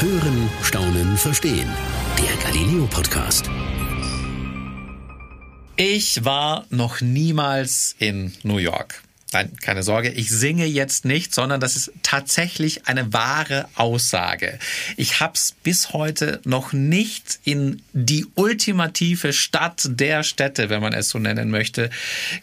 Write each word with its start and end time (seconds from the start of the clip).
Hören, 0.00 0.50
Staunen, 0.60 1.16
Verstehen. 1.16 1.68
Der 2.18 2.36
Galileo 2.42 2.86
Podcast. 2.88 3.48
Ich 5.76 6.24
war 6.24 6.66
noch 6.68 7.00
niemals 7.00 7.94
in 8.00 8.32
New 8.42 8.58
York. 8.58 9.02
Nein, 9.34 9.50
keine 9.60 9.82
Sorge, 9.82 10.10
ich 10.10 10.30
singe 10.30 10.64
jetzt 10.64 11.04
nicht, 11.04 11.34
sondern 11.34 11.60
das 11.60 11.74
ist 11.74 11.90
tatsächlich 12.04 12.86
eine 12.86 13.12
wahre 13.12 13.68
Aussage. 13.74 14.60
Ich 14.96 15.18
habe 15.18 15.32
es 15.34 15.56
bis 15.64 15.92
heute 15.92 16.40
noch 16.44 16.72
nicht 16.72 17.40
in 17.42 17.82
die 17.92 18.26
ultimative 18.36 19.32
Stadt 19.32 19.88
der 19.90 20.22
Städte, 20.22 20.70
wenn 20.70 20.80
man 20.80 20.92
es 20.92 21.08
so 21.08 21.18
nennen 21.18 21.50
möchte, 21.50 21.90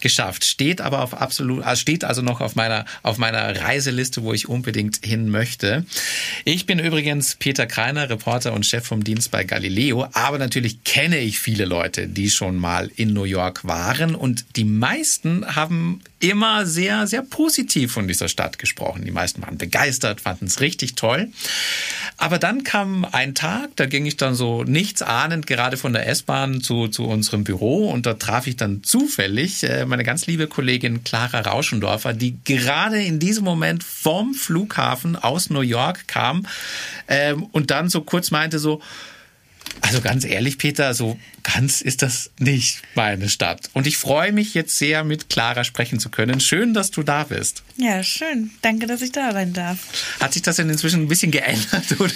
geschafft. 0.01 0.43
Steht 0.43 0.81
aber 0.81 1.01
auf 1.01 1.13
absolut, 1.13 1.63
also 1.63 1.79
steht 1.79 2.03
also 2.03 2.21
noch 2.21 2.41
auf 2.41 2.55
meiner 2.55 2.83
auf 3.03 3.17
meiner 3.17 3.61
Reiseliste, 3.61 4.23
wo 4.23 4.33
ich 4.33 4.49
unbedingt 4.49 4.99
hin 5.05 5.29
möchte. 5.29 5.85
Ich 6.43 6.65
bin 6.65 6.77
übrigens 6.77 7.35
Peter 7.35 7.67
Kreiner, 7.67 8.09
Reporter 8.09 8.51
und 8.51 8.65
Chef 8.65 8.85
vom 8.85 9.05
Dienst 9.05 9.31
bei 9.31 9.45
Galileo, 9.45 10.09
aber 10.11 10.37
natürlich 10.39 10.83
kenne 10.83 11.19
ich 11.19 11.39
viele 11.39 11.63
Leute, 11.63 12.09
die 12.09 12.29
schon 12.29 12.57
mal 12.57 12.91
in 12.97 13.13
New 13.13 13.23
York 13.23 13.63
waren 13.63 14.13
und 14.13 14.57
die 14.57 14.65
meisten 14.65 15.55
haben 15.55 16.01
immer 16.21 16.65
sehr, 16.65 17.07
sehr 17.07 17.21
positiv 17.23 17.91
von 17.91 18.07
dieser 18.07 18.29
Stadt 18.29 18.59
gesprochen. 18.59 19.03
Die 19.05 19.11
meisten 19.11 19.41
waren 19.41 19.57
begeistert, 19.57 20.21
fanden 20.21 20.45
es 20.45 20.61
richtig 20.61 20.95
toll. 20.95 21.29
Aber 22.17 22.37
dann 22.37 22.63
kam 22.63 23.05
ein 23.11 23.35
Tag, 23.35 23.75
da 23.75 23.85
ging 23.87 24.05
ich 24.05 24.17
dann 24.17 24.35
so 24.35 24.63
nichts 24.63 25.01
ahnend 25.01 25.47
gerade 25.47 25.77
von 25.77 25.93
der 25.93 26.07
S-Bahn 26.07 26.61
zu, 26.61 26.87
zu 26.87 27.05
unserem 27.05 27.43
Büro 27.43 27.89
und 27.89 28.05
da 28.05 28.13
traf 28.13 28.47
ich 28.47 28.55
dann 28.55 28.83
zufällig 28.83 29.63
äh, 29.63 29.85
meine 29.85 30.03
ganz 30.03 30.27
liebe 30.27 30.47
Kollegin 30.47 31.03
Clara 31.03 31.41
Rauschendorfer, 31.41 32.13
die 32.13 32.37
gerade 32.43 33.01
in 33.01 33.19
diesem 33.19 33.43
Moment 33.43 33.83
vom 33.83 34.33
Flughafen 34.33 35.15
aus 35.15 35.49
New 35.49 35.61
York 35.61 36.07
kam 36.07 36.45
ähm, 37.07 37.43
und 37.51 37.71
dann 37.71 37.89
so 37.89 38.01
kurz 38.01 38.31
meinte 38.31 38.59
so, 38.59 38.81
also 39.79 40.01
ganz 40.01 40.25
ehrlich, 40.25 40.57
Peter, 40.57 40.93
so 40.93 41.17
ganz 41.43 41.81
ist 41.81 42.01
das 42.01 42.31
nicht 42.39 42.81
meine 42.95 43.29
Stadt. 43.29 43.69
Und 43.73 43.87
ich 43.87 43.97
freue 43.97 44.31
mich 44.31 44.53
jetzt 44.53 44.77
sehr, 44.77 45.03
mit 45.03 45.29
Clara 45.29 45.63
sprechen 45.63 45.99
zu 45.99 46.09
können. 46.09 46.39
Schön, 46.39 46.73
dass 46.73 46.91
du 46.91 47.03
da 47.03 47.23
bist. 47.23 47.63
Ja, 47.77 48.03
schön. 48.03 48.51
Danke, 48.61 48.87
dass 48.87 49.01
ich 49.01 49.11
da 49.11 49.31
sein 49.31 49.53
darf. 49.53 49.79
Hat 50.19 50.33
sich 50.33 50.41
das 50.41 50.57
denn 50.57 50.69
inzwischen 50.69 51.01
ein 51.01 51.07
bisschen 51.07 51.31
geändert 51.31 51.85
oder 51.99 52.11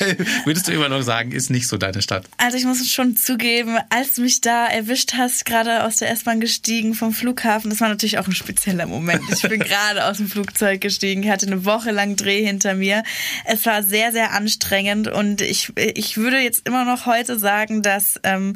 würdest 0.46 0.68
du 0.68 0.72
immer 0.72 0.90
noch 0.90 1.02
sagen, 1.02 1.32
ist 1.32 1.50
nicht 1.50 1.68
so 1.68 1.78
deine 1.78 2.02
Stadt? 2.02 2.26
Also 2.38 2.58
ich 2.58 2.66
muss 2.66 2.88
schon 2.90 3.16
zugeben, 3.16 3.78
als 3.90 4.14
du 4.14 4.22
mich 4.22 4.42
da 4.42 4.68
erwischt 4.68 5.14
hast, 5.14 5.46
gerade 5.46 5.84
aus 5.84 5.98
der 5.98 6.12
S-Bahn 6.12 6.40
gestiegen 6.40 6.94
vom 6.94 7.14
Flughafen, 7.14 7.70
das 7.70 7.82
war 7.82 7.90
natürlich 7.90 8.20
auch 8.20 8.28
ein 8.28 8.36
spezieller 8.36 8.86
Moment. 8.86 9.24
Ich 9.34 9.42
bin 9.42 9.60
gerade 9.60 10.06
aus 10.06 10.18
dem 10.18 10.28
Flugzeug 10.28 10.82
gestiegen, 10.82 11.24
ich 11.24 11.30
hatte 11.30 11.48
eine 11.48 11.66
Woche 11.66 11.92
lang 11.92 12.16
Dreh 12.16 12.46
hinter 12.46 12.76
mir. 12.76 13.04
Es 13.46 13.66
war 13.66 13.84
sehr, 13.84 14.12
sehr 14.12 14.34
anstrengend 14.34 15.08
und 15.08 15.42
ich, 15.42 15.74
ich 15.76 16.18
würde 16.18 16.40
jetzt 16.40 16.68
immer 16.68 16.86
noch 16.86 17.06
heute 17.06 17.40
sagen, 17.40 17.82
dass 17.82 18.20
ähm, 18.24 18.56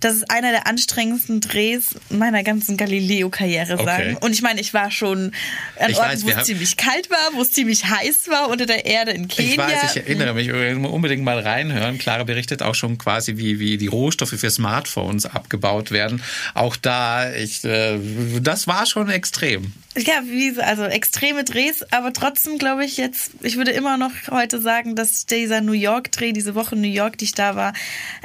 das 0.00 0.16
ist 0.16 0.30
einer 0.30 0.50
der 0.50 0.66
anstrengendsten 0.66 1.40
Drehs 1.40 1.94
meiner 2.08 2.42
ganzen 2.42 2.76
Galileo-Karriere 2.76 3.74
okay. 3.74 3.84
sagen. 3.84 4.16
Und 4.16 4.32
ich 4.32 4.42
meine, 4.42 4.60
ich 4.60 4.72
war 4.72 4.90
schon 4.90 5.32
an 5.78 5.94
Orten, 5.94 6.22
wo 6.22 6.28
es 6.30 6.44
ziemlich 6.46 6.76
kalt 6.78 7.10
war, 7.10 7.34
wo 7.34 7.42
es 7.42 7.52
ziemlich 7.52 7.84
heiß 7.84 8.28
war 8.28 8.48
unter 8.48 8.64
der 8.64 8.86
Erde 8.86 9.12
in 9.12 9.28
Kenia. 9.28 9.52
Ich 9.52 9.58
weiß, 9.58 9.96
ich 9.96 10.02
erinnere 10.02 10.34
mich, 10.34 10.50
unbedingt 10.50 11.22
mal 11.22 11.38
reinhören. 11.38 11.98
Clara 11.98 12.24
berichtet 12.24 12.62
auch 12.62 12.74
schon 12.74 12.96
quasi, 12.96 13.36
wie, 13.36 13.58
wie 13.58 13.76
die 13.76 13.88
Rohstoffe 13.88 14.30
für 14.30 14.50
Smartphones 14.50 15.26
abgebaut 15.26 15.90
werden. 15.90 16.22
Auch 16.54 16.76
da, 16.76 17.32
ich, 17.32 17.62
äh, 17.64 17.98
das 18.40 18.66
war 18.66 18.86
schon 18.86 19.10
extrem. 19.10 19.72
Ja, 19.96 20.22
wie, 20.24 20.58
also 20.60 20.84
extreme 20.84 21.44
Drehs, 21.44 21.84
aber 21.90 22.12
trotzdem 22.12 22.58
glaube 22.58 22.84
ich 22.84 22.96
jetzt, 22.96 23.32
ich 23.42 23.56
würde 23.56 23.72
immer 23.72 23.98
noch 23.98 24.12
heute 24.30 24.60
sagen, 24.60 24.94
dass 24.94 25.26
dieser 25.26 25.60
New 25.60 25.72
York-Dreh, 25.72 26.32
diese 26.32 26.54
Woche 26.54 26.76
New 26.76 26.88
York, 26.88 27.18
die 27.18 27.24
ich 27.24 27.32
da 27.32 27.56
war, 27.56 27.72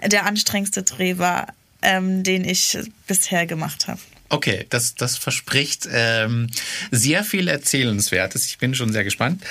der 0.06 0.26
anstrengendste 0.26 0.84
Dreh 0.84 1.18
war, 1.18 1.48
ähm, 1.86 2.24
den 2.24 2.44
ich 2.44 2.78
bisher 3.08 3.46
gemacht 3.46 3.88
habe. 3.88 4.00
Okay, 4.30 4.66
das, 4.70 4.96
das 4.96 5.18
verspricht 5.18 5.88
ähm, 5.92 6.48
sehr 6.92 7.24
viel 7.24 7.48
Erzählenswertes. 7.48 8.46
Ich 8.48 8.58
bin 8.58 8.74
schon 8.74 8.92
sehr 8.92 9.04
gespannt. 9.04 9.44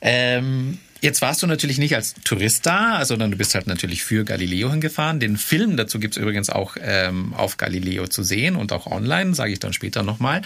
Ähm, 0.00 0.78
Jetzt 1.02 1.20
warst 1.20 1.42
du 1.42 1.48
natürlich 1.48 1.78
nicht 1.78 1.96
als 1.96 2.14
Tourist 2.22 2.64
da, 2.64 3.04
sondern 3.04 3.32
du 3.32 3.36
bist 3.36 3.56
halt 3.56 3.66
natürlich 3.66 4.04
für 4.04 4.24
Galileo 4.24 4.70
hingefahren. 4.70 5.18
Den 5.18 5.36
Film 5.36 5.76
dazu 5.76 5.98
gibt's 5.98 6.16
übrigens 6.16 6.48
auch 6.48 6.76
ähm, 6.80 7.34
auf 7.34 7.56
Galileo 7.56 8.06
zu 8.06 8.22
sehen 8.22 8.54
und 8.54 8.70
auch 8.70 8.86
online, 8.86 9.34
sage 9.34 9.52
ich 9.52 9.58
dann 9.58 9.72
später 9.72 10.04
nochmal. 10.04 10.42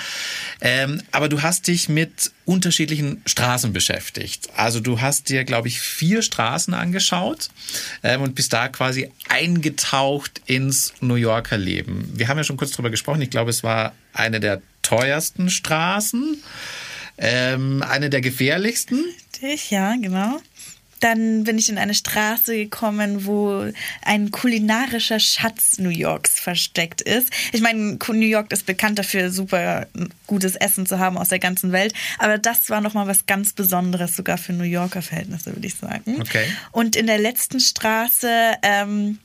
Ähm, 0.63 1.03
aber 1.13 1.29
du 1.29 1.43
hast 1.43 1.67
dich 1.67 1.91
mit 1.91 2.33
unterschiedlichen 2.47 3.21
Straßen 3.27 3.75
beschäftigt. 3.75 4.49
Also 4.57 4.81
du 4.81 5.03
hast 5.03 5.29
dir, 5.29 5.45
glaube 5.45 5.69
ich, 5.69 5.79
vier 5.79 6.23
Straßen 6.23 6.73
angeschaut 6.73 7.51
ähm, 8.03 8.23
und 8.23 8.35
bist 8.35 8.55
da 8.55 8.69
quasi 8.69 9.11
eingetaucht 9.29 10.41
ins 10.47 10.95
New 11.03 11.17
Yorker 11.17 11.59
Leben. 11.59 12.11
Wir 12.15 12.29
haben 12.29 12.39
ja 12.39 12.45
schon 12.45 12.57
kurz 12.57 12.71
drüber 12.71 12.89
gesprochen. 12.89 13.21
Ich 13.21 13.31
glaube, 13.31 13.51
es 13.51 13.63
war 13.63 13.93
eine 14.15 14.41
der 14.41 14.63
teuersten 14.81 15.51
Straßen. 15.51 16.39
Ähm, 17.19 17.83
eine 17.83 18.11
der 18.11 18.21
gefährlichsten. 18.21 19.05
Richtig, 19.33 19.71
ja, 19.71 19.95
genau. 19.97 20.39
Dann 21.01 21.45
bin 21.45 21.59
ich 21.59 21.69
in 21.69 21.79
eine 21.79 21.95
Straße 21.95 22.55
gekommen, 22.57 23.27
wo 23.27 23.71
ein 24.03 24.31
kulinarischer 24.31 25.21
Schatz 25.21 25.79
New 25.79 25.91
Yorks 25.91 26.41
versteckt 26.41 27.01
ist. 27.01 27.31
Ich 27.53 27.61
meine, 27.61 27.99
New 28.09 28.27
York 28.27 28.53
ist 28.53 28.67
bekannt 28.67 28.99
dafür, 28.99 29.31
super 29.31 29.87
gutes 30.27 30.57
Essen 30.57 30.87
zu 30.87 30.99
haben 30.99 31.19
aus 31.19 31.29
der 31.29 31.39
ganzen 31.39 31.73
Welt. 31.73 31.95
Aber 32.19 32.39
das 32.39 32.71
war 32.71 32.81
nochmal 32.81 33.07
was 33.07 33.27
ganz 33.27 33.53
Besonderes, 33.53 34.17
sogar 34.17 34.39
für 34.39 34.53
New 34.53 34.65
Yorker 34.65 35.03
Verhältnisse, 35.03 35.55
würde 35.55 35.67
ich 35.67 35.75
sagen. 35.75 36.21
Okay. 36.21 36.45
Und 36.73 36.97
in 36.97 37.07
der 37.07 37.19
letzten 37.19 37.61
Straße, 37.61 38.55
ähm, 38.63 39.19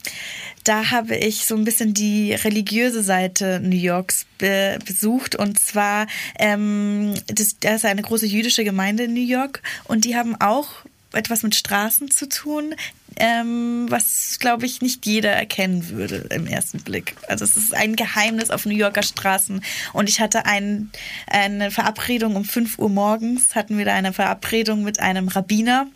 da 0.63 0.91
habe 0.91 1.15
ich 1.15 1.45
so 1.45 1.55
ein 1.55 1.63
bisschen 1.63 1.93
die 1.93 2.33
religiöse 2.33 3.01
Seite 3.03 3.59
New 3.59 3.75
Yorks 3.75 4.25
be 4.37 4.77
besucht. 4.85 5.35
Und 5.35 5.59
zwar, 5.59 6.07
ähm, 6.37 7.13
das, 7.27 7.55
da 7.59 7.75
ist 7.75 7.85
eine 7.85 8.01
große 8.01 8.25
jüdische 8.25 8.63
Gemeinde 8.63 9.03
in 9.03 9.13
New 9.13 9.25
York 9.25 9.61
und 9.85 10.05
die 10.05 10.15
haben 10.15 10.35
auch 10.39 10.69
etwas 11.13 11.43
mit 11.43 11.55
Straßen 11.55 12.09
zu 12.11 12.27
tun, 12.27 12.75
ähm, 13.17 13.87
was, 13.89 14.37
glaube 14.39 14.65
ich, 14.65 14.81
nicht 14.81 15.05
jeder 15.05 15.31
erkennen 15.31 15.89
würde 15.89 16.27
im 16.29 16.47
ersten 16.47 16.79
Blick. 16.79 17.15
Also 17.27 17.43
es 17.43 17.57
ist 17.57 17.75
ein 17.75 17.95
Geheimnis 17.95 18.49
auf 18.49 18.65
New 18.65 18.75
Yorker 18.75 19.03
Straßen. 19.03 19.63
Und 19.93 20.09
ich 20.09 20.21
hatte 20.21 20.45
ein, 20.45 20.91
eine 21.27 21.71
Verabredung 21.71 22.35
um 22.35 22.45
5 22.45 22.79
Uhr 22.79 22.89
morgens, 22.89 23.55
hatten 23.55 23.77
wir 23.77 23.85
da 23.85 23.93
eine 23.93 24.13
Verabredung 24.13 24.83
mit 24.83 24.99
einem 24.99 25.27
Rabbiner, 25.27 25.87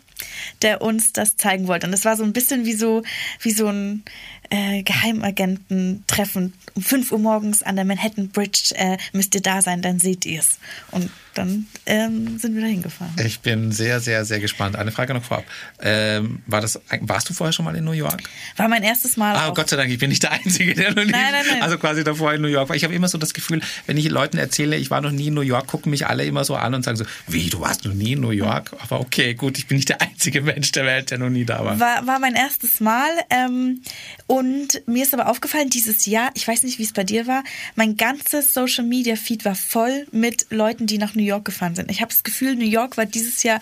der 0.62 0.82
uns 0.82 1.12
das 1.12 1.36
zeigen 1.36 1.66
wollte. 1.66 1.86
Und 1.86 1.92
es 1.92 2.04
war 2.04 2.16
so 2.16 2.24
ein 2.24 2.32
bisschen 2.32 2.64
wie 2.64 2.74
so, 2.74 3.02
wie 3.40 3.52
so 3.52 3.68
ein 3.68 4.04
äh, 4.50 4.82
Geheimagenten-Treffen. 4.82 6.52
Um 6.76 6.82
5 6.82 7.12
Uhr 7.12 7.18
morgens 7.18 7.62
an 7.62 7.76
der 7.76 7.84
Manhattan 7.84 8.28
Bridge 8.28 8.74
äh, 8.74 8.98
müsst 9.12 9.34
ihr 9.34 9.40
da 9.40 9.62
sein, 9.62 9.80
dann 9.80 9.98
seht 9.98 10.26
ihr 10.26 10.40
es. 10.40 10.58
Und 10.90 11.10
dann 11.36 11.66
ähm, 11.84 12.38
sind 12.38 12.54
wir 12.54 12.62
da 12.62 12.68
hingefahren. 12.68 13.14
Ich 13.24 13.40
bin 13.40 13.72
sehr, 13.72 14.00
sehr, 14.00 14.24
sehr 14.24 14.40
gespannt. 14.40 14.76
Eine 14.76 14.92
Frage 14.92 15.14
noch 15.14 15.24
vorab. 15.24 15.44
Ähm, 15.80 16.40
war 16.46 16.60
das, 16.60 16.80
warst 17.00 17.28
du 17.28 17.34
vorher 17.34 17.52
schon 17.52 17.64
mal 17.64 17.76
in 17.76 17.84
New 17.84 17.92
York? 17.92 18.22
War 18.56 18.68
mein 18.68 18.82
erstes 18.82 19.16
Mal. 19.16 19.36
Ah. 19.36 19.50
Gott 19.50 19.68
sei 19.68 19.76
Dank, 19.76 19.90
ich 19.90 19.98
bin 19.98 20.08
nicht 20.08 20.22
der 20.22 20.32
Einzige, 20.32 20.74
der 20.74 20.94
noch 20.94 21.04
nie, 21.04 21.10
nein, 21.10 21.32
nein, 21.32 21.44
nein. 21.50 21.62
also 21.62 21.78
quasi 21.78 22.04
davor 22.04 22.32
in 22.32 22.42
New 22.42 22.48
York 22.48 22.68
war. 22.68 22.76
Ich 22.76 22.84
habe 22.84 22.94
immer 22.94 23.08
so 23.08 23.18
das 23.18 23.34
Gefühl, 23.34 23.60
wenn 23.86 23.96
ich 23.96 24.08
Leuten 24.08 24.38
erzähle, 24.38 24.76
ich 24.76 24.90
war 24.90 25.00
noch 25.00 25.10
nie 25.10 25.28
in 25.28 25.34
New 25.34 25.42
York, 25.42 25.66
gucken 25.66 25.90
mich 25.90 26.06
alle 26.06 26.24
immer 26.24 26.44
so 26.44 26.56
an 26.56 26.74
und 26.74 26.82
sagen 26.82 26.96
so, 26.96 27.04
wie, 27.26 27.50
du 27.50 27.60
warst 27.60 27.84
noch 27.84 27.94
nie 27.94 28.12
in 28.12 28.20
New 28.20 28.30
York? 28.30 28.72
Aber 28.80 29.00
okay, 29.00 29.34
gut, 29.34 29.58
ich 29.58 29.66
bin 29.66 29.76
nicht 29.76 29.88
der 29.88 30.00
einzige 30.00 30.40
Mensch 30.42 30.72
der 30.72 30.86
Welt, 30.86 31.10
der 31.10 31.18
noch 31.18 31.30
nie 31.30 31.44
da 31.44 31.64
war. 31.64 31.78
War, 31.78 32.06
war 32.06 32.18
mein 32.18 32.34
erstes 32.34 32.80
Mal. 32.80 33.10
Ähm, 33.30 33.82
und 34.26 34.82
mir 34.86 35.04
ist 35.04 35.14
aber 35.14 35.28
aufgefallen, 35.28 35.70
dieses 35.70 36.06
Jahr, 36.06 36.30
ich 36.34 36.46
weiß 36.48 36.62
nicht, 36.62 36.65
wie 36.66 36.82
es 36.82 36.92
bei 36.92 37.04
dir 37.04 37.26
war, 37.26 37.44
mein 37.74 37.96
ganzes 37.96 38.52
Social 38.52 38.84
Media 38.84 39.16
Feed 39.16 39.44
war 39.44 39.54
voll 39.54 40.06
mit 40.12 40.46
Leuten, 40.50 40.86
die 40.86 40.98
nach 40.98 41.14
New 41.14 41.22
York 41.22 41.44
gefahren 41.44 41.74
sind. 41.74 41.90
Ich 41.90 42.00
habe 42.00 42.10
das 42.10 42.24
Gefühl, 42.24 42.56
New 42.56 42.64
York 42.64 42.96
war 42.96 43.06
dieses 43.06 43.42
Jahr 43.42 43.60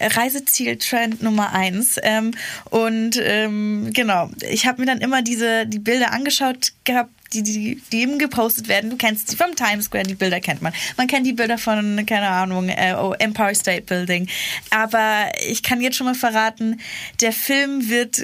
Reiseziel-Trend 0.00 1.22
Nummer 1.22 1.52
eins. 1.52 1.96
Ähm, 2.02 2.32
und 2.70 3.20
ähm, 3.22 3.90
genau, 3.92 4.30
ich 4.50 4.66
habe 4.66 4.80
mir 4.80 4.86
dann 4.86 4.98
immer 4.98 5.22
diese 5.22 5.66
die 5.66 5.78
Bilder 5.78 6.12
angeschaut 6.12 6.72
gehabt, 6.84 7.10
die, 7.32 7.42
die, 7.42 7.82
die 7.90 8.02
eben 8.02 8.18
gepostet 8.18 8.68
werden. 8.68 8.90
Du 8.90 8.96
kennst 8.96 9.30
sie 9.30 9.36
vom 9.36 9.54
Times 9.54 9.86
Square, 9.86 10.04
die 10.04 10.14
Bilder 10.14 10.40
kennt 10.40 10.60
man. 10.60 10.72
Man 10.96 11.06
kennt 11.06 11.26
die 11.26 11.32
Bilder 11.32 11.58
von, 11.58 12.04
keine 12.06 12.28
Ahnung, 12.28 12.68
äh, 12.68 12.94
oh, 12.94 13.14
Empire 13.18 13.54
State 13.54 13.82
Building. 13.82 14.28
Aber 14.70 15.32
ich 15.48 15.62
kann 15.62 15.80
jetzt 15.80 15.96
schon 15.96 16.06
mal 16.06 16.14
verraten, 16.14 16.80
der 17.20 17.32
Film 17.32 17.88
wird 17.88 18.22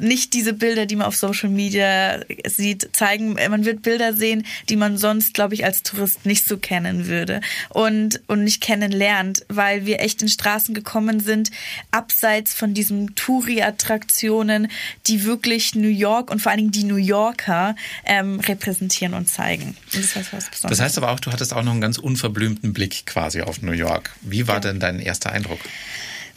nicht 0.00 0.32
diese 0.34 0.52
Bilder, 0.52 0.86
die 0.86 0.96
man 0.96 1.06
auf 1.06 1.16
Social 1.16 1.48
Media 1.48 2.20
sieht, 2.46 2.94
zeigen. 2.94 3.34
Man 3.34 3.64
wird 3.64 3.82
Bilder 3.82 4.14
sehen, 4.14 4.46
die 4.68 4.76
man 4.76 4.96
sonst, 4.96 5.34
glaube 5.34 5.54
ich, 5.54 5.64
als 5.64 5.82
Tourist 5.82 6.26
nicht 6.26 6.46
so 6.46 6.58
kennen 6.58 7.06
würde 7.06 7.40
und, 7.68 8.20
und 8.26 8.44
nicht 8.44 8.60
kennenlernt, 8.60 9.44
weil 9.48 9.86
wir 9.86 10.00
echt 10.00 10.22
in 10.22 10.28
Straßen 10.28 10.74
gekommen 10.74 11.20
sind, 11.20 11.50
abseits 11.90 12.54
von 12.54 12.74
diesen 12.74 13.14
Touri-Attraktionen, 13.14 14.68
die 15.06 15.24
wirklich 15.24 15.74
New 15.74 15.88
York 15.88 16.30
und 16.30 16.40
vor 16.40 16.52
allen 16.52 16.58
Dingen 16.58 16.72
die 16.72 16.84
New 16.84 16.96
Yorker 16.96 17.76
ähm, 18.04 18.40
repräsentieren 18.40 19.14
und 19.14 19.28
zeigen. 19.28 19.76
Und 19.94 20.04
das, 20.04 20.16
heißt, 20.16 20.32
was 20.32 20.50
das 20.62 20.80
heißt 20.80 20.98
aber 20.98 21.10
auch, 21.10 21.20
du 21.20 21.32
hattest 21.32 21.52
auch 21.52 21.62
noch 21.62 21.72
einen 21.72 21.80
ganz 21.80 21.98
unverblümten 21.98 22.72
Blick 22.72 23.06
quasi 23.06 23.42
auf 23.42 23.62
New 23.62 23.72
York. 23.72 24.10
Wie 24.22 24.48
war 24.48 24.56
ja. 24.56 24.60
denn 24.60 24.80
dein 24.80 25.00
erster 25.00 25.32
Eindruck? 25.32 25.60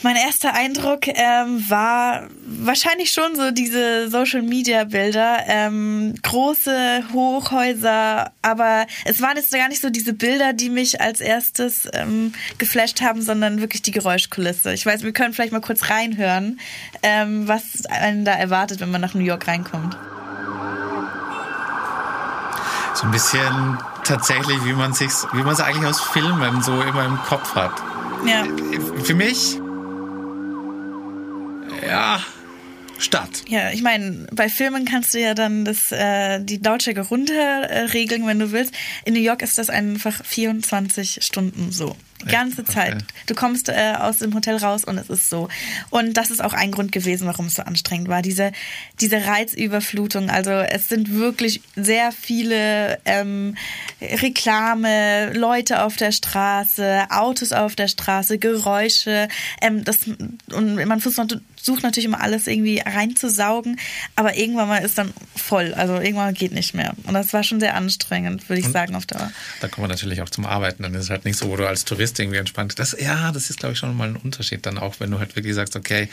Mein 0.03 0.17
erster 0.17 0.53
Eindruck 0.53 1.07
ähm, 1.07 1.63
war 1.69 2.27
wahrscheinlich 2.45 3.11
schon 3.11 3.37
so 3.37 3.51
diese 3.51 4.09
Social 4.09 4.41
Media 4.41 4.83
Bilder, 4.83 5.37
ähm, 5.47 6.13
große 6.21 7.05
Hochhäuser, 7.13 8.29
aber 8.41 8.85
es 9.05 9.21
waren 9.21 9.37
jetzt 9.37 9.53
gar 9.53 9.69
nicht 9.69 9.81
so 9.81 9.89
diese 9.89 10.11
Bilder, 10.11 10.51
die 10.51 10.69
mich 10.69 10.99
als 10.99 11.21
erstes 11.21 11.87
ähm, 11.93 12.33
geflasht 12.57 13.01
haben, 13.01 13.21
sondern 13.21 13.61
wirklich 13.61 13.81
die 13.81 13.91
Geräuschkulisse. 13.91 14.73
Ich 14.73 14.85
weiß, 14.85 15.03
wir 15.03 15.13
können 15.13 15.33
vielleicht 15.33 15.53
mal 15.53 15.61
kurz 15.61 15.89
reinhören, 15.89 16.59
ähm, 17.01 17.47
was 17.47 17.85
einen 17.85 18.25
da 18.25 18.33
erwartet, 18.33 18.81
wenn 18.81 18.91
man 18.91 18.99
nach 18.99 19.13
New 19.13 19.23
York 19.23 19.47
reinkommt. 19.47 19.97
So 22.93 23.05
ein 23.05 23.11
bisschen 23.11 23.77
tatsächlich, 24.03 24.65
wie 24.65 24.73
man 24.73 24.91
sich, 24.91 25.11
wie 25.31 25.43
man 25.43 25.53
es 25.53 25.61
eigentlich 25.61 25.87
aus 25.87 26.01
Filmen 26.01 26.61
so 26.61 26.81
immer 26.81 27.05
im 27.05 27.17
Kopf 27.19 27.55
hat. 27.55 27.71
Ja. 28.25 28.43
Für 29.03 29.15
mich 29.15 29.59
ja, 31.87 32.23
Stadt. 32.99 33.43
Ja, 33.47 33.71
ich 33.71 33.81
meine, 33.81 34.27
bei 34.31 34.49
Filmen 34.49 34.85
kannst 34.85 35.13
du 35.13 35.19
ja 35.19 35.33
dann 35.33 35.65
das, 35.65 35.91
äh, 35.91 36.39
die 36.41 36.57
Lautstärke 36.57 37.01
runterregeln, 37.01 38.25
wenn 38.25 38.39
du 38.39 38.51
willst. 38.51 38.73
In 39.05 39.13
New 39.13 39.19
York 39.19 39.41
ist 39.41 39.57
das 39.57 39.69
einfach 39.69 40.23
24 40.23 41.23
Stunden 41.23 41.71
so. 41.71 41.95
Die 42.21 42.31
ganze 42.31 42.61
okay. 42.61 42.71
Zeit. 42.71 43.05
Du 43.25 43.35
kommst 43.35 43.67
äh, 43.69 43.95
aus 43.99 44.19
dem 44.19 44.33
Hotel 44.33 44.55
raus 44.55 44.85
und 44.85 44.97
es 44.97 45.09
ist 45.09 45.29
so. 45.29 45.49
Und 45.89 46.13
das 46.13 46.31
ist 46.31 46.41
auch 46.41 46.53
ein 46.53 46.71
Grund 46.71 46.91
gewesen, 46.91 47.27
warum 47.27 47.47
es 47.47 47.55
so 47.55 47.63
anstrengend 47.63 48.07
war. 48.07 48.21
Diese, 48.21 48.51
diese 49.01 49.25
Reizüberflutung. 49.25 50.29
Also 50.29 50.51
es 50.51 50.87
sind 50.87 51.13
wirklich 51.13 51.61
sehr 51.75 52.11
viele 52.13 52.99
ähm, 53.03 53.57
Reklame, 54.01 55.33
Leute 55.33 55.83
auf 55.83 55.97
der 55.97 56.11
Straße, 56.11 57.07
Autos 57.09 57.51
auf 57.51 57.75
der 57.75 57.89
Straße, 57.89 58.37
Geräusche. 58.37 59.27
Ähm, 59.61 59.83
das, 59.83 59.99
und 60.53 60.75
man 60.85 61.01
versucht 61.01 61.41
sucht 61.63 61.83
natürlich 61.83 62.05
immer 62.05 62.21
alles 62.21 62.47
irgendwie 62.47 62.79
reinzusaugen, 62.79 63.79
aber 64.15 64.37
irgendwann 64.37 64.67
mal 64.67 64.79
ist 64.79 64.97
dann 64.97 65.13
voll. 65.35 65.73
Also 65.73 65.95
irgendwann 65.95 66.33
geht 66.33 66.51
nicht 66.51 66.73
mehr. 66.73 66.93
Und 67.05 67.13
das 67.13 67.33
war 67.33 67.43
schon 67.43 67.59
sehr 67.59 67.75
anstrengend, 67.75 68.47
würde 68.49 68.59
ich 68.59 68.65
und 68.65 68.73
sagen, 68.73 68.95
auf 68.95 69.05
Dauer. 69.05 69.31
Da 69.61 69.67
kommen 69.67 69.85
wir 69.85 69.89
natürlich 69.89 70.21
auch 70.21 70.29
zum 70.29 70.45
Arbeiten. 70.45 70.83
Dann 70.83 70.93
ist 70.93 71.03
es 71.03 71.09
halt 71.09 71.25
nicht 71.25 71.37
so, 71.37 71.49
wo 71.49 71.55
du 71.55 71.67
als 71.67 71.85
Tourist 71.85 72.19
irgendwie 72.19 72.37
entspannt. 72.37 72.77
Das, 72.79 72.95
ja, 72.99 73.31
das 73.31 73.49
ist, 73.49 73.59
glaube 73.59 73.73
ich, 73.73 73.79
schon 73.79 73.95
mal 73.95 74.09
ein 74.09 74.15
Unterschied 74.15 74.65
dann 74.65 74.77
auch, 74.77 74.99
wenn 74.99 75.09
du 75.09 75.19
halt 75.19 75.35
wirklich 75.35 75.55
sagst, 75.55 75.75
okay, 75.75 76.09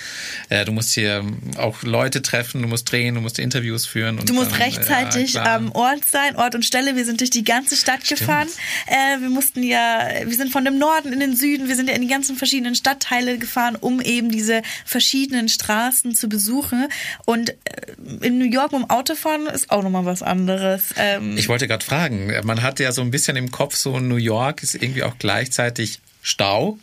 äh, 0.49 0.65
du 0.65 0.73
musst 0.73 0.93
hier 0.93 1.25
auch 1.57 1.83
Leute 1.83 2.23
treffen, 2.23 2.63
du 2.63 2.69
musst 2.69 2.91
drehen, 2.91 3.15
du 3.15 3.21
musst 3.21 3.39
Interviews 3.39 3.87
führen. 3.87 4.19
du 4.25 4.35
musst 4.35 4.53
dann, 4.53 4.63
rechtzeitig 4.63 5.35
ja, 5.35 5.57
am 5.57 5.73
Ort 5.73 6.05
sein, 6.05 6.37
Ort 6.37 6.55
und 6.55 6.65
Stelle. 6.65 6.97
Wir 6.97 7.05
sind 7.05 7.21
durch 7.21 7.31
die 7.31 7.45
ganze 7.45 7.77
Stadt 7.77 8.05
Stimmt. 8.05 8.21
gefahren. 8.21 8.49
Äh, 8.87 9.21
wir 9.21 9.31
mussten 9.31 9.63
ja, 9.63 10.09
wir 10.25 10.37
sind 10.37 10.53
von 10.53 10.65
dem 10.65 10.79
Norden 10.79 11.13
in 11.13 11.21
den 11.21 11.35
Süden, 11.35 11.69
wir 11.69 11.77
sind 11.77 11.89
ja 11.89 11.95
in 11.95 12.03
die 12.03 12.09
ganzen 12.09 12.37
verschiedenen 12.37 12.75
Stadtteile 12.75 13.39
gefahren, 13.39 13.77
um 13.77 14.01
eben 14.01 14.31
diese 14.31 14.63
verschiedenen 14.85 15.40
verschiedenen 15.41 15.49
Straßen 15.49 16.15
zu 16.15 16.29
besuchen. 16.29 16.89
Und 17.25 17.51
äh, 17.51 18.27
in 18.27 18.39
New 18.39 18.45
York 18.45 18.73
mit 18.73 18.83
dem 18.83 18.91
Auto 18.91 19.15
fahren 19.15 19.47
ist 19.47 19.71
auch 19.71 19.83
nochmal 19.83 20.05
was 20.05 20.23
anderes. 20.23 20.95
Ähm 20.97 21.37
ich 21.37 21.49
wollte 21.49 21.67
gerade 21.67 21.85
fragen, 21.85 22.33
man 22.45 22.63
hat 22.63 22.81
ja 22.81 22.93
so 22.93 23.03
ein 23.03 23.11
bisschen 23.11 23.37
im 23.37 23.51
Kopf, 23.51 23.77
so 23.77 23.99
New 23.99 24.17
York 24.17 24.63
ist 24.63 24.75
irgendwie 24.75 25.03
auch 25.03 25.17
gleichzeitig 25.19 26.01
Stau. 26.23 26.79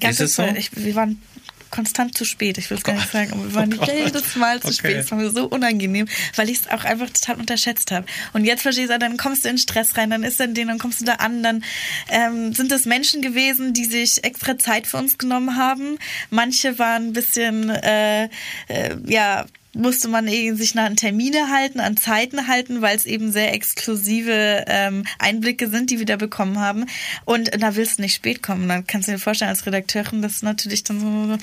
Ganz 0.00 0.20
ist 0.20 0.30
es 0.30 0.36
so? 0.36 0.42
Ich, 0.56 0.70
wir 0.74 0.94
waren 0.94 1.22
konstant 1.74 2.16
zu 2.16 2.24
spät. 2.24 2.56
Ich 2.56 2.70
will 2.70 2.78
es 2.78 2.84
gar 2.84 2.94
nicht 2.94 3.10
sagen, 3.10 3.32
aber 3.32 3.44
wir 3.44 3.54
waren 3.54 3.78
oh 3.78 3.84
jedes 3.84 4.36
Mal 4.36 4.60
zu 4.60 4.68
okay. 4.68 4.76
spät. 4.76 4.96
Das 4.98 5.10
war 5.10 5.18
mir 5.18 5.30
so 5.30 5.46
unangenehm, 5.48 6.06
weil 6.36 6.48
ich 6.48 6.60
es 6.60 6.70
auch 6.70 6.84
einfach 6.84 7.10
total 7.10 7.36
unterschätzt 7.36 7.90
habe. 7.90 8.06
Und 8.32 8.44
jetzt 8.44 8.62
verstehst 8.62 8.90
du, 8.90 8.98
dann 8.98 9.16
kommst 9.16 9.44
du 9.44 9.48
in 9.48 9.58
Stress 9.58 9.96
rein, 9.96 10.10
dann 10.10 10.22
ist 10.22 10.38
dann 10.38 10.54
den, 10.54 10.68
dann 10.68 10.78
kommst 10.78 11.00
du 11.00 11.04
da 11.04 11.14
an, 11.14 11.42
dann 11.42 11.64
ähm, 12.08 12.52
sind 12.52 12.70
es 12.70 12.84
Menschen 12.84 13.22
gewesen, 13.22 13.74
die 13.74 13.86
sich 13.86 14.22
extra 14.22 14.56
Zeit 14.56 14.86
für 14.86 14.98
uns 14.98 15.18
genommen 15.18 15.56
haben. 15.56 15.98
Manche 16.30 16.78
waren 16.78 17.08
ein 17.08 17.12
bisschen, 17.12 17.70
äh, 17.70 18.24
äh, 18.68 18.96
ja, 19.06 19.44
musste 19.74 20.08
man 20.08 20.28
sich 20.28 20.78
an 20.78 20.96
Termine 20.96 21.50
halten, 21.50 21.80
an 21.80 21.96
Zeiten 21.96 22.48
halten, 22.48 22.82
weil 22.82 22.96
es 22.96 23.04
eben 23.04 23.32
sehr 23.32 23.52
exklusive 23.52 24.64
ähm, 24.66 25.04
Einblicke 25.18 25.68
sind, 25.68 25.90
die 25.90 25.98
wir 25.98 26.06
da 26.06 26.16
bekommen 26.16 26.60
haben. 26.60 26.86
Und 27.24 27.50
da 27.60 27.76
willst 27.76 27.98
du 27.98 28.02
nicht 28.02 28.14
spät 28.14 28.42
kommen. 28.42 28.68
Dann 28.68 28.86
kannst 28.86 29.08
du 29.08 29.12
dir 29.12 29.18
vorstellen, 29.18 29.50
als 29.50 29.66
Redakteurin, 29.66 30.22
dass 30.22 30.40
du 30.40 30.46
natürlich 30.46 30.84
dann 30.84 31.00
so 31.00 31.06
ein 31.06 31.38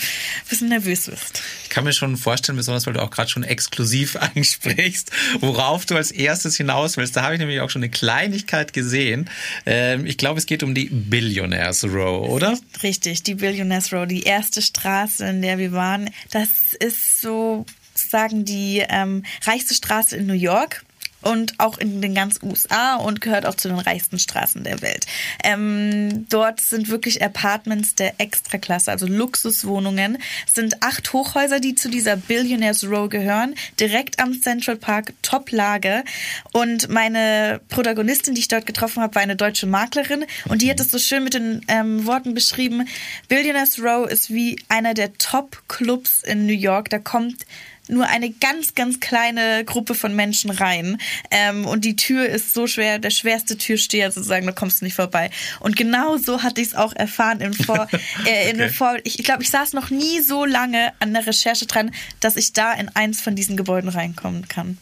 bisschen 0.49 0.69
nervös 0.69 1.07
wirst. 1.07 1.41
Ich 1.63 1.69
kann 1.69 1.83
mir 1.83 1.93
schon 1.93 2.17
vorstellen, 2.17 2.55
besonders 2.57 2.85
weil 2.87 2.93
du 2.93 3.01
auch 3.01 3.11
gerade 3.11 3.29
schon 3.29 3.43
exklusiv 3.43 4.15
ansprichst, 4.35 5.11
worauf 5.39 5.85
du 5.85 5.95
als 5.95 6.11
erstes 6.11 6.57
hinaus 6.57 6.97
willst. 6.97 7.15
Da 7.15 7.23
habe 7.23 7.33
ich 7.33 7.39
nämlich 7.39 7.59
auch 7.59 7.69
schon 7.69 7.81
eine 7.81 7.91
Kleinigkeit 7.91 8.73
gesehen. 8.73 9.29
Ähm, 9.65 10.05
ich 10.05 10.17
glaube, 10.17 10.39
es 10.39 10.45
geht 10.45 10.63
um 10.63 10.73
die 10.73 10.89
Billionaires 10.91 11.83
Row, 11.83 12.27
oder? 12.29 12.57
Richtig, 12.83 13.23
die 13.23 13.35
Billionaires 13.35 13.91
Row, 13.93 14.07
die 14.07 14.23
erste 14.23 14.61
Straße, 14.61 15.25
in 15.25 15.41
der 15.41 15.57
wir 15.57 15.71
waren. 15.71 16.09
Das 16.31 16.49
ist 16.79 17.21
so 17.21 17.65
sozusagen 18.01 18.45
die 18.45 18.83
ähm, 18.87 19.23
reichste 19.45 19.73
Straße 19.73 20.17
in 20.17 20.27
New 20.27 20.33
York 20.33 20.83
und 21.21 21.59
auch 21.59 21.77
in 21.77 22.01
den 22.01 22.15
ganzen 22.15 22.47
USA 22.47 22.95
und 22.95 23.21
gehört 23.21 23.45
auch 23.45 23.55
zu 23.55 23.67
den 23.67 23.79
reichsten 23.79 24.19
Straßen 24.19 24.63
der 24.63 24.81
Welt. 24.81 25.05
Ähm, 25.43 26.27
dort 26.29 26.61
sind 26.61 26.89
wirklich 26.89 27.23
Apartments 27.23 27.95
der 27.95 28.19
Extraklasse, 28.19 28.91
also 28.91 29.05
Luxuswohnungen. 29.07 30.17
Es 30.47 30.55
sind 30.55 30.81
acht 30.81 31.13
Hochhäuser, 31.13 31.59
die 31.59 31.75
zu 31.75 31.89
dieser 31.89 32.15
Billionaires 32.15 32.83
Row 32.83 33.09
gehören, 33.09 33.55
direkt 33.79 34.19
am 34.19 34.41
Central 34.41 34.77
Park, 34.77 35.13
Top-Lage. 35.21 36.03
Und 36.51 36.89
meine 36.89 37.61
Protagonistin, 37.69 38.35
die 38.35 38.41
ich 38.41 38.47
dort 38.47 38.65
getroffen 38.65 39.03
habe, 39.03 39.15
war 39.15 39.21
eine 39.21 39.35
deutsche 39.35 39.67
Maklerin 39.67 40.25
und 40.49 40.61
die 40.61 40.69
hat 40.69 40.79
es 40.79 40.91
so 40.91 40.97
schön 40.97 41.23
mit 41.23 41.33
den 41.33 41.61
ähm, 41.67 42.05
Worten 42.05 42.33
beschrieben. 42.33 42.87
Billionaires 43.27 43.79
Row 43.79 44.09
ist 44.09 44.31
wie 44.31 44.59
einer 44.69 44.93
der 44.93 45.13
Top-Clubs 45.17 46.21
in 46.23 46.45
New 46.47 46.53
York. 46.53 46.89
Da 46.89 46.99
kommt 46.99 47.45
nur 47.87 48.07
eine 48.07 48.31
ganz, 48.31 48.75
ganz 48.75 48.99
kleine 48.99 49.63
Gruppe 49.65 49.95
von 49.95 50.15
Menschen 50.15 50.49
rein. 50.49 50.97
Ähm, 51.29 51.65
und 51.65 51.85
die 51.85 51.95
Tür 51.95 52.27
ist 52.27 52.53
so 52.53 52.67
schwer, 52.67 52.99
der 52.99 53.09
schwerste 53.09 53.57
Türsteher 53.57 54.11
sozusagen, 54.11 54.45
da 54.45 54.51
kommst 54.51 54.81
du 54.81 54.85
nicht 54.85 54.95
vorbei. 54.95 55.29
Und 55.59 55.75
genau 55.75 56.17
so 56.17 56.43
hatte 56.43 56.61
ich 56.61 56.67
es 56.67 56.75
auch 56.75 56.93
erfahren 56.93 57.41
im 57.41 57.53
Vor, 57.53 57.87
äh, 58.25 58.49
in 58.49 58.55
okay. 58.57 58.69
Vor 58.69 58.97
ich 59.03 59.17
glaube, 59.17 59.43
ich 59.43 59.49
saß 59.49 59.73
noch 59.73 59.89
nie 59.89 60.21
so 60.21 60.45
lange 60.45 60.93
an 60.99 61.13
der 61.13 61.25
Recherche 61.25 61.65
dran, 61.65 61.91
dass 62.19 62.35
ich 62.35 62.53
da 62.53 62.73
in 62.73 62.89
eins 62.89 63.21
von 63.21 63.35
diesen 63.35 63.57
Gebäuden 63.57 63.89
reinkommen 63.89 64.47
kann. 64.47 64.77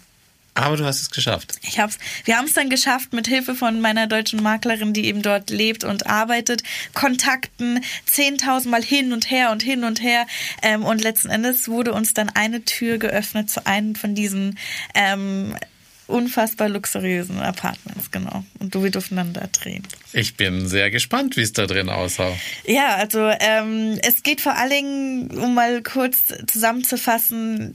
Aber 0.60 0.76
du 0.76 0.84
hast 0.84 1.02
es 1.02 1.10
geschafft. 1.10 1.54
Ich 1.62 1.80
hab's. 1.80 1.98
Wir 2.26 2.38
haben 2.38 2.46
es 2.46 2.54
dann 2.54 2.70
geschafft 2.70 3.14
mit 3.14 3.28
Hilfe 3.28 3.56
von 3.56 3.80
meiner 3.80 4.08
deutschen 4.08 4.44
Maklerin, 4.44 4.92
die 4.92 5.06
eben 5.06 5.22
dort 5.22 5.50
lebt 5.50 5.86
und 5.86 6.08
arbeitet, 6.08 6.64
Kontakten, 6.94 7.82
10.000 8.12 8.68
Mal 8.68 8.84
hin 8.84 9.14
und 9.14 9.32
her 9.32 9.52
und 9.52 9.64
hin 9.64 9.86
und 9.86 10.02
her. 10.02 10.28
Ähm, 10.62 10.84
und 10.84 11.02
letzten 11.02 11.30
Endes 11.30 11.70
wurde 11.70 11.94
uns 11.94 12.14
dann 12.14 12.28
eine 12.28 12.66
Tür 12.66 12.98
geöffnet 12.98 13.50
zu 13.50 13.66
einem 13.66 13.96
von 13.96 14.16
diesen 14.16 14.60
ähm, 14.96 15.56
unfassbar 16.08 16.68
luxuriösen 16.68 17.40
Apartments, 17.40 18.12
genau. 18.12 18.44
Und 18.60 18.76
wir 18.76 18.92
durften 18.92 19.16
dann 19.16 19.32
da 19.32 19.48
drehen. 19.48 19.84
Ich 20.12 20.36
bin 20.36 20.68
sehr 20.68 20.92
gespannt, 20.92 21.38
wie 21.38 21.42
es 21.42 21.54
da 21.54 21.68
drin 21.68 21.88
aussah. 21.88 22.36
Ja, 22.66 22.96
also 22.96 23.30
ähm, 23.40 23.98
es 24.04 24.24
geht 24.24 24.42
vor 24.42 24.58
allen 24.58 24.70
Dingen, 24.72 25.38
um 25.38 25.54
mal 25.54 25.82
kurz 25.84 26.34
zusammenzufassen, 26.48 27.74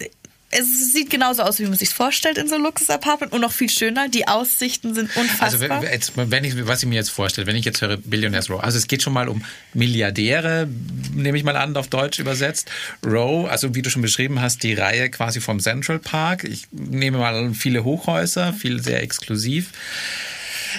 es 0.54 0.92
sieht 0.92 1.10
genauso 1.10 1.42
aus, 1.42 1.58
wie 1.58 1.64
man 1.64 1.76
sich 1.76 1.90
vorstellt 1.90 2.38
in 2.38 2.48
so 2.48 2.54
einem 2.54 2.64
Luxus-Apartment 2.64 3.32
und 3.32 3.40
noch 3.40 3.52
viel 3.52 3.68
schöner. 3.68 4.08
Die 4.08 4.28
Aussichten 4.28 4.94
sind 4.94 5.14
unfassbar. 5.16 5.70
Also 5.70 5.86
jetzt, 5.86 6.12
wenn 6.14 6.44
ich, 6.44 6.66
was 6.66 6.82
ich 6.82 6.88
mir 6.88 6.94
jetzt 6.94 7.10
vorstelle, 7.10 7.46
wenn 7.46 7.56
ich 7.56 7.64
jetzt 7.64 7.80
höre 7.82 7.96
Billionaires 7.96 8.48
Row, 8.48 8.60
also 8.60 8.78
es 8.78 8.86
geht 8.86 9.02
schon 9.02 9.12
mal 9.12 9.28
um 9.28 9.44
Milliardäre, 9.72 10.68
nehme 11.12 11.36
ich 11.36 11.44
mal 11.44 11.56
an, 11.56 11.76
auf 11.76 11.88
Deutsch 11.88 12.18
übersetzt. 12.20 12.70
Row, 13.04 13.48
also 13.48 13.74
wie 13.74 13.82
du 13.82 13.90
schon 13.90 14.02
beschrieben 14.02 14.40
hast, 14.40 14.62
die 14.62 14.74
Reihe 14.74 15.10
quasi 15.10 15.40
vom 15.40 15.58
Central 15.58 15.98
Park. 15.98 16.44
Ich 16.44 16.68
nehme 16.70 17.18
mal 17.18 17.52
viele 17.54 17.82
Hochhäuser, 17.82 18.52
viel 18.52 18.82
sehr 18.82 19.02
exklusiv. 19.02 19.72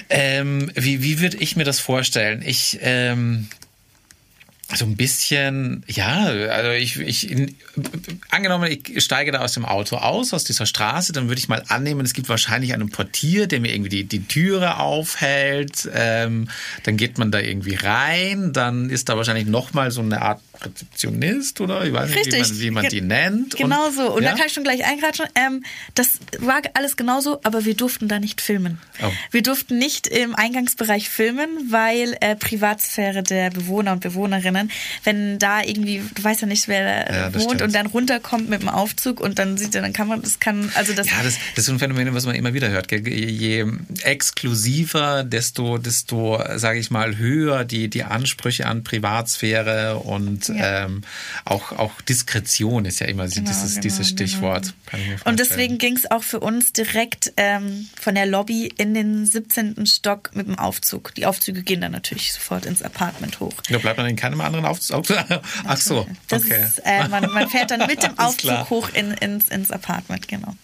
Ähm, 0.08 0.70
wie 0.74 1.02
wie 1.02 1.20
würde 1.20 1.38
ich 1.38 1.56
mir 1.56 1.64
das 1.64 1.80
vorstellen? 1.80 2.42
Ich 2.44 2.78
ähm, 2.82 3.48
so 4.74 4.84
ein 4.84 4.96
bisschen, 4.96 5.84
ja, 5.86 6.24
also 6.24 6.70
ich, 6.70 6.98
ich 6.98 7.30
in, 7.30 7.54
angenommen, 8.30 8.68
ich 8.70 9.04
steige 9.04 9.30
da 9.30 9.40
aus 9.40 9.52
dem 9.52 9.64
Auto 9.64 9.96
aus, 9.96 10.34
aus 10.34 10.42
dieser 10.42 10.66
Straße, 10.66 11.12
dann 11.12 11.28
würde 11.28 11.38
ich 11.38 11.48
mal 11.48 11.62
annehmen, 11.68 12.04
es 12.04 12.14
gibt 12.14 12.28
wahrscheinlich 12.28 12.74
einen 12.74 12.90
Portier, 12.90 13.46
der 13.46 13.60
mir 13.60 13.72
irgendwie 13.72 13.90
die, 13.90 14.04
die 14.04 14.24
Türe 14.24 14.78
aufhält. 14.78 15.88
Ähm, 15.94 16.48
dann 16.82 16.96
geht 16.96 17.16
man 17.16 17.30
da 17.30 17.38
irgendwie 17.38 17.76
rein, 17.76 18.52
dann 18.52 18.90
ist 18.90 19.08
da 19.08 19.16
wahrscheinlich 19.16 19.46
nochmal 19.46 19.92
so 19.92 20.00
eine 20.00 20.20
Art 20.22 20.40
Rezeptionist 20.62 21.60
oder 21.60 21.84
ich 21.84 21.92
weiß 21.92 22.10
nicht, 22.14 22.32
wie 22.32 22.38
man, 22.38 22.60
wie 22.60 22.70
man 22.70 22.88
die 22.88 23.00
nennt. 23.00 23.56
Genau 23.56 23.90
so. 23.90 24.14
Und 24.14 24.22
ja? 24.22 24.30
da 24.30 24.36
kann 24.36 24.46
ich 24.46 24.52
schon 24.52 24.64
gleich 24.64 24.84
eingratschen. 24.84 25.26
Ähm, 25.34 25.64
das 25.94 26.18
war 26.38 26.60
alles 26.74 26.96
genauso, 26.96 27.40
aber 27.42 27.64
wir 27.64 27.74
durften 27.74 28.08
da 28.08 28.18
nicht 28.18 28.40
filmen. 28.40 28.78
Oh. 29.02 29.10
Wir 29.30 29.42
durften 29.42 29.78
nicht 29.78 30.06
im 30.06 30.34
Eingangsbereich 30.34 31.08
filmen, 31.08 31.48
weil 31.70 32.16
äh, 32.20 32.36
Privatsphäre 32.36 33.22
der 33.22 33.50
Bewohner 33.50 33.92
und 33.92 34.00
Bewohnerinnen, 34.00 34.70
wenn 35.04 35.38
da 35.38 35.62
irgendwie, 35.62 36.02
du 36.14 36.24
weißt 36.24 36.42
ja 36.42 36.46
nicht, 36.46 36.68
wer 36.68 37.12
ja, 37.12 37.34
wohnt 37.34 37.44
stimmt. 37.44 37.62
und 37.62 37.74
dann 37.74 37.86
runterkommt 37.86 38.48
mit 38.48 38.62
dem 38.62 38.68
Aufzug 38.68 39.20
und 39.20 39.38
dann 39.38 39.56
sieht 39.56 39.74
er, 39.74 39.82
dann 39.82 39.92
kann 39.92 40.08
man, 40.08 40.22
das 40.22 40.40
kann, 40.40 40.70
also 40.74 40.92
das. 40.92 41.10
Ja, 41.10 41.22
das, 41.22 41.36
das 41.54 41.64
ist 41.64 41.70
ein 41.70 41.78
Phänomen, 41.78 42.14
was 42.14 42.26
man 42.26 42.34
immer 42.34 42.54
wieder 42.54 42.68
hört. 42.68 42.90
Je, 42.90 42.98
je 42.98 43.66
exklusiver, 44.02 45.24
desto, 45.24 45.78
desto, 45.78 46.40
sage 46.56 46.78
ich 46.78 46.90
mal, 46.90 47.16
höher 47.16 47.64
die, 47.64 47.88
die 47.88 48.04
Ansprüche 48.04 48.66
an 48.66 48.84
Privatsphäre 48.84 49.96
und 49.98 50.45
und 50.50 50.56
Ja. 50.58 50.84
ähm, 50.86 51.02
auch, 51.44 51.72
auch 51.72 52.00
Diskretion 52.02 52.84
ist 52.84 53.00
ja 53.00 53.06
immer 53.06 53.26
Genau, 53.28 53.48
dieses, 53.50 53.70
genau, 53.72 53.80
dieses 53.82 54.08
Stichwort. 54.08 54.74
genau. 54.90 55.02
Und 55.24 55.38
deswegen 55.40 55.78
ging 55.78 55.96
es 55.96 56.10
auch 56.10 56.22
für 56.22 56.40
uns 56.40 56.72
direkt 56.72 57.32
ähm, 57.36 57.88
von 58.00 58.14
der 58.14 58.26
Lobby 58.26 58.72
in 58.76 58.94
den 58.94 59.26
17. 59.26 59.86
Stock 59.86 60.30
mit 60.34 60.46
dem 60.46 60.58
Aufzug. 60.58 61.14
Die 61.14 61.26
Aufzüge 61.26 61.62
gehen 61.62 61.80
dann 61.80 61.92
natürlich 61.92 62.32
sofort 62.32 62.66
ins 62.66 62.82
Apartment 62.82 63.40
hoch. 63.40 63.54
Da 63.70 63.78
bleibt 63.78 63.98
man 63.98 64.06
in 64.06 64.16
keinem 64.16 64.40
anderen 64.40 64.64
Aufzug. 64.64 65.06
Ach 65.64 65.76
so, 65.76 66.06
Das 66.28 66.44
okay. 66.44 66.64
ist, 66.64 66.78
äh, 66.84 67.08
man, 67.08 67.30
man 67.32 67.48
fährt 67.48 67.70
dann 67.70 67.86
mit 67.86 68.02
dem 68.02 68.18
Aufzug 68.18 68.70
hoch 68.70 68.88
in, 68.94 69.12
ins, 69.12 69.48
ins 69.48 69.70
Apartment, 69.70 70.28
genau. 70.28 70.54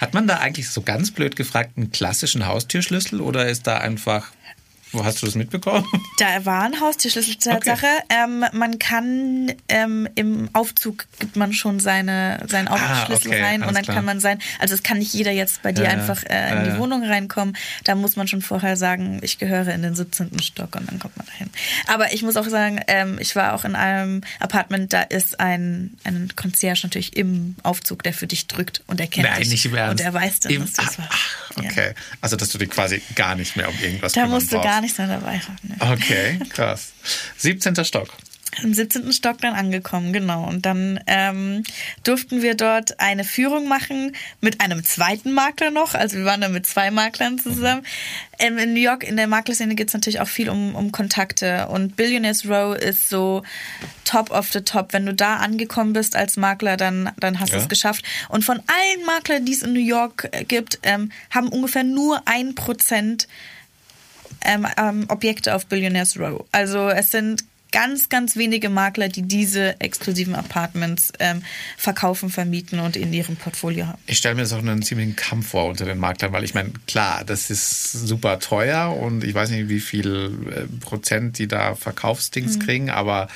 Hat 0.00 0.14
man 0.14 0.26
da 0.26 0.38
eigentlich 0.38 0.70
so 0.70 0.80
ganz 0.80 1.10
blöd 1.10 1.36
gefragt 1.36 1.72
einen 1.76 1.90
klassischen 1.92 2.46
Haustürschlüssel 2.46 3.20
oder 3.20 3.46
ist 3.48 3.66
da 3.66 3.76
einfach, 3.78 4.28
wo 4.96 5.04
hast 5.04 5.22
du 5.22 5.26
das 5.26 5.34
mitbekommen? 5.34 5.84
Da 6.18 6.44
war 6.46 6.62
ein 6.62 6.80
Haustürschlüssel 6.80 7.34
Tatsache. 7.36 7.86
Ähm, 8.08 8.44
man 8.52 8.78
kann 8.78 9.52
ähm, 9.68 10.08
im 10.14 10.48
Aufzug 10.54 11.04
gibt 11.18 11.36
man 11.36 11.52
schon 11.52 11.78
seine 11.78 12.42
seinen 12.48 12.68
Aufschlüssel 12.68 13.32
Ah, 13.32 13.34
okay, 13.34 13.42
rein 13.42 13.62
und 13.62 13.74
dann 13.74 13.82
klar. 13.84 13.96
kann 13.96 14.04
man 14.06 14.18
sein. 14.20 14.38
Also 14.58 14.74
es 14.74 14.82
kann 14.82 14.96
nicht 14.98 15.12
jeder 15.12 15.30
jetzt 15.32 15.60
bei 15.62 15.72
dir 15.72 15.84
Ja, 15.84 15.90
einfach 15.90 16.22
äh, 16.24 16.50
in 16.52 16.56
Ja, 16.58 16.62
die 16.64 16.68
ja. 16.70 16.78
Wohnung 16.78 17.04
reinkommen. 17.04 17.54
Da 17.84 17.94
muss 17.94 18.16
man 18.16 18.28
schon 18.28 18.40
vorher 18.40 18.76
sagen, 18.78 19.18
ich 19.22 19.38
gehöre 19.38 19.68
in 19.68 19.82
den 19.82 19.94
17. 19.94 20.40
Stock 20.42 20.74
und 20.76 20.90
dann 20.90 20.98
kommt 20.98 21.16
man 21.18 21.26
dahin. 21.26 21.50
Aber 21.86 22.12
ich 22.14 22.22
muss 22.22 22.36
auch 22.36 22.48
sagen, 22.48 22.80
ähm, 22.88 23.18
ich 23.20 23.36
war 23.36 23.52
auch 23.52 23.64
in 23.66 23.74
einem 23.76 24.22
Apartment, 24.40 24.92
da 24.94 25.02
ist 25.02 25.38
ein 25.38 25.96
ein 26.04 26.32
Concierge 26.34 26.80
natürlich 26.84 27.14
im 27.16 27.56
Aufzug, 27.62 28.02
der 28.04 28.14
für 28.14 28.26
dich 28.26 28.46
drückt 28.46 28.82
und 28.86 29.00
er 29.00 29.06
kennt 29.06 29.28
Nein, 29.28 29.40
dich 29.40 29.50
nicht 29.50 29.66
im 29.66 29.74
Ernst. 29.74 30.00
und 30.00 30.06
er 30.06 30.14
weiß 30.14 30.40
dann, 30.40 30.52
Im- 30.52 30.62
dass 30.62 30.72
das 30.72 30.86
ach, 30.94 30.98
war. 30.98 31.08
ach, 31.10 31.50
okay. 31.58 31.92
Also, 32.22 32.36
dass 32.36 32.48
du 32.48 32.56
dich 32.58 32.70
quasi 32.70 33.02
gar 33.14 33.34
nicht 33.34 33.54
mehr 33.56 33.68
um 33.68 33.74
irgendwas 33.82 34.12
Da 34.14 34.26
musst 34.26 34.50
du 34.52 34.60
gar 34.62 34.80
nichts 34.86 34.98
mehr 34.98 35.08
dabei. 35.08 35.40
Ne? 35.62 35.76
Okay, 35.92 36.38
krass. 36.50 36.92
17. 37.38 37.84
Stock. 37.84 38.08
im 38.62 38.72
17. 38.72 39.12
Stock 39.12 39.38
dann 39.42 39.52
angekommen, 39.54 40.12
genau. 40.14 40.46
Und 40.48 40.64
dann 40.64 40.98
ähm, 41.06 41.62
durften 42.04 42.40
wir 42.40 42.54
dort 42.54 43.00
eine 43.00 43.24
Führung 43.24 43.68
machen 43.68 44.16
mit 44.40 44.60
einem 44.62 44.82
zweiten 44.84 45.32
Makler 45.34 45.70
noch. 45.70 45.94
Also 45.94 46.16
wir 46.16 46.24
waren 46.24 46.40
da 46.40 46.48
mit 46.48 46.66
zwei 46.66 46.90
Maklern 46.90 47.38
zusammen. 47.38 47.82
Ähm, 48.38 48.56
in 48.56 48.72
New 48.72 48.80
York, 48.80 49.02
in 49.04 49.16
der 49.16 49.26
Maklerszene 49.26 49.74
geht 49.74 49.88
es 49.88 49.94
natürlich 49.94 50.20
auch 50.20 50.28
viel 50.28 50.48
um, 50.48 50.74
um 50.74 50.90
Kontakte. 50.92 51.68
Und 51.68 51.96
Billionaires 51.96 52.46
Row 52.48 52.74
ist 52.74 53.08
so 53.10 53.42
top 54.04 54.30
of 54.30 54.50
the 54.52 54.60
top. 54.62 54.92
Wenn 54.94 55.04
du 55.04 55.12
da 55.12 55.36
angekommen 55.36 55.92
bist 55.92 56.16
als 56.16 56.36
Makler, 56.38 56.76
dann, 56.78 57.10
dann 57.18 57.40
hast 57.40 57.50
du 57.52 57.56
Ja. 57.56 57.62
es 57.62 57.68
geschafft. 57.68 58.04
Und 58.30 58.42
von 58.44 58.56
allen 58.58 59.04
Maklern, 59.04 59.44
die 59.44 59.52
es 59.52 59.62
in 59.62 59.74
New 59.74 59.80
York 59.80 60.28
äh, 60.32 60.44
gibt, 60.44 60.78
ähm, 60.82 61.10
haben 61.30 61.48
ungefähr 61.48 61.84
nur 61.84 62.22
ein 62.26 62.54
Prozent 62.54 63.26
ähm, 64.46 64.66
ähm, 64.78 65.04
Objekte 65.08 65.54
auf 65.54 65.66
Billionaires 65.66 66.18
Row. 66.18 66.44
Also 66.52 66.88
es 66.88 67.10
sind 67.10 67.44
ganz, 67.76 68.08
ganz 68.08 68.36
wenige 68.36 68.70
Makler, 68.70 69.10
die 69.10 69.20
diese 69.20 69.78
exklusiven 69.82 70.34
Apartments 70.34 71.12
ähm, 71.18 71.42
verkaufen, 71.76 72.30
vermieten 72.30 72.80
und 72.80 72.96
in 72.96 73.12
ihrem 73.12 73.36
Portfolio 73.36 73.88
haben. 73.88 73.98
Ich 74.06 74.16
stelle 74.16 74.34
mir 74.34 74.40
das 74.40 74.54
auch 74.54 74.60
einen 74.60 74.80
ziemlichen 74.80 75.14
Kampf 75.14 75.48
vor 75.48 75.66
unter 75.66 75.84
den 75.84 75.98
Maklern, 75.98 76.32
weil 76.32 76.42
ich 76.42 76.54
meine, 76.54 76.72
klar, 76.86 77.22
das 77.26 77.50
ist 77.50 77.92
super 77.92 78.38
teuer 78.38 78.96
und 78.98 79.24
ich 79.24 79.34
weiß 79.34 79.50
nicht, 79.50 79.68
wie 79.68 79.80
viel 79.80 80.32
äh, 80.50 80.84
Prozent 80.86 81.38
die 81.38 81.48
da 81.48 81.74
Verkaufsdings 81.74 82.58
kriegen, 82.60 82.88
aber 82.88 83.28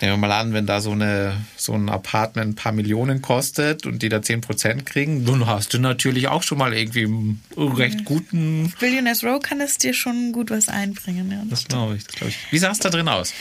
nehmen 0.00 0.12
wir 0.12 0.28
mal 0.28 0.32
an, 0.32 0.52
wenn 0.52 0.66
da 0.66 0.80
so, 0.80 0.92
eine, 0.92 1.44
so 1.56 1.72
ein 1.72 1.88
Apartment 1.88 2.52
ein 2.52 2.54
paar 2.54 2.72
Millionen 2.72 3.22
kostet 3.22 3.86
und 3.86 4.02
die 4.02 4.08
da 4.08 4.22
10 4.22 4.40
Prozent 4.40 4.86
kriegen, 4.86 5.24
dann 5.24 5.48
hast 5.48 5.74
du 5.74 5.80
natürlich 5.80 6.28
auch 6.28 6.44
schon 6.44 6.58
mal 6.58 6.72
irgendwie 6.72 7.06
einen 7.06 7.42
recht 7.56 8.04
guten. 8.04 8.72
Billionaires 8.78 9.24
Row 9.24 9.42
kann 9.42 9.60
es 9.60 9.78
dir 9.78 9.94
schon 9.94 10.30
gut 10.30 10.50
was 10.50 10.68
einbringen. 10.68 11.28
Ja. 11.32 11.42
Das 11.50 11.64
glaube 11.64 11.96
ich, 11.96 12.04
das 12.04 12.14
glaube 12.14 12.30
ich. 12.30 12.52
Wie 12.52 12.58
sah 12.58 12.70
es 12.70 12.78
da 12.78 12.90
drin 12.90 13.08
aus? 13.08 13.32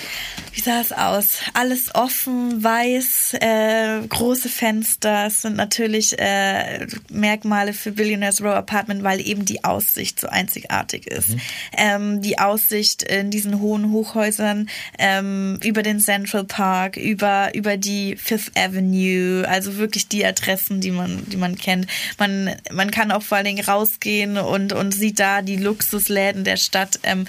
Wie 0.53 0.61
sah 0.61 0.81
es 0.81 0.91
aus? 0.91 1.39
Alles 1.53 1.95
offen, 1.95 2.63
weiß, 2.63 3.33
äh, 3.39 4.01
große 4.07 4.49
Fenster. 4.49 5.25
Es 5.25 5.41
sind 5.41 5.55
natürlich 5.55 6.17
äh, 6.19 6.85
Merkmale 7.09 7.73
für 7.73 7.91
Billionaires 7.91 8.39
Row 8.39 8.53
Apartment, 8.53 9.03
weil 9.03 9.19
eben 9.25 9.45
die 9.45 9.63
Aussicht 9.63 10.19
so 10.19 10.27
einzigartig 10.27 11.07
ist. 11.07 11.29
Ähm, 11.75 12.21
die 12.21 12.37
Aussicht 12.37 13.01
in 13.01 13.31
diesen 13.31 13.61
hohen 13.61 13.91
Hochhäusern 13.91 14.69
ähm, 14.99 15.59
über 15.63 15.81
den 15.81 15.99
Central 15.99 16.43
Park, 16.43 16.97
über, 16.97 17.55
über 17.55 17.77
die 17.77 18.15
Fifth 18.15 18.51
Avenue, 18.55 19.47
also 19.47 19.77
wirklich 19.77 20.07
die 20.07 20.23
Adressen, 20.23 20.81
die 20.81 20.91
man, 20.91 21.27
die 21.29 21.37
man 21.37 21.57
kennt. 21.57 21.87
Man, 22.19 22.55
man 22.71 22.91
kann 22.91 23.11
auch 23.11 23.23
vor 23.23 23.37
allen 23.37 23.45
Dingen 23.45 23.65
rausgehen 23.65 24.37
und, 24.37 24.71
und 24.71 24.93
sieht 24.93 25.19
da 25.19 25.41
die 25.41 25.57
Luxusläden 25.57 26.43
der 26.43 26.57
Stadt. 26.57 26.99
Ähm, 27.01 27.25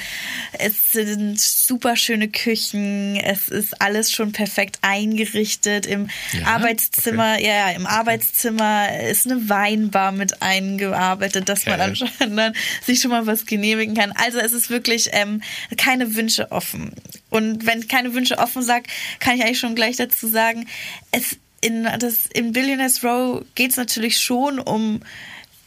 es 0.59 0.93
sind 0.93 1.41
super 1.41 1.97
schöne 1.97 2.29
Küchen, 2.29 2.84
es 3.23 3.49
ist 3.49 3.81
alles 3.81 4.11
schon 4.11 4.33
perfekt 4.33 4.79
eingerichtet. 4.83 5.87
Im 5.87 6.09
Ja? 6.33 6.47
Arbeitszimmer, 6.47 7.38
ja, 7.41 7.69
ja, 7.69 7.71
im 7.71 7.87
Arbeitszimmer 7.87 9.00
ist 9.00 9.26
eine 9.26 9.49
Weinbar 9.49 10.12
mit 10.12 10.43
eingearbeitet, 10.43 11.49
dass 11.49 11.67
man 11.67 11.79
Geil. 11.79 11.88
anscheinend 11.88 12.38
dann 12.38 12.55
sich 12.83 13.00
schon 13.00 13.11
mal 13.11 13.26
was 13.26 13.47
genehmigen 13.47 13.95
kann. 13.95 14.12
Also 14.12 14.38
es 14.38 14.53
ist 14.53 14.71
wirklich 14.71 15.09
ähm, 15.12 15.43
keine 15.76 16.14
Wünsche 16.14 16.53
offen. 16.53 16.93
Und 17.31 17.67
wenn 17.67 17.88
keine 17.88 18.14
Wünsche 18.14 18.38
offen 18.38 18.62
sagt, 18.62 18.91
kann 19.19 19.37
ich 19.37 19.43
eigentlich 19.43 19.59
schon 19.59 19.75
gleich 19.75 19.97
dazu 19.97 20.29
sagen, 20.29 20.67
es 21.11 21.38
in, 21.61 21.88
das, 21.99 22.26
in 22.33 22.53
Billionaires 22.53 23.03
Row 23.03 23.43
geht 23.55 23.71
es 23.71 23.76
natürlich 23.79 24.19
schon 24.19 24.59
um 24.59 25.00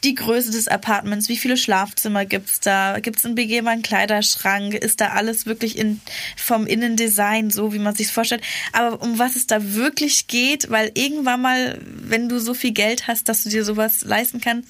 die 0.07 0.15
Größe 0.15 0.51
des 0.51 0.67
Apartments, 0.69 1.27
wie 1.27 1.35
viele 1.35 1.57
Schlafzimmer 1.57 2.25
gibt's 2.25 2.61
da, 2.61 2.99
gibt's 3.01 3.25
einen 3.25 3.35
begehbaren 3.35 3.81
Kleiderschrank, 3.81 4.73
ist 4.73 5.01
da 5.01 5.09
alles 5.09 5.45
wirklich 5.45 5.77
in, 5.77 5.99
vom 6.37 6.65
Innendesign 6.65 7.51
so, 7.51 7.73
wie 7.73 7.79
man 7.79 7.93
sich's 7.93 8.11
vorstellt. 8.11 8.41
Aber 8.71 9.01
um 9.01 9.19
was 9.19 9.35
es 9.35 9.47
da 9.47 9.73
wirklich 9.73 10.27
geht, 10.27 10.69
weil 10.69 10.91
irgendwann 10.93 11.41
mal, 11.41 11.79
wenn 11.83 12.29
du 12.29 12.39
so 12.39 12.53
viel 12.53 12.71
Geld 12.71 13.07
hast, 13.07 13.27
dass 13.27 13.43
du 13.43 13.49
dir 13.49 13.65
sowas 13.65 14.01
leisten 14.01 14.39
kannst, 14.39 14.69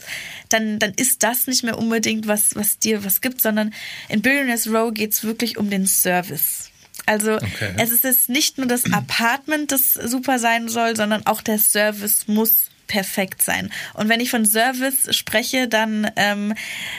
dann, 0.50 0.80
dann 0.80 0.94
ist 0.96 1.22
das 1.22 1.46
nicht 1.46 1.64
mehr 1.64 1.78
unbedingt 1.78 2.28
was, 2.28 2.56
was 2.56 2.80
dir 2.80 3.06
was 3.06 3.22
gibt, 3.22 3.40
sondern 3.40 3.74
in 4.10 4.22
Billionaires 4.22 4.68
Row 4.68 4.92
geht's 4.92 5.24
wirklich 5.24 5.58
um 5.58 5.70
den 5.70 5.86
Service. 5.86 6.72
Also 7.06 7.36
Okay. 7.36 7.74
es 7.78 7.92
ist 7.92 8.04
jetzt 8.04 8.28
nicht 8.28 8.58
nur 8.58 8.68
das 8.68 8.92
Apartment, 8.92 9.72
das 9.72 9.94
super 9.94 10.40
sein 10.40 10.68
soll, 10.68 10.96
sondern 10.96 11.26
auch 11.28 11.42
der 11.42 11.60
Service 11.60 12.28
muss 12.28 12.66
perfekt 12.88 13.44
sein. 13.44 13.72
Und 13.94 14.10
wenn 14.10 14.20
ich 14.20 14.30
von 14.30 14.46
Service 14.46 15.16
spreche, 15.16 15.68
dann 15.68 16.10
ähm, 16.16 16.54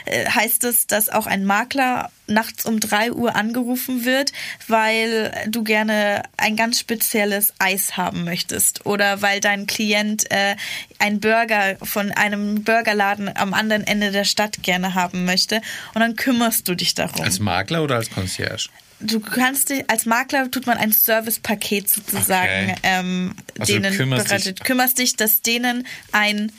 äh, 0.05 0.27
heißt 0.27 0.65
es, 0.65 0.87
dass 0.87 1.09
auch 1.09 1.27
ein 1.27 1.45
Makler 1.45 2.11
nachts 2.27 2.67
um 2.67 2.79
drei 2.79 3.13
Uhr 3.13 3.35
angerufen 3.35 4.05
wird, 4.05 4.33
weil 4.67 5.33
du 5.49 5.65
gerne 5.65 6.23
ein 6.37 6.57
ganz 6.57 6.79
spezielles 6.79 7.55
Eis 7.59 7.97
haben 7.97 8.25
möchtest 8.25 8.87
oder 8.87 9.23
weil 9.23 9.41
dein 9.41 9.67
Klient 9.67 10.31
äh, 10.31 10.57
ein 10.99 11.21
Burger 11.21 11.77
von 11.83 12.13
einem 12.13 12.65
Burgerladen 12.65 13.35
am 13.35 13.55
anderen 13.55 13.87
Ende 13.87 14.11
der 14.11 14.25
Stadt 14.25 14.63
gerne 14.63 14.95
haben 14.95 15.25
möchte 15.25 15.63
und 15.95 16.01
dann 16.01 16.17
kümmerst 16.17 16.69
du 16.69 16.75
dich 16.75 16.95
darum. 16.95 17.23
Als 17.23 17.41
Makler 17.41 17.83
oder 17.83 17.97
als 17.97 18.11
Concierge? 18.11 18.69
Du 19.01 19.21
kannst 19.21 19.71
dich, 19.71 19.89
als 19.89 20.07
Makler 20.07 20.51
tut 20.51 20.67
man 20.67 20.77
ein 20.77 20.91
Servicepaket 20.93 21.89
sozusagen 21.89 22.71
Okay. 22.71 22.75
ähm, 22.83 23.35
Also 23.59 23.75
du 23.75 23.81
denen 23.81 23.97
kümmerst 23.97 24.27
bereitet. 24.29 24.59
dich- 24.59 24.65
kümmerst 24.67 24.99
dich, 24.99 25.17
dass 25.17 25.41
denen 25.43 25.87
ein 26.13 26.51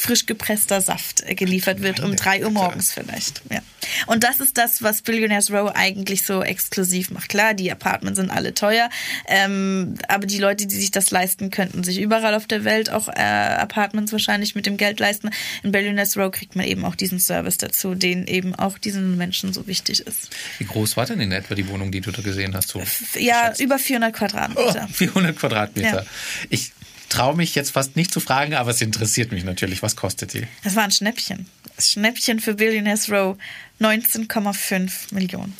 frisch 0.00 0.26
gepresster 0.26 0.80
Saft 0.80 1.22
äh, 1.26 1.34
geliefert 1.34 1.82
wird 1.82 1.98
um 2.00 2.14
drei 2.14 2.44
Uhr 2.44 2.50
morgens 2.50 2.92
vielleicht. 2.92 3.42
Ja. 3.50 3.60
Und 4.06 4.22
das 4.22 4.38
ist 4.38 4.56
das, 4.56 4.82
was 4.82 5.02
Billionaires 5.02 5.50
Row 5.50 5.72
eigentlich 5.74 6.24
so 6.24 6.42
exklusiv 6.42 7.10
macht. 7.10 7.28
Klar, 7.28 7.54
die 7.54 7.70
Apartments 7.72 8.18
sind 8.18 8.30
alle 8.30 8.54
teuer, 8.54 8.90
ähm, 9.26 9.94
aber 10.06 10.26
die 10.26 10.38
Leute, 10.38 10.66
die 10.66 10.74
sich 10.76 10.90
das 10.92 11.10
leisten, 11.10 11.50
könnten 11.50 11.82
sich 11.82 11.98
überall 12.00 12.34
auf 12.34 12.46
der 12.46 12.64
Welt 12.64 12.90
auch 12.90 13.08
äh, 13.08 13.12
Apartments 13.20 14.12
wahrscheinlich 14.12 14.54
mit 14.54 14.66
dem 14.66 14.76
Geld 14.76 15.00
leisten. 15.00 15.30
In 15.62 15.72
Billionaires 15.72 16.16
Row 16.16 16.30
kriegt 16.30 16.54
man 16.54 16.66
eben 16.66 16.84
auch 16.84 16.94
diesen 16.94 17.18
Service 17.18 17.58
dazu, 17.58 17.94
den 17.96 18.26
eben 18.26 18.54
auch 18.54 18.78
diesen 18.78 19.16
Menschen 19.16 19.52
so 19.52 19.66
wichtig 19.66 20.00
ist. 20.06 20.30
Wie 20.58 20.64
groß 20.64 20.96
war 20.96 21.06
denn 21.06 21.20
in 21.20 21.32
etwa 21.32 21.54
die 21.56 21.68
Wohnung, 21.68 21.90
die 21.90 22.00
du 22.00 22.12
da 22.12 22.22
gesehen 22.22 22.54
hast? 22.54 22.68
So 22.68 22.82
Ja, 23.18 23.42
geschätzt? 23.42 23.60
über 23.60 23.78
400 23.78 24.08
Oh, 24.14 24.18
Quadratmeter. 24.18 24.88
400 24.92 25.36
Quadratmeter. 25.36 26.02
Ja. 26.02 26.06
Ich 26.50 26.72
traue 27.08 27.36
mich 27.36 27.54
jetzt 27.54 27.70
fast 27.70 27.96
nicht 27.96 28.12
zu 28.12 28.20
fragen, 28.20 28.54
aber 28.54 28.70
es 28.70 28.80
interessiert 28.80 29.32
mich 29.32 29.44
natürlich. 29.44 29.82
Was 29.82 29.96
kostet 29.96 30.34
die? 30.34 30.46
Das 30.64 30.76
war 30.76 30.84
ein 30.84 30.90
Schnäppchen. 30.90 31.46
Das 31.76 31.92
Schnäppchen 31.92 32.40
für 32.40 32.54
Billionaires 32.54 33.10
Row 33.10 33.36
19,5 33.80 35.14
Millionen. 35.14 35.54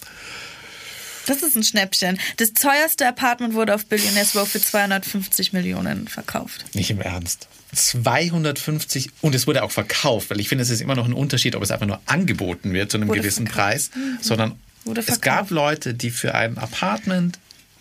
Das 1.27 1.43
ist 1.43 1.57
ein 1.57 1.63
Schnäppchen. 1.63 2.19
Das 2.39 2.55
teuerste 2.55 3.07
Apartment 3.07 3.53
wurde 3.53 3.75
auf 3.75 3.85
Billionaires 3.87 4.35
Row 4.35 4.49
für 4.49 4.61
250 4.61 5.53
Millionen 5.53 6.09
verkauft. 6.09 6.65
Nicht 6.75 6.91
im 6.91 7.03
Ernst. 7.03 7.49
250 7.75 9.11
und 9.21 9.35
es 9.35 9.47
wurde 9.47 9.63
auch 9.63 9.71
verkauft, 9.71 10.31
weil 10.31 10.41
ich 10.41 10.49
finde, 10.49 10.63
es 10.63 10.71
ist 10.71 10.81
immer 10.81 10.95
noch 10.95 11.05
ein 11.05 11.13
Unterschied, 11.13 11.55
ob 11.55 11.63
es 11.63 11.71
einfach 11.71 11.87
nur 11.87 12.01
angeboten 12.07 12.73
wird 12.73 12.91
zu 12.91 12.97
einem 12.97 13.09
Wurde 13.09 13.21
gewissen 13.21 13.47
verkauft. 13.47 13.91
Preis, 13.91 13.91
sondern 14.23 14.59
Wurde 14.85 15.03
es 15.07 15.21
gab 15.21 15.51
Leute, 15.51 15.93
die 15.93 16.11
für 16.11 16.35
ein 16.35 16.57
Apartment 16.57 17.39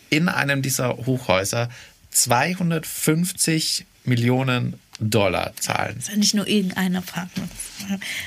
in 0.10 0.28
einem 0.28 0.62
dieser 0.62 0.98
Hochhäuser 0.98 1.70
250 2.18 3.86
Millionen 4.06 4.80
Dollar 5.00 5.54
zahlen. 5.60 5.96
Das 5.96 6.06
ist 6.06 6.12
ja 6.12 6.18
nicht 6.18 6.34
nur 6.34 6.48
irgendein 6.48 6.96
Apartment. 6.96 7.52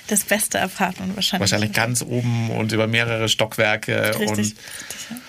Das 0.07 0.25
beste 0.25 0.61
Apartment 0.61 1.17
wahrscheinlich. 1.17 1.51
Wahrscheinlich 1.51 1.73
ganz 1.73 2.03
oben 2.03 2.51
und 2.51 2.73
über 2.73 2.87
mehrere 2.87 3.29
Stockwerke 3.29 4.11
Richtig. 4.11 4.29
und 4.29 4.39
Richtig. 4.39 4.57
Güte. 4.57 5.21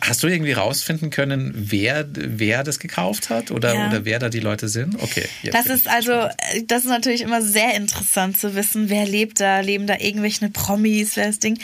Hast 0.00 0.22
du 0.22 0.28
irgendwie 0.28 0.52
rausfinden 0.52 1.10
können, 1.10 1.52
wer, 1.54 2.06
wer 2.10 2.64
das 2.64 2.78
gekauft 2.78 3.28
hat 3.28 3.50
oder, 3.50 3.74
ja. 3.74 3.88
oder 3.88 4.06
wer 4.06 4.18
da 4.18 4.30
die 4.30 4.40
Leute 4.40 4.68
sind? 4.68 5.02
Okay. 5.02 5.26
Das 5.52 5.66
ist 5.66 5.88
also, 5.88 6.12
äh, 6.12 6.62
das 6.66 6.84
ist 6.84 6.88
natürlich 6.88 7.20
immer 7.20 7.42
sehr 7.42 7.74
interessant 7.74 8.38
zu 8.38 8.54
wissen, 8.54 8.88
wer 8.88 9.04
lebt 9.06 9.40
da, 9.40 9.60
leben 9.60 9.86
da 9.86 9.98
irgendwelche 9.98 10.48
Promis, 10.48 11.16
wer 11.16 11.26
das 11.26 11.38
Ding. 11.38 11.58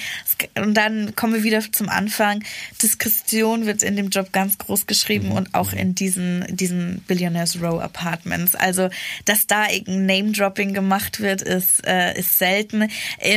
Und 0.55 0.75
dann 0.75 1.17
kommen 1.17 1.33
wir 1.33 1.45
wieder 1.45 1.63
zum 1.73 1.89
Anfang. 1.89 2.45
Diskretion 2.83 3.65
wird 3.65 3.83
in 3.83 3.97
dem 3.97 4.11
Job 4.11 4.33
ganz 4.33 4.59
groß 4.59 4.87
geschrieben 4.87 5.29
mhm. 5.29 5.37
und 5.37 5.55
auch 5.55 5.73
in 5.73 5.95
diesen, 5.95 6.45
diesen 6.55 7.01
Billionaires 7.09 7.63
Row 7.63 7.81
Apartments. 7.81 8.55
Also, 8.55 8.91
dass 9.25 9.47
da 9.47 9.71
irgendein 9.71 10.05
Name-Dropping 10.05 10.75
gemacht 10.75 11.21
wird, 11.21 11.41
ist, 11.41 11.87
äh, 11.87 12.19
ist 12.19 12.37
selten. 12.37 12.89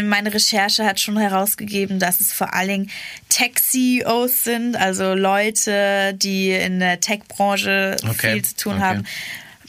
Meine 0.04 0.34
Recherche 0.34 0.84
hat 0.84 1.00
schon 1.00 1.18
herausgegeben, 1.18 2.00
dass 2.00 2.20
es 2.20 2.34
vor 2.34 2.54
allen 2.54 2.68
Dingen 2.68 2.90
Tech-CEOs 3.30 4.44
sind, 4.44 4.73
also 4.76 5.14
Leute, 5.14 6.14
die 6.16 6.52
in 6.52 6.80
der 6.80 7.00
Tech-Branche 7.00 7.98
okay. 8.08 8.34
viel 8.34 8.46
zu 8.46 8.56
tun 8.56 8.74
okay. 8.76 8.84
haben 8.84 9.04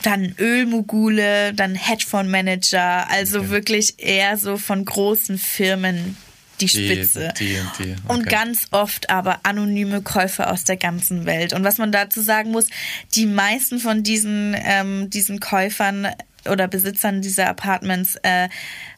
dann 0.03 0.35
Ölmogule, 0.39 1.55
dann 1.55 1.75
Hedgefondsmanager, 1.75 3.09
also 3.11 3.39
okay. 3.41 3.51
wirklich 3.51 3.95
eher 3.99 4.37
so 4.37 4.59
von 4.59 4.85
großen 4.85 5.39
Firmen 5.39 6.17
die 6.61 6.69
Spitze. 6.69 7.33
Die, 7.39 7.47
die, 7.47 7.85
die. 7.85 7.93
Okay. 7.93 7.97
Und 8.09 8.27
ganz 8.27 8.67
oft 8.71 9.11
aber 9.11 9.41
anonyme 9.43 10.03
Käufer 10.03 10.53
aus 10.53 10.65
der 10.65 10.77
ganzen 10.77 11.27
Welt. 11.27 11.53
Und 11.53 11.65
was 11.65 11.79
man 11.79 11.91
dazu 11.91 12.21
sagen 12.21 12.51
muss, 12.51 12.67
die 13.15 13.27
meisten 13.27 13.81
von 13.81 14.03
diesen, 14.03 14.55
ähm, 14.57 15.11
diesen 15.11 15.41
Käufern 15.41 16.09
oder 16.49 16.69
Besitzern 16.69 17.23
dieser 17.23 17.49
Apartments 17.49 18.17
äh, 18.23 18.49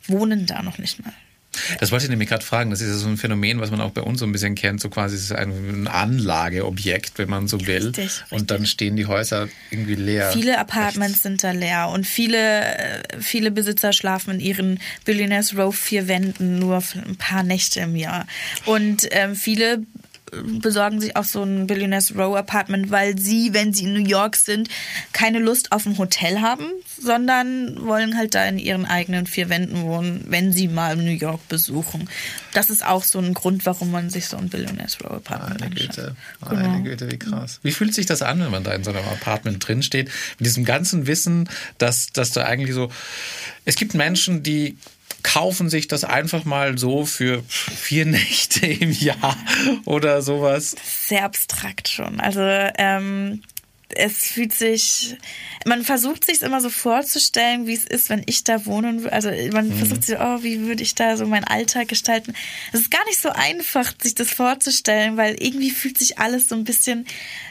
wohnen 0.07 0.47
da 0.47 0.63
noch 0.63 0.79
nicht 0.79 1.03
mal. 1.05 1.13
Das 1.81 1.93
wollte 1.93 2.05
ich 2.05 2.11
nämlich 2.11 2.29
gerade 2.29 2.45
fragen. 2.45 2.71
Das 2.71 2.81
ist 2.81 2.89
ja 2.89 2.95
so 2.95 3.09
ein 3.09 3.17
Phänomen, 3.17 3.61
was 3.61 3.71
man 3.71 3.81
auch 3.81 3.91
bei 3.91 4.03
uns 4.03 4.21
so 4.21 4.27
ein 4.27 4.33
bisschen 4.33 4.55
kennt. 4.55 4.81
So 4.81 4.89
quasi 4.89 5.17
ist 5.17 5.25
es 5.25 5.33
ein 5.33 5.89
Anlageobjekt, 5.89 7.19
wenn 7.19 7.29
man 7.29 7.49
so 7.49 7.67
will. 7.67 7.87
Richtig, 7.87 8.05
richtig. 8.05 8.33
Und 8.33 8.51
dann 8.51 8.67
stehen 8.67 8.97
die 8.97 9.07
Häuser 9.07 9.49
irgendwie 9.71 9.95
leer. 9.95 10.33
Viele 10.33 10.59
Apartments 10.59 11.17
Echt? 11.17 11.23
sind 11.23 11.45
da 11.45 11.53
leer 11.53 11.89
und 11.89 12.07
viele, 12.07 12.65
äh, 12.65 13.03
viele 13.21 13.51
Besitzer 13.51 13.93
schlafen 13.93 14.35
in 14.35 14.41
ihren 14.41 14.81
Billionaires 15.05 15.57
Row 15.57 15.75
vier 15.75 16.09
Wänden 16.09 16.59
nur 16.59 16.83
ein 16.95 17.17
paar 17.17 17.43
Nächte 17.43 17.81
im 17.81 17.97
Jahr. 17.97 18.27
Und 18.65 19.09
ähm, 19.11 19.35
viele 19.35 19.83
besorgen 20.43 21.01
sich 21.01 21.17
auch 21.17 21.25
so 21.25 21.43
ein 21.43 21.67
Billionaires 21.67 22.15
Row 22.17 22.37
Apartment, 22.37 22.91
weil 22.91 23.19
sie, 23.19 23.53
wenn 23.55 23.73
sie 23.73 23.85
in 23.85 23.95
New 23.95 24.09
York 24.09 24.37
sind, 24.37 24.69
keine 25.13 25.39
Lust 25.39 25.73
auf 25.73 25.87
ein 25.87 25.99
Hotel 25.99 26.41
haben, 26.41 26.65
sondern 27.01 27.85
wollen 27.85 28.17
halt 28.17 28.35
da 28.35 28.45
in 28.45 28.59
ihren 28.59 28.87
eigenen 28.87 29.27
vier 29.27 29.49
Wänden 29.49 29.83
wohnen, 29.83 30.25
wenn 30.29 30.53
sie 30.53 30.69
mal 30.69 30.97
New 30.97 31.11
York 31.11 31.47
besuchen. 31.49 32.09
Das 32.53 32.71
ist 32.71 32.85
auch 32.85 33.05
so 33.05 33.19
ein 33.19 33.35
Grund, 33.35 33.67
warum 33.67 33.91
man 33.91 34.11
sich 34.11 34.27
so 34.27 34.37
ein 34.37 34.49
Billionaires 34.49 34.99
Row 35.03 35.13
Apartment 35.13 35.61
Meine 35.61 35.75
Güte, 35.75 36.17
meine 36.41 36.63
genau. 36.63 36.83
Güte, 36.83 37.11
wie 37.11 37.19
krass. 37.19 37.61
Wie 37.63 37.73
fühlt 37.73 37.95
sich 37.95 38.07
das 38.07 38.23
an, 38.23 38.41
wenn 38.41 38.51
man 38.51 38.65
da 38.65 38.73
in 38.73 38.85
so 38.85 38.91
einem 38.91 39.05
Apartment 39.05 39.67
drinsteht, 39.67 40.11
mit 40.39 40.47
diesem 40.47 40.65
ganzen 40.65 41.07
Wissen, 41.07 41.49
dass, 41.79 42.13
dass 42.13 42.33
da 42.33 42.45
eigentlich 42.45 42.75
so, 42.75 42.91
es 43.65 43.77
gibt 43.77 43.95
Menschen, 43.95 44.43
die 44.43 44.77
kaufen 45.23 45.69
sich 45.69 45.89
das 45.89 46.05
einfach 46.05 46.45
mal 46.45 46.79
so 46.79 47.05
für 47.05 47.43
vier 47.49 48.07
Nächte 48.07 48.67
im 48.67 48.93
Jahr 48.93 49.37
oder 49.85 50.23
sowas. 50.23 50.77
Sehr 51.07 51.25
abstrakt 51.25 51.89
schon. 51.89 52.21
Also 52.21 52.41
ähm, 52.43 53.43
es 53.89 54.29
fühlt 54.29 54.53
sich, 54.53 55.17
man 55.65 55.85
versucht 55.85 56.25
sich 56.25 56.43
immer 56.43 56.61
so 56.61 56.71
vorzustellen, 56.71 57.67
wie 57.67 57.75
es 57.75 57.85
ist, 57.85 58.11
wenn 58.11 58.23
ich 58.27 58.43
da 58.43 58.67
wohnen 58.67 59.09
Also 59.09 59.31
man 59.53 59.69
mhm. 59.69 59.79
versucht 59.79 60.05
sich, 60.05 60.19
oh, 60.19 60.43
wie 60.43 60.61
würde 60.63 60.83
ich 60.83 60.95
da 60.95 61.17
so 61.17 61.27
meinen 61.27 61.45
Alltag 61.45 61.89
gestalten? 61.89 62.35
Es 62.73 62.81
ist 62.81 62.91
gar 62.91 63.05
nicht 63.07 63.21
so 63.21 63.31
einfach, 63.31 63.93
sich 64.01 64.15
das 64.15 64.31
vorzustellen, 64.31 65.17
weil 65.17 65.37
irgendwie 65.39 65.71
fühlt 65.71 65.99
sich 65.99 66.19
alles 66.19 66.49
so 66.49 66.57
ein 66.57 66.65
bisschen 66.65 67.07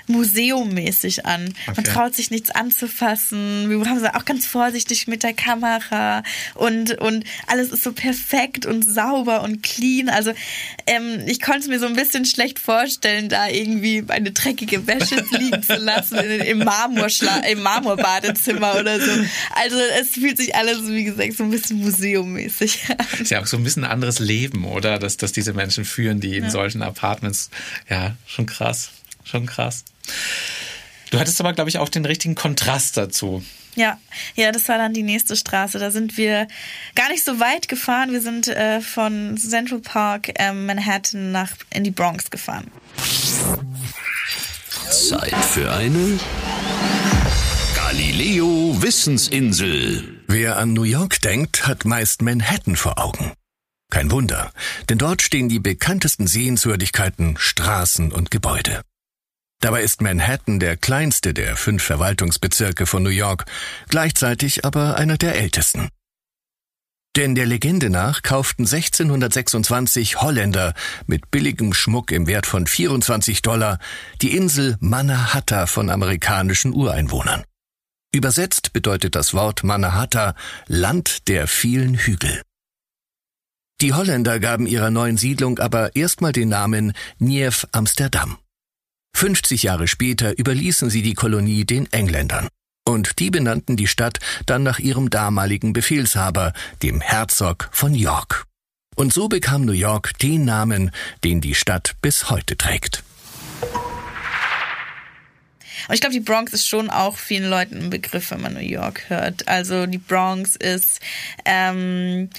museummäßig 0.07 1.25
an. 1.25 1.53
Okay. 1.67 1.74
Man 1.75 1.85
traut 1.85 2.15
sich 2.15 2.31
nichts 2.31 2.51
anzufassen. 2.51 3.69
Wir 3.69 3.79
haben 3.89 4.05
auch 4.07 4.25
ganz 4.25 4.45
vorsichtig 4.45 5.07
mit 5.07 5.24
der 5.24 5.33
Kamera 5.33 6.24
und, 6.53 7.00
und 7.00 7.24
alles 7.48 7.72
ist 7.72 7.83
so 7.83 7.91
perfekt 7.91 8.65
und 8.65 8.83
sauber 8.83 9.44
und 9.44 9.63
clean. 9.63 10.09
Also 10.09 10.31
ähm, 10.87 11.22
ich 11.25 11.41
konnte 11.41 11.61
es 11.61 11.68
mir 11.68 11.79
so 11.79 11.87
ein 11.87 11.96
bisschen 11.96 12.25
schlecht 12.25 12.59
vorstellen, 12.59 13.29
da 13.29 13.48
irgendwie 13.48 14.03
eine 14.07 14.31
dreckige 14.31 14.87
Wäsche 14.87 15.15
liegen 15.31 15.63
zu 15.63 15.75
lassen 15.75 16.18
in, 16.18 16.41
im, 16.41 16.59
Marmorschla 16.59 17.39
im 17.48 17.61
Marmorbadezimmer 17.61 18.79
oder 18.79 19.00
so. 19.00 19.11
Also 19.55 19.77
es 20.00 20.09
fühlt 20.11 20.37
sich 20.37 20.55
alles, 20.55 20.87
wie 20.87 21.03
gesagt, 21.03 21.33
so 21.33 21.44
ein 21.44 21.51
bisschen 21.51 21.79
museummäßig 21.79 22.85
an. 22.89 23.22
Ist 23.22 23.31
ja 23.31 23.41
auch 23.41 23.48
so 23.48 23.57
ein 23.57 23.63
bisschen 23.63 23.83
ein 23.83 23.91
anderes 23.91 24.20
Leben, 24.20 24.65
oder? 24.65 25.00
Dass, 25.00 25.18
dass 25.18 25.31
diese 25.31 25.53
Menschen 25.53 25.85
führen, 25.85 26.20
die 26.20 26.37
in 26.37 26.46
ja. 26.46 26.50
solchen 26.50 26.81
Apartments, 26.81 27.50
ja, 27.89 28.15
schon 28.25 28.46
krass. 28.46 28.91
Schon 29.25 29.46
krass. 29.46 29.83
Du 31.11 31.20
hattest 31.20 31.40
aber, 31.40 31.53
glaube 31.53 31.70
ich, 31.70 31.77
auch 31.77 31.90
den 31.90 32.05
richtigen 32.05 32.35
Kontrast 32.35 32.98
dazu. 32.98 33.44
Ja, 33.75 34.00
ja, 34.35 34.51
das 34.51 34.70
war 34.70 34.77
dann 34.77 34.94
die 34.94 35.03
nächste 35.03 35.35
Straße. 35.35 35.79
Da 35.79 35.92
sind 35.92 36.18
wir 36.18 36.48
gar 36.96 37.09
nicht 37.09 37.25
so 37.25 37.40
weit 37.40 37.68
gefahren. 37.68 38.11
Wir 38.11 38.22
sind 38.22 38.48
äh, 38.48 38.79
von 38.79 39.38
Central 39.38 39.79
Park, 39.79 40.31
äh, 40.40 40.53
Manhattan, 40.53 41.31
nach 41.31 41.51
in 41.72 41.83
die 41.83 41.92
Bronx 41.92 42.29
gefahren. 42.31 42.72
Zeit 44.90 45.35
für 45.35 45.72
eine 45.74 46.20
Galileo 47.75 48.81
Wissensinsel. 48.81 50.22
Wer 50.27 50.57
an 50.57 50.74
New 50.74 50.83
York 50.83 51.22
denkt, 51.22 51.68
hat 51.68 51.85
meist 51.85 52.22
Manhattan 52.22 52.75
vor 52.75 52.98
Augen. 52.98 53.33
Kein 53.92 54.09
Wunder, 54.09 54.51
denn 54.90 54.98
dort 54.98 55.22
stehen 55.22 55.50
die 55.50 55.59
bekanntesten 55.59 56.27
Sehenswürdigkeiten, 56.27 57.35
Straßen 57.38 58.11
und 58.11 58.31
Gebäude. 58.31 58.81
Dabei 59.61 59.81
ist 59.81 60.01
Manhattan 60.01 60.59
der 60.59 60.77
kleinste 60.77 61.33
der 61.33 61.55
fünf 61.55 61.83
Verwaltungsbezirke 61.83 62.85
von 62.85 63.03
New 63.03 63.09
York, 63.09 63.46
gleichzeitig 63.89 64.65
aber 64.65 64.98
einer 64.98 65.18
der 65.18 65.35
ältesten. 65.35 65.89
Denn 67.15 67.33
der 67.33 67.46
Legende 67.46 67.89
nach 67.89 68.24
kauften 68.24 68.63
1626 68.63 70.22
Holländer 70.22 70.74
mit 71.07 71.31
billigem 71.31 71.74
Schmuck 71.74 72.11
im 72.11 72.27
Wert 72.27 72.46
von 72.46 72.68
24 72.68 73.41
Dollar 73.41 73.79
die 74.22 74.35
Insel 74.35 74.75
Manahatta 74.81 75.65
von 75.65 75.89
amerikanischen 75.89 76.74
Ureinwohnern. 76.74 77.44
Übersetzt 78.13 78.74
bedeutet 78.74 79.15
das 79.15 79.33
Wort 79.33 79.63
Manahatta 79.63 80.35
Land 80.68 81.27
der 81.29 81.48
vielen 81.48 81.96
Hügel. 81.96 82.41
Die 83.81 83.94
Holländer 83.94 84.39
gaben 84.39 84.68
ihrer 84.68 84.89
neuen 84.89 85.18
Siedlung 85.18 85.59
aber 85.59 85.96
erstmal 85.96 86.31
den 86.31 86.50
Namen 86.50 86.94
Nieuw 87.20 87.65
Amsterdam. 87.72 88.37
50 89.15 89.63
Jahre 89.63 89.87
später 89.87 90.37
überließen 90.37 90.89
sie 90.89 91.01
die 91.01 91.13
Kolonie 91.13 91.63
den 91.63 91.91
Engländern. 91.93 92.49
Und 92.85 93.19
die 93.19 93.31
benannten 93.31 93.77
die 93.77 93.87
Stadt 93.87 94.19
dann 94.45 94.63
nach 94.63 94.77
ihrem 94.77 95.09
damaligen 95.09 95.71
Befehlshaber, 95.71 96.51
dem 96.83 96.99
Herzog 96.99 97.69
von 97.71 97.95
York. 97.95 98.45
Und 98.95 99.13
so 99.13 99.29
bekam 99.29 99.63
New 99.63 99.71
York 99.71 100.19
den 100.19 100.43
Namen, 100.43 100.91
den 101.23 101.39
die 101.39 101.55
Stadt 101.55 101.95
bis 102.01 102.29
heute 102.29 102.57
trägt. 102.57 103.03
Und 105.87 105.93
ich 105.93 106.01
glaube, 106.01 106.13
die 106.13 106.19
Bronx 106.19 106.51
ist 106.51 106.67
schon 106.67 106.89
auch 106.89 107.15
vielen 107.17 107.49
Leuten 107.49 107.83
ein 107.83 107.89
Begriff, 107.89 108.31
wenn 108.31 108.41
man 108.41 108.53
New 108.53 108.59
York 108.59 109.09
hört. 109.09 109.47
Also 109.47 109.85
die 109.85 109.97
Bronx 109.97 110.57
ist 110.57 110.99
ähm, 111.45 112.29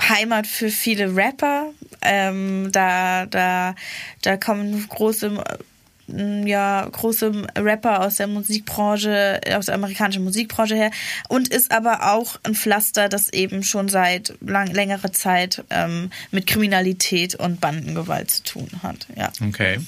Heimat 0.00 0.46
für 0.46 0.70
viele 0.70 1.14
Rapper. 1.14 1.72
Ähm, 2.00 2.70
da, 2.72 3.26
da, 3.26 3.74
da 4.22 4.36
kommen 4.38 4.88
große 4.88 5.42
ja 6.08 6.86
große 6.90 7.46
Rapper 7.56 8.02
aus 8.02 8.16
der 8.16 8.26
Musikbranche, 8.26 9.40
aus 9.54 9.66
der 9.66 9.74
amerikanischen 9.74 10.24
Musikbranche 10.24 10.74
her 10.74 10.90
und 11.28 11.48
ist 11.48 11.72
aber 11.72 12.12
auch 12.12 12.36
ein 12.44 12.54
Pflaster, 12.54 13.08
das 13.08 13.32
eben 13.32 13.62
schon 13.62 13.88
seit 13.88 14.34
lang, 14.40 14.68
längerer 14.68 15.12
Zeit 15.12 15.64
ähm, 15.70 16.10
mit 16.30 16.46
Kriminalität 16.46 17.34
und 17.34 17.60
Bandengewalt 17.60 18.30
zu 18.30 18.42
tun 18.44 18.68
hat. 18.82 19.06
Ja. 19.16 19.32
Okay. 19.46 19.78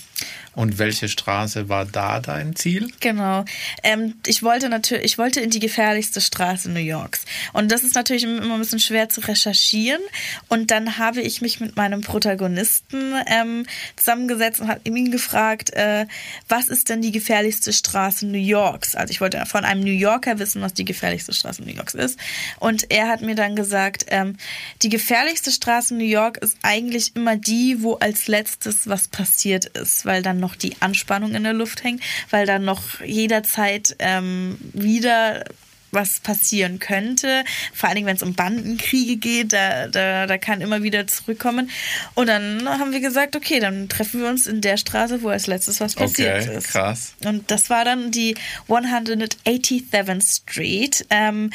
Und 0.55 0.79
welche 0.79 1.09
Straße 1.09 1.69
war 1.69 1.85
da 1.85 2.19
dein 2.19 2.57
Ziel? 2.57 2.91
Genau. 2.99 3.45
Ähm, 3.85 4.15
ich 4.27 4.43
wollte 4.43 4.69
natürlich, 4.69 5.05
ich 5.05 5.19
wollte 5.19 5.41
in 5.41 5.51
die 5.51 5.61
gefährlichste 5.61 6.21
Straße 6.21 6.69
New 6.69 6.81
Yorks. 6.81 7.25
Und 7.53 7.71
das 7.71 7.85
ist 7.85 7.95
natürlich 7.95 8.25
immer 8.25 8.55
ein 8.55 8.59
bisschen 8.59 8.81
schwer 8.81 9.09
zu 9.09 9.21
recherchieren. 9.21 10.01
Und 10.49 10.73
dann 10.73 10.99
habe 10.99 11.21
ich 11.21 11.41
mich 11.43 11.61
mit 11.61 11.77
meinem 11.77 12.01
Protagonisten 12.01 13.15
ähm, 13.29 13.67
zusammengesetzt 13.95 14.61
und 14.61 14.67
habe 14.67 14.81
ihn 14.85 15.13
gefragt, 15.13 15.71
äh, 15.75 16.07
was 16.49 16.69
ist 16.69 16.89
denn 16.89 17.03
die 17.03 17.13
gefährlichste 17.13 17.73
Straße 17.73 18.27
New 18.27 18.39
Yorks? 18.39 18.97
Also 18.97 19.13
ich 19.13 19.21
wollte 19.21 19.45
von 19.47 19.65
einem 19.65 19.85
New 19.85 19.93
Yorker 19.93 20.41
wissen, 20.41 20.61
was 20.61 20.75
die 20.75 20.85
gefährlichste 20.85 21.35
Straße 21.35 21.63
New 21.63 21.73
Yorks 21.73 21.95
ist. 21.95 22.19
Und 22.59 22.91
er 22.91 23.07
hat 23.07 23.23
mir 23.23 23.37
dann 23.37 23.55
gesagt, 23.55 24.07
ähm, 24.09 24.37
die 24.83 24.89
gefährlichste 24.89 25.53
Straße 25.53 25.95
New 25.95 26.05
York 26.05 26.39
ist 26.39 26.57
eigentlich 26.63 27.15
immer 27.15 27.37
die, 27.37 27.83
wo 27.83 27.95
als 27.95 28.27
letztes 28.27 28.89
was 28.89 29.07
passiert 29.07 29.67
ist, 29.67 30.05
weil 30.09 30.23
dann 30.23 30.41
noch 30.41 30.57
die 30.57 30.75
Anspannung 30.81 31.35
in 31.35 31.45
der 31.45 31.53
Luft 31.53 31.85
hängt, 31.85 32.03
weil 32.31 32.47
dann 32.47 32.65
noch 32.65 33.01
jederzeit 33.05 33.95
ähm, 33.99 34.57
wieder 34.73 35.45
was 35.91 36.21
passieren 36.21 36.79
könnte. 36.79 37.45
Vor 37.73 37.89
allen 37.89 37.97
Dingen, 37.97 38.07
wenn 38.07 38.17
es 38.17 38.23
um 38.23 38.35
Bandenkriege 38.35 39.17
geht, 39.17 39.53
da, 39.53 39.87
da, 39.89 40.27
da 40.27 40.39
kann 40.39 40.61
immer 40.61 40.83
wieder 40.83 41.07
zurückkommen. 41.07 41.71
Und 42.15 42.27
dann 42.29 42.69
haben 42.69 42.93
wir 42.93 43.01
gesagt, 43.01 43.37
okay, 43.37 43.61
dann 43.61 43.89
treffen 43.89 44.21
wir 44.21 44.29
uns 44.29 44.47
in 44.47 44.61
der 44.61 44.77
Straße, 44.77 45.23
wo 45.23 45.29
als 45.29 45.47
letztes 45.47 45.81
was 45.81 45.95
passiert 45.95 46.43
Okay, 46.45 46.57
ist. 46.59 46.69
krass. 46.69 47.15
Und 47.25 47.51
das 47.51 47.71
war 47.71 47.85
dann 47.85 48.11
die 48.11 48.35
187th 48.69 50.23
Street. 50.23 51.07
Ähm, 51.11 51.51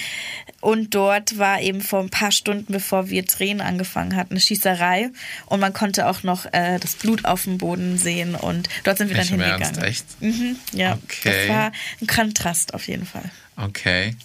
und 0.62 0.96
dort 0.96 1.38
war 1.38 1.62
eben 1.62 1.82
vor 1.82 2.00
ein 2.00 2.10
paar 2.10 2.32
Stunden, 2.32 2.72
bevor 2.72 3.10
wir 3.10 3.26
Tränen 3.26 3.62
angefangen 3.62 4.16
hatten, 4.16 4.32
eine 4.34 4.40
Schießerei. 4.40 5.10
Und 5.46 5.60
man 5.60 5.74
konnte 5.74 6.08
auch 6.08 6.24
noch 6.24 6.46
äh, 6.54 6.80
das 6.80 6.96
Blut 6.96 7.26
auf 7.26 7.44
dem 7.44 7.58
Boden 7.58 7.98
sehen. 7.98 8.36
Und 8.36 8.70
dort 8.84 8.98
sind 8.98 9.10
wir 9.10 9.18
Nicht 9.18 9.32
dann 9.32 9.40
hingegangen. 9.40 9.64
Ernst, 9.78 9.84
echt? 9.84 10.22
Mhm, 10.22 10.56
ja, 10.72 10.98
Okay. 11.04 11.48
das 11.48 11.50
war 11.50 11.72
ein 12.02 12.08
Kontrast 12.08 12.74
auf 12.74 12.88
jeden 12.88 13.06
Fall. 13.06 13.30
Okay. 13.58 14.16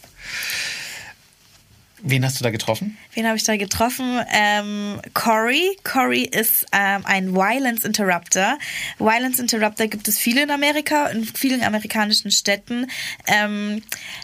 Wen 2.00 2.24
hast 2.24 2.38
du 2.38 2.44
da 2.44 2.50
getroffen? 2.50 2.96
Wen 3.14 3.26
habe 3.26 3.36
ich 3.36 3.42
da 3.42 3.56
getroffen? 3.56 4.20
Ähm, 4.32 5.00
Cory. 5.14 5.76
Cory 5.82 6.22
ist 6.22 6.64
ähm, 6.70 7.04
ein 7.04 7.34
Violence 7.34 7.84
Interrupter. 7.84 8.56
Violence 8.98 9.40
Interrupter 9.40 9.88
gibt 9.88 10.06
es 10.06 10.16
viele 10.16 10.44
in 10.44 10.50
Amerika, 10.50 11.08
in 11.08 11.24
vielen 11.24 11.62
amerikanischen 11.62 12.30
Städten. 12.30 12.86
Ähm, 13.26 13.82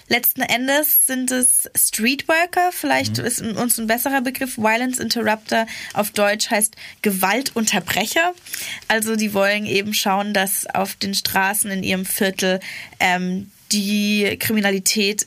letzten 0.08 0.42
Endes 0.42 1.08
sind 1.08 1.32
es 1.32 1.68
Streetworker, 1.74 2.70
vielleicht 2.70 3.18
ist 3.18 3.42
uns 3.42 3.78
ein 3.78 3.88
besserer 3.88 4.20
Begriff. 4.20 4.56
Violence 4.56 5.00
Interrupter 5.00 5.66
auf 5.94 6.12
Deutsch 6.12 6.50
heißt 6.50 6.76
Gewaltunterbrecher. 7.02 8.34
Also 8.86 9.16
die 9.16 9.34
wollen 9.34 9.66
eben 9.66 9.94
schauen, 9.94 10.32
dass 10.32 10.66
auf 10.66 10.94
den 10.94 11.14
Straßen 11.14 11.72
in 11.72 11.82
ihrem 11.82 12.06
Viertel 12.06 12.60
ähm, 13.00 13.50
die 13.72 14.36
Kriminalität 14.38 15.26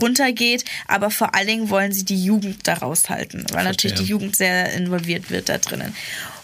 runtergeht, 0.00 0.64
aber 0.86 1.10
vor 1.10 1.34
allen 1.34 1.46
Dingen 1.46 1.70
wollen 1.70 1.92
sie 1.92 2.04
die 2.04 2.22
Jugend 2.22 2.66
da 2.66 2.74
raushalten, 2.74 3.44
weil 3.52 3.64
natürlich 3.64 3.98
die 3.98 4.04
Jugend 4.04 4.36
sehr 4.36 4.72
involviert 4.72 5.30
wird 5.30 5.48
da 5.48 5.58
drinnen. 5.58 5.94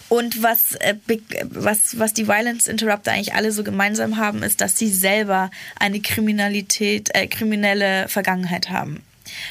Und 0.09 0.43
was, 0.43 0.75
äh, 0.75 0.95
was, 1.43 1.97
was 1.97 2.13
die 2.13 2.27
Violence 2.27 2.67
Interrupter 2.67 3.13
eigentlich 3.13 3.33
alle 3.33 3.53
so 3.53 3.63
gemeinsam 3.63 4.17
haben, 4.17 4.43
ist, 4.43 4.59
dass 4.59 4.77
sie 4.77 4.89
selber 4.89 5.49
eine 5.79 6.01
Kriminalität, 6.01 7.15
äh, 7.15 7.27
kriminelle 7.27 8.09
Vergangenheit 8.09 8.69
haben. 8.69 9.01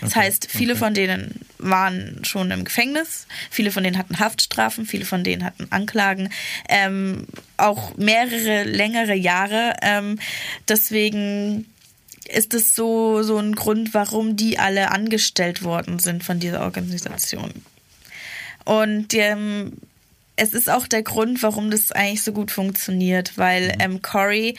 Das 0.01 0.17
heißt, 0.17 0.49
viele 0.51 0.77
von 0.77 0.95
denen 0.95 1.41
waren 1.59 2.25
schon 2.25 2.51
im 2.51 2.65
Gefängnis, 2.65 3.27
viele 3.51 3.71
von 3.71 3.85
denen 3.85 3.99
hatten 3.99 4.19
Haftstrafen, 4.19 4.87
viele 4.87 5.05
von 5.05 5.25
denen 5.25 5.45
hatten 5.45 5.67
Anklagen, 5.71 6.31
ähm, 6.69 7.27
auch 7.57 7.97
mehrere 7.97 8.65
längere 8.65 9.15
Jahre. 9.15 9.75
Ähm, 9.83 10.19
deswegen 10.69 11.67
ist 12.29 12.55
es 12.55 12.75
so, 12.75 13.23
so 13.23 13.39
ein 13.39 13.55
Grund, 13.55 13.95
warum 13.95 14.37
die 14.37 14.59
alle 14.59 14.91
angestellt 14.91 15.63
worden 15.63 15.99
sind 15.99 16.25
von 16.25 16.41
dieser 16.41 16.63
Organisation. 16.63 17.51
Und 18.65 19.15
ähm, 19.15 19.73
es 20.41 20.55
ist 20.55 20.71
auch 20.71 20.87
der 20.87 21.03
Grund, 21.03 21.43
warum 21.43 21.71
das 21.71 21.93
eigentlich 21.93 22.23
so 22.23 22.33
gut 22.33 22.51
funktioniert, 22.51 23.37
weil 23.37 23.75
ähm, 23.79 24.01
Corey, 24.01 24.57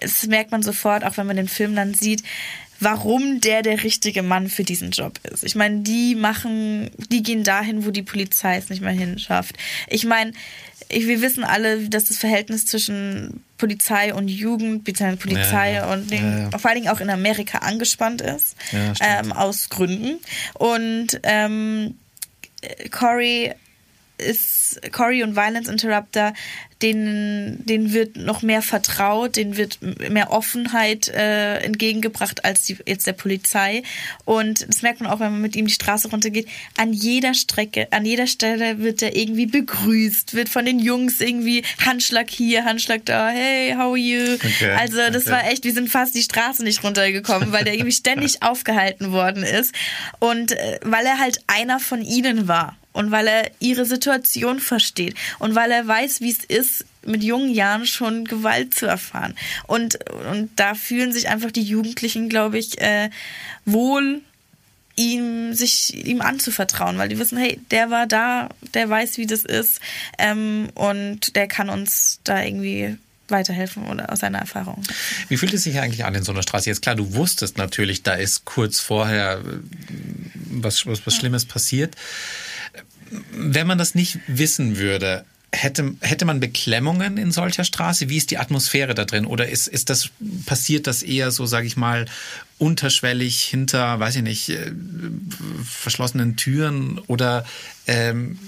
das 0.00 0.26
merkt 0.26 0.50
man 0.52 0.62
sofort, 0.62 1.04
auch 1.04 1.18
wenn 1.18 1.26
man 1.26 1.36
den 1.36 1.48
Film 1.48 1.76
dann 1.76 1.92
sieht, 1.92 2.22
warum 2.80 3.40
der 3.40 3.62
der 3.62 3.82
richtige 3.82 4.22
Mann 4.22 4.48
für 4.48 4.62
diesen 4.64 4.90
Job 4.90 5.20
ist. 5.24 5.44
Ich 5.44 5.54
meine, 5.54 5.80
die 5.80 6.14
machen, 6.14 6.90
die 7.10 7.22
gehen 7.22 7.44
dahin, 7.44 7.84
wo 7.84 7.90
die 7.90 8.02
Polizei 8.02 8.56
es 8.56 8.70
nicht 8.70 8.80
mehr 8.80 8.92
hinschafft. 8.92 9.56
Ich 9.88 10.06
meine, 10.06 10.32
ich, 10.88 11.06
wir 11.06 11.20
wissen 11.20 11.44
alle, 11.44 11.88
dass 11.88 12.04
das 12.04 12.16
Verhältnis 12.16 12.64
zwischen 12.64 13.44
Polizei 13.58 14.14
und 14.14 14.28
Jugend, 14.28 14.84
beziehungsweise 14.84 15.28
Polizei 15.28 15.72
Ja, 15.74 15.92
und 15.92 16.10
den, 16.10 16.50
Ja, 16.50 16.58
vor 16.58 16.70
allen 16.70 16.80
Dingen 16.80 16.92
auch 16.94 17.00
in 17.00 17.10
Amerika 17.10 17.58
angespannt 17.58 18.22
ist, 18.22 18.56
Ja, 18.72 18.94
ähm, 19.00 19.32
aus 19.32 19.68
Gründen. 19.68 20.20
Und 20.54 21.20
ähm, 21.24 21.98
Corey 22.90 23.52
ist 24.18 24.80
Corey 24.92 25.22
und 25.22 25.36
Violence 25.36 25.68
Interrupter, 25.68 26.34
denen, 26.82 27.64
denen 27.66 27.92
wird 27.92 28.16
noch 28.16 28.42
mehr 28.42 28.62
vertraut, 28.62 29.36
denen 29.36 29.56
wird 29.56 29.78
mehr 30.10 30.30
Offenheit 30.30 31.08
äh, 31.08 31.58
entgegengebracht 31.58 32.44
als 32.44 32.62
die, 32.62 32.76
jetzt 32.86 33.06
der 33.06 33.14
Polizei. 33.14 33.82
Und 34.24 34.66
das 34.68 34.82
merkt 34.82 35.00
man 35.00 35.10
auch, 35.10 35.18
wenn 35.18 35.32
man 35.32 35.40
mit 35.40 35.56
ihm 35.56 35.66
die 35.66 35.72
Straße 35.72 36.08
runtergeht. 36.08 36.48
An 36.76 36.92
jeder 36.92 37.34
Strecke, 37.34 37.88
an 37.90 38.04
jeder 38.04 38.26
Stelle 38.26 38.78
wird 38.78 39.02
er 39.02 39.16
irgendwie 39.16 39.46
begrüßt, 39.46 40.34
wird 40.34 40.48
von 40.48 40.64
den 40.64 40.78
Jungs 40.78 41.20
irgendwie 41.20 41.64
Handschlag 41.84 42.30
hier, 42.30 42.64
Handschlag 42.64 43.04
da, 43.06 43.30
hey, 43.30 43.72
how 43.72 43.90
are 43.90 43.96
you? 43.96 44.34
Okay, 44.34 44.70
Also 44.78 44.98
das 45.10 45.24
okay. 45.24 45.32
war 45.32 45.48
echt, 45.48 45.64
wir 45.64 45.72
sind 45.72 45.88
fast 45.88 46.14
die 46.14 46.22
Straße 46.22 46.62
nicht 46.62 46.84
runtergekommen, 46.84 47.50
weil 47.50 47.64
der 47.64 47.74
irgendwie 47.74 47.92
ständig 47.98 48.42
aufgehalten 48.42 49.10
worden 49.10 49.42
ist. 49.42 49.74
Und 50.20 50.52
äh, 50.52 50.78
weil 50.82 51.04
er 51.06 51.18
halt 51.18 51.40
einer 51.48 51.80
von 51.80 52.02
ihnen 52.02 52.46
war 52.46 52.76
und 52.98 53.12
weil 53.12 53.28
er 53.28 53.50
ihre 53.60 53.84
Situation 53.84 54.58
versteht 54.58 55.14
und 55.38 55.54
weil 55.54 55.70
er 55.70 55.86
weiß, 55.86 56.20
wie 56.20 56.32
es 56.32 56.44
ist, 56.44 56.84
mit 57.06 57.22
jungen 57.22 57.54
Jahren 57.54 57.86
schon 57.86 58.24
Gewalt 58.24 58.74
zu 58.74 58.86
erfahren. 58.86 59.36
Und, 59.68 59.98
und 60.30 60.50
da 60.56 60.74
fühlen 60.74 61.12
sich 61.12 61.28
einfach 61.28 61.52
die 61.52 61.62
Jugendlichen, 61.62 62.28
glaube 62.28 62.58
ich, 62.58 62.80
äh, 62.80 63.10
wohl 63.64 64.20
ihm 64.96 65.54
sich 65.54 65.94
ihm 66.06 66.20
anzuvertrauen, 66.20 66.98
weil 66.98 67.08
die 67.08 67.20
wissen, 67.20 67.38
hey, 67.38 67.60
der 67.70 67.90
war 67.90 68.08
da, 68.08 68.48
der 68.74 68.90
weiß, 68.90 69.16
wie 69.16 69.26
das 69.26 69.44
ist 69.44 69.80
ähm, 70.18 70.68
und 70.74 71.36
der 71.36 71.46
kann 71.46 71.70
uns 71.70 72.18
da 72.24 72.42
irgendwie 72.42 72.96
weiterhelfen 73.28 73.86
oder 73.86 74.10
aus 74.10 74.18
seiner 74.20 74.38
Erfahrung. 74.38 74.82
Wie 75.28 75.36
fühlt 75.36 75.54
es 75.54 75.62
sich 75.62 75.78
eigentlich 75.78 76.04
an 76.04 76.16
in 76.16 76.24
so 76.24 76.32
einer 76.32 76.42
Straße? 76.42 76.68
Jetzt 76.68 76.82
klar, 76.82 76.96
du 76.96 77.14
wusstest 77.14 77.58
natürlich, 77.58 78.02
da 78.02 78.14
ist 78.14 78.44
kurz 78.44 78.80
vorher 78.80 79.38
äh, 79.38 79.60
was, 80.50 80.84
was, 80.84 81.06
was 81.06 81.14
Schlimmes 81.14 81.44
passiert. 81.44 81.94
Wenn 83.32 83.66
man 83.66 83.78
das 83.78 83.94
nicht 83.94 84.18
wissen 84.26 84.76
würde, 84.76 85.24
hätte, 85.52 85.94
hätte 86.00 86.24
man 86.24 86.40
Beklemmungen 86.40 87.16
in 87.16 87.32
solcher 87.32 87.64
Straße? 87.64 88.08
Wie 88.08 88.16
ist 88.16 88.30
die 88.30 88.38
Atmosphäre 88.38 88.94
da 88.94 89.04
drin? 89.04 89.26
Oder 89.26 89.48
ist, 89.48 89.66
ist 89.66 89.90
das, 89.90 90.10
passiert 90.46 90.86
das 90.86 91.02
eher 91.02 91.30
so, 91.30 91.46
sage 91.46 91.66
ich 91.66 91.76
mal, 91.76 92.06
unterschwellig 92.58 93.44
hinter, 93.44 93.98
weiß 94.00 94.16
ich 94.16 94.22
nicht, 94.22 94.48
äh, 94.50 94.72
verschlossenen 95.64 96.36
Türen? 96.36 96.98
Oder 97.06 97.44
ähm, 97.86 98.38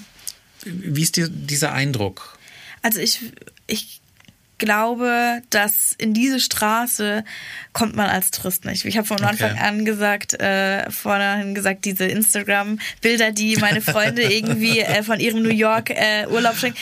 wie 0.65 1.03
ist 1.03 1.17
dir 1.17 1.29
dieser 1.29 1.73
Eindruck? 1.73 2.39
Also 2.83 3.01
ich, 3.01 3.21
ich 3.67 4.01
glaube, 4.61 5.43
dass 5.51 5.97
in 5.99 6.15
diese 6.15 6.39
Straße 6.39 7.25
kommt 7.73 7.97
man 7.97 8.09
als 8.09 8.31
Tourist 8.31 8.65
nicht. 8.65 8.85
Ich 8.85 8.97
habe 8.97 9.07
von 9.09 9.21
Anfang 9.25 9.51
Okay. 9.53 9.61
an 9.61 9.85
gesagt, 9.85 10.35
äh, 10.35 10.89
vorhin 10.93 11.57
gesagt, 11.57 11.85
diese 11.85 12.05
Instagram-Bilder, 12.05 13.33
die 13.33 13.57
meine 13.57 13.81
Freunde 13.81 14.23
irgendwie 14.33 14.79
äh, 14.79 15.03
von 15.03 15.19
ihrem 15.19 15.43
New 15.43 15.49
York 15.51 15.91
äh, 15.91 16.27
Urlaub 16.31 16.57
schenken, 16.57 16.79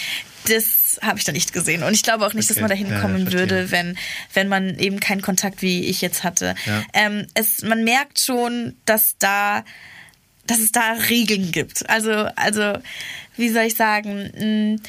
das 0.47 0.99
habe 1.03 1.19
ich 1.19 1.25
da 1.25 1.33
nicht 1.33 1.53
gesehen. 1.53 1.83
Und 1.83 1.95
ich 1.95 2.03
glaube 2.03 2.27
auch 2.27 2.35
nicht, 2.35 2.49
dass 2.51 2.57
Okay. 2.57 2.63
man 2.63 2.71
dahin 2.71 2.91
Ja, 2.91 3.01
kommen 3.01 3.33
würde, 3.33 3.71
wenn, 3.71 3.97
wenn 4.35 4.49
man 4.49 4.79
eben 4.79 5.01
keinen 5.01 5.23
Kontakt 5.23 5.63
wie 5.63 5.85
ich 5.87 6.01
jetzt 6.01 6.25
hatte. 6.25 6.55
Ja. 6.67 6.83
Ähm, 6.93 7.27
es, 7.35 7.63
man 7.63 7.85
merkt 7.85 8.21
schon, 8.21 8.77
dass 8.85 9.15
da 9.19 9.65
dass 10.47 10.61
es 10.61 10.73
da 10.73 10.93
Regeln 11.11 11.53
gibt. 11.53 11.91
Also, 11.91 12.11
also, 12.35 12.79
wie 13.37 13.51
soll 13.51 13.65
ich 13.65 13.75
sagen, 13.75 14.79
mh, 14.81 14.89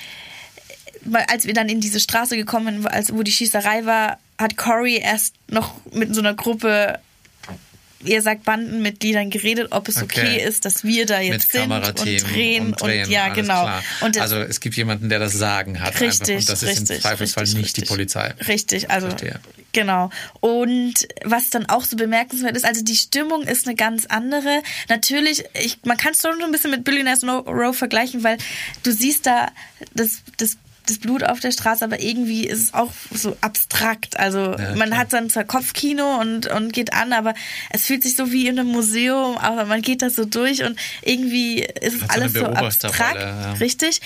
weil 1.05 1.25
als 1.31 1.45
wir 1.45 1.53
dann 1.53 1.69
in 1.69 1.81
diese 1.81 1.99
Straße 1.99 2.35
gekommen 2.35 2.81
sind, 2.83 2.87
als, 2.91 3.13
wo 3.13 3.23
die 3.23 3.31
Schießerei 3.31 3.85
war, 3.85 4.19
hat 4.37 4.57
Corey 4.57 4.97
erst 4.97 5.35
noch 5.49 5.73
mit 5.91 6.13
so 6.13 6.21
einer 6.21 6.33
Gruppe, 6.33 6.99
ihr 8.05 8.21
sagt 8.21 8.45
Bandenmitgliedern 8.45 9.29
geredet, 9.29 9.67
ob 9.71 9.89
es 9.89 10.01
okay, 10.01 10.21
Okay. 10.21 10.43
ist, 10.47 10.63
dass 10.63 10.85
wir 10.85 11.05
da 11.05 11.19
jetzt 11.19 11.53
Mit 11.53 11.63
sind 11.63 11.71
und 11.71 12.31
drehen 12.33 12.67
und, 12.67 12.81
drehen, 12.81 13.09
ja 13.11 13.23
alles 13.25 13.35
genau. 13.35 13.61
Klar. 13.63 13.83
Und 14.01 14.17
also 14.19 14.37
es 14.37 14.61
gibt 14.61 14.77
jemanden, 14.77 15.09
der 15.09 15.19
das 15.19 15.33
Sagen 15.33 15.81
hat. 15.81 15.89
einfach. 15.89 16.01
Richtig, 16.01 16.37
Und 16.37 16.49
das 16.49 16.63
ist 16.63 16.69
richtig, 16.69 16.95
im 16.97 17.01
Zweifelsfall 17.01 17.43
richtig, 17.43 17.61
nicht 17.61 17.77
die. 17.77 17.81
Polizei. 17.81 18.33
Richtig, 18.47 18.89
also 18.89 19.07
Verstehe. 19.09 19.41
genau. 19.73 20.09
Und 20.39 20.93
was 21.25 21.49
dann 21.49 21.65
auch 21.65 21.83
so 21.83 21.97
bemerkenswert 21.97 22.55
ist, 22.55 22.63
also 22.63 22.81
die 22.85 22.95
Stimmung 22.95 23.43
ist 23.43 23.67
eine 23.67 23.75
ganz 23.75 24.05
andere. 24.05 24.61
Natürlich, 24.87 25.43
ich, 25.61 25.79
man 25.83 25.97
kann 25.97 26.13
es 26.13 26.21
schon 26.21 26.39
so 26.39 26.45
ein 26.45 26.53
bisschen 26.53 26.71
mit 26.71 26.85
Billionaires 26.85 27.23
No- 27.23 27.39
Row 27.39 27.75
vergleichen, 27.77 28.23
weil 28.23 28.37
du 28.83 28.91
siehst 28.93 29.25
da 29.25 29.49
das, 29.93 30.21
das 30.37 30.55
das 30.89 30.99
Blut 30.99 31.23
auf 31.23 31.39
der 31.39 31.51
Straße, 31.51 31.83
aber 31.83 32.01
irgendwie 32.01 32.45
ist 32.45 32.63
es 32.63 32.73
auch 32.73 32.91
so 33.11 33.37
abstrakt. 33.41 34.19
Also 34.19 34.55
Ja, 34.57 34.75
man 34.75 34.97
hat 34.97 35.13
dann 35.13 35.29
zwar 35.29 35.43
Kopfkino 35.43 36.19
und, 36.19 36.47
und 36.47 36.73
geht 36.73 36.93
an, 36.93 37.13
aber 37.13 37.33
es 37.69 37.85
fühlt 37.85 38.03
sich 38.03 38.15
so 38.15 38.31
wie 38.31 38.47
in 38.47 38.59
einem 38.59 38.71
Museum, 38.71 39.37
aber 39.37 39.65
man 39.65 39.81
geht 39.81 40.01
da 40.01 40.09
so 40.09 40.25
durch 40.25 40.63
und 40.63 40.79
irgendwie 41.01 41.61
ist 41.81 42.01
es 42.01 42.09
alles 42.09 42.33
so 42.33 42.45
abstrakt. 42.45 43.15
ja. 43.19 43.53
Richtig? 43.53 44.01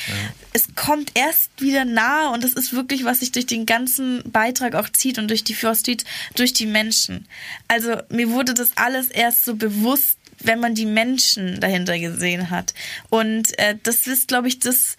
Es 0.54 0.76
kommt 0.76 1.12
erst 1.16 1.50
wieder 1.60 1.86
nahe 1.86 2.30
und 2.32 2.44
das 2.44 2.54
ist 2.54 2.74
wirklich, 2.74 3.06
was 3.06 3.20
sich 3.20 3.32
durch 3.32 3.46
den 3.46 3.66
ganzen 3.66 4.22
Beitrag 4.32 4.76
auch 4.76 4.90
zieht 4.90 5.18
und 5.18 5.30
durch 5.30 5.44
die 5.44 5.54
First 5.54 5.82
Street, 5.82 6.06
durch 6.36 6.54
die 6.54 6.66
Menschen. 6.66 7.28
Also 7.68 7.96
mir 8.10 8.30
wurde 8.30 8.54
das 8.54 8.72
alles 8.76 9.08
erst 9.10 9.46
so 9.46 9.56
bewusst, 9.56 10.18
wenn 10.40 10.60
man 10.60 10.76
die 10.76 10.86
Menschen 10.86 11.60
dahinter 11.60 11.98
gesehen 11.98 12.50
hat. 12.50 12.74
Und 13.10 13.58
äh, 13.60 13.78
das 13.82 14.08
ist, 14.08 14.28
glaube 14.28 14.48
ich, 14.48 14.60
das, 14.60 14.98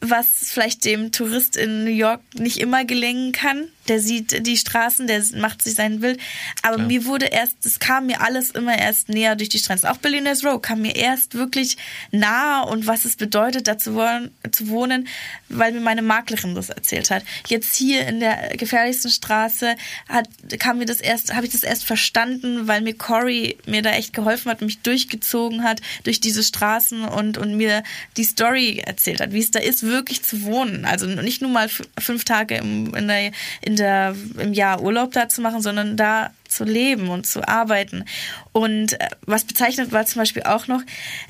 was 0.00 0.28
vielleicht 0.50 0.84
dem 0.84 1.10
Tourist 1.10 1.56
in 1.56 1.84
New 1.84 1.90
York 1.90 2.20
nicht 2.34 2.58
immer 2.58 2.84
gelingen 2.84 3.32
kann. 3.32 3.68
Der 3.88 4.00
sieht 4.00 4.46
die 4.46 4.58
Straßen, 4.58 5.06
der 5.06 5.24
macht 5.36 5.62
sich 5.62 5.74
sein 5.74 6.00
Bild. 6.00 6.20
Aber 6.62 6.76
Klar. 6.76 6.86
mir 6.86 7.04
wurde 7.06 7.26
erst, 7.26 7.64
es 7.64 7.78
kam 7.78 8.06
mir 8.06 8.20
alles 8.20 8.50
immer 8.50 8.78
erst 8.78 9.08
näher 9.08 9.34
durch 9.34 9.48
die 9.48 9.58
Straßen. 9.58 9.88
Auch 9.88 9.96
Billionaires 9.96 10.44
Row 10.44 10.60
kam 10.60 10.82
mir 10.82 10.94
erst 10.94 11.34
wirklich 11.34 11.78
nahe 12.12 12.66
und 12.66 12.86
was 12.86 13.06
es 13.06 13.16
bedeutet, 13.16 13.66
da 13.66 13.78
zu 13.78 13.94
wohnen, 13.94 14.30
zu 14.52 14.68
wohnen, 14.68 15.08
weil 15.48 15.72
mir 15.72 15.80
meine 15.80 16.02
Maklerin 16.02 16.54
das 16.54 16.68
erzählt 16.68 17.10
hat. 17.10 17.24
Jetzt 17.48 17.74
hier 17.74 18.06
in 18.06 18.20
der 18.20 18.56
gefährlichsten 18.56 19.10
Straße 19.10 19.74
hat, 20.08 20.28
kam 20.58 20.78
mir 20.78 20.86
das 20.86 21.00
erst, 21.00 21.34
habe 21.34 21.46
ich 21.46 21.52
das 21.52 21.62
erst 21.62 21.84
verstanden, 21.84 22.68
weil 22.68 22.82
mir 22.82 22.94
Cory 22.94 23.56
mir 23.66 23.82
da 23.82 23.90
echt 23.92 24.12
geholfen 24.12 24.50
hat, 24.50 24.60
mich 24.60 24.80
durchgezogen 24.80 25.64
hat 25.64 25.80
durch 26.04 26.20
diese 26.20 26.44
Straßen 26.44 27.04
und, 27.04 27.38
und 27.38 27.56
mir 27.56 27.82
die 28.18 28.24
Story 28.24 28.82
erzählt 28.84 29.20
hat, 29.20 29.32
wie 29.32 29.40
es 29.40 29.50
da 29.50 29.60
ist, 29.60 29.87
wirklich 29.88 30.22
zu 30.22 30.42
wohnen. 30.42 30.84
Also 30.84 31.06
nicht 31.06 31.42
nur 31.42 31.50
mal 31.50 31.68
fünf 31.98 32.24
Tage 32.24 32.56
im, 32.56 32.94
in 32.94 33.08
der, 33.08 33.32
in 33.60 33.76
der, 33.76 34.14
im 34.38 34.52
Jahr 34.52 34.82
Urlaub 34.82 35.12
da 35.12 35.28
zu 35.28 35.40
machen, 35.40 35.62
sondern 35.62 35.96
da 35.96 36.30
zu 36.48 36.64
leben 36.64 37.08
und 37.08 37.26
zu 37.26 37.46
arbeiten. 37.46 38.04
Und 38.52 39.00
äh, 39.00 39.08
was 39.22 39.44
bezeichnet 39.44 39.92
war 39.92 40.06
zum 40.06 40.20
Beispiel 40.20 40.44
auch 40.44 40.66
noch, 40.66 40.82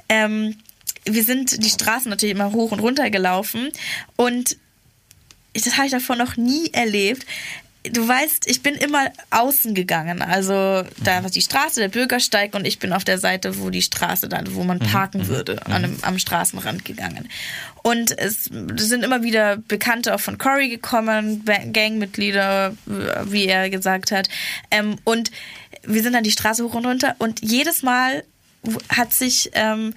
ähm, 0.08 0.56
wir 1.04 1.24
sind 1.24 1.64
die 1.64 1.70
Straßen 1.70 2.10
natürlich 2.10 2.34
immer 2.34 2.52
hoch 2.52 2.70
und 2.72 2.80
runter 2.80 3.10
gelaufen 3.10 3.70
und 4.16 4.56
das 5.54 5.76
habe 5.76 5.86
ich 5.86 5.92
davor 5.92 6.16
noch 6.16 6.36
nie 6.36 6.70
erlebt 6.72 7.26
du 7.84 8.06
weißt, 8.06 8.48
ich 8.48 8.62
bin 8.62 8.74
immer 8.74 9.10
außen 9.30 9.74
gegangen. 9.74 10.22
Also 10.22 10.84
da 11.02 11.22
war 11.22 11.30
die 11.30 11.40
Straße, 11.40 11.80
der 11.80 11.88
Bürgersteig 11.88 12.54
und 12.54 12.66
ich 12.66 12.78
bin 12.78 12.92
auf 12.92 13.04
der 13.04 13.18
Seite, 13.18 13.58
wo 13.58 13.70
die 13.70 13.82
Straße 13.82 14.28
dann, 14.28 14.54
wo 14.54 14.64
man 14.64 14.78
mhm. 14.78 14.86
parken 14.86 15.22
mhm. 15.22 15.28
würde, 15.28 15.64
an 15.66 15.72
einem, 15.72 15.98
am 16.02 16.18
Straßenrand 16.18 16.84
gegangen. 16.84 17.28
Und 17.82 18.16
es 18.18 18.44
sind 18.44 19.04
immer 19.04 19.22
wieder 19.22 19.56
Bekannte 19.56 20.14
auch 20.14 20.20
von 20.20 20.38
Cory 20.38 20.68
gekommen, 20.68 21.44
Gangmitglieder, 21.44 22.74
wie 23.24 23.46
er 23.46 23.70
gesagt 23.70 24.10
hat. 24.10 24.28
Ähm, 24.70 24.96
und 25.04 25.30
wir 25.84 26.02
sind 26.02 26.12
dann 26.12 26.24
die 26.24 26.32
Straße 26.32 26.64
hoch 26.64 26.74
und 26.74 26.86
runter 26.86 27.14
und 27.18 27.40
jedes 27.42 27.82
Mal 27.82 28.24
hat 28.88 29.14
sich 29.14 29.50
ähm, 29.54 29.94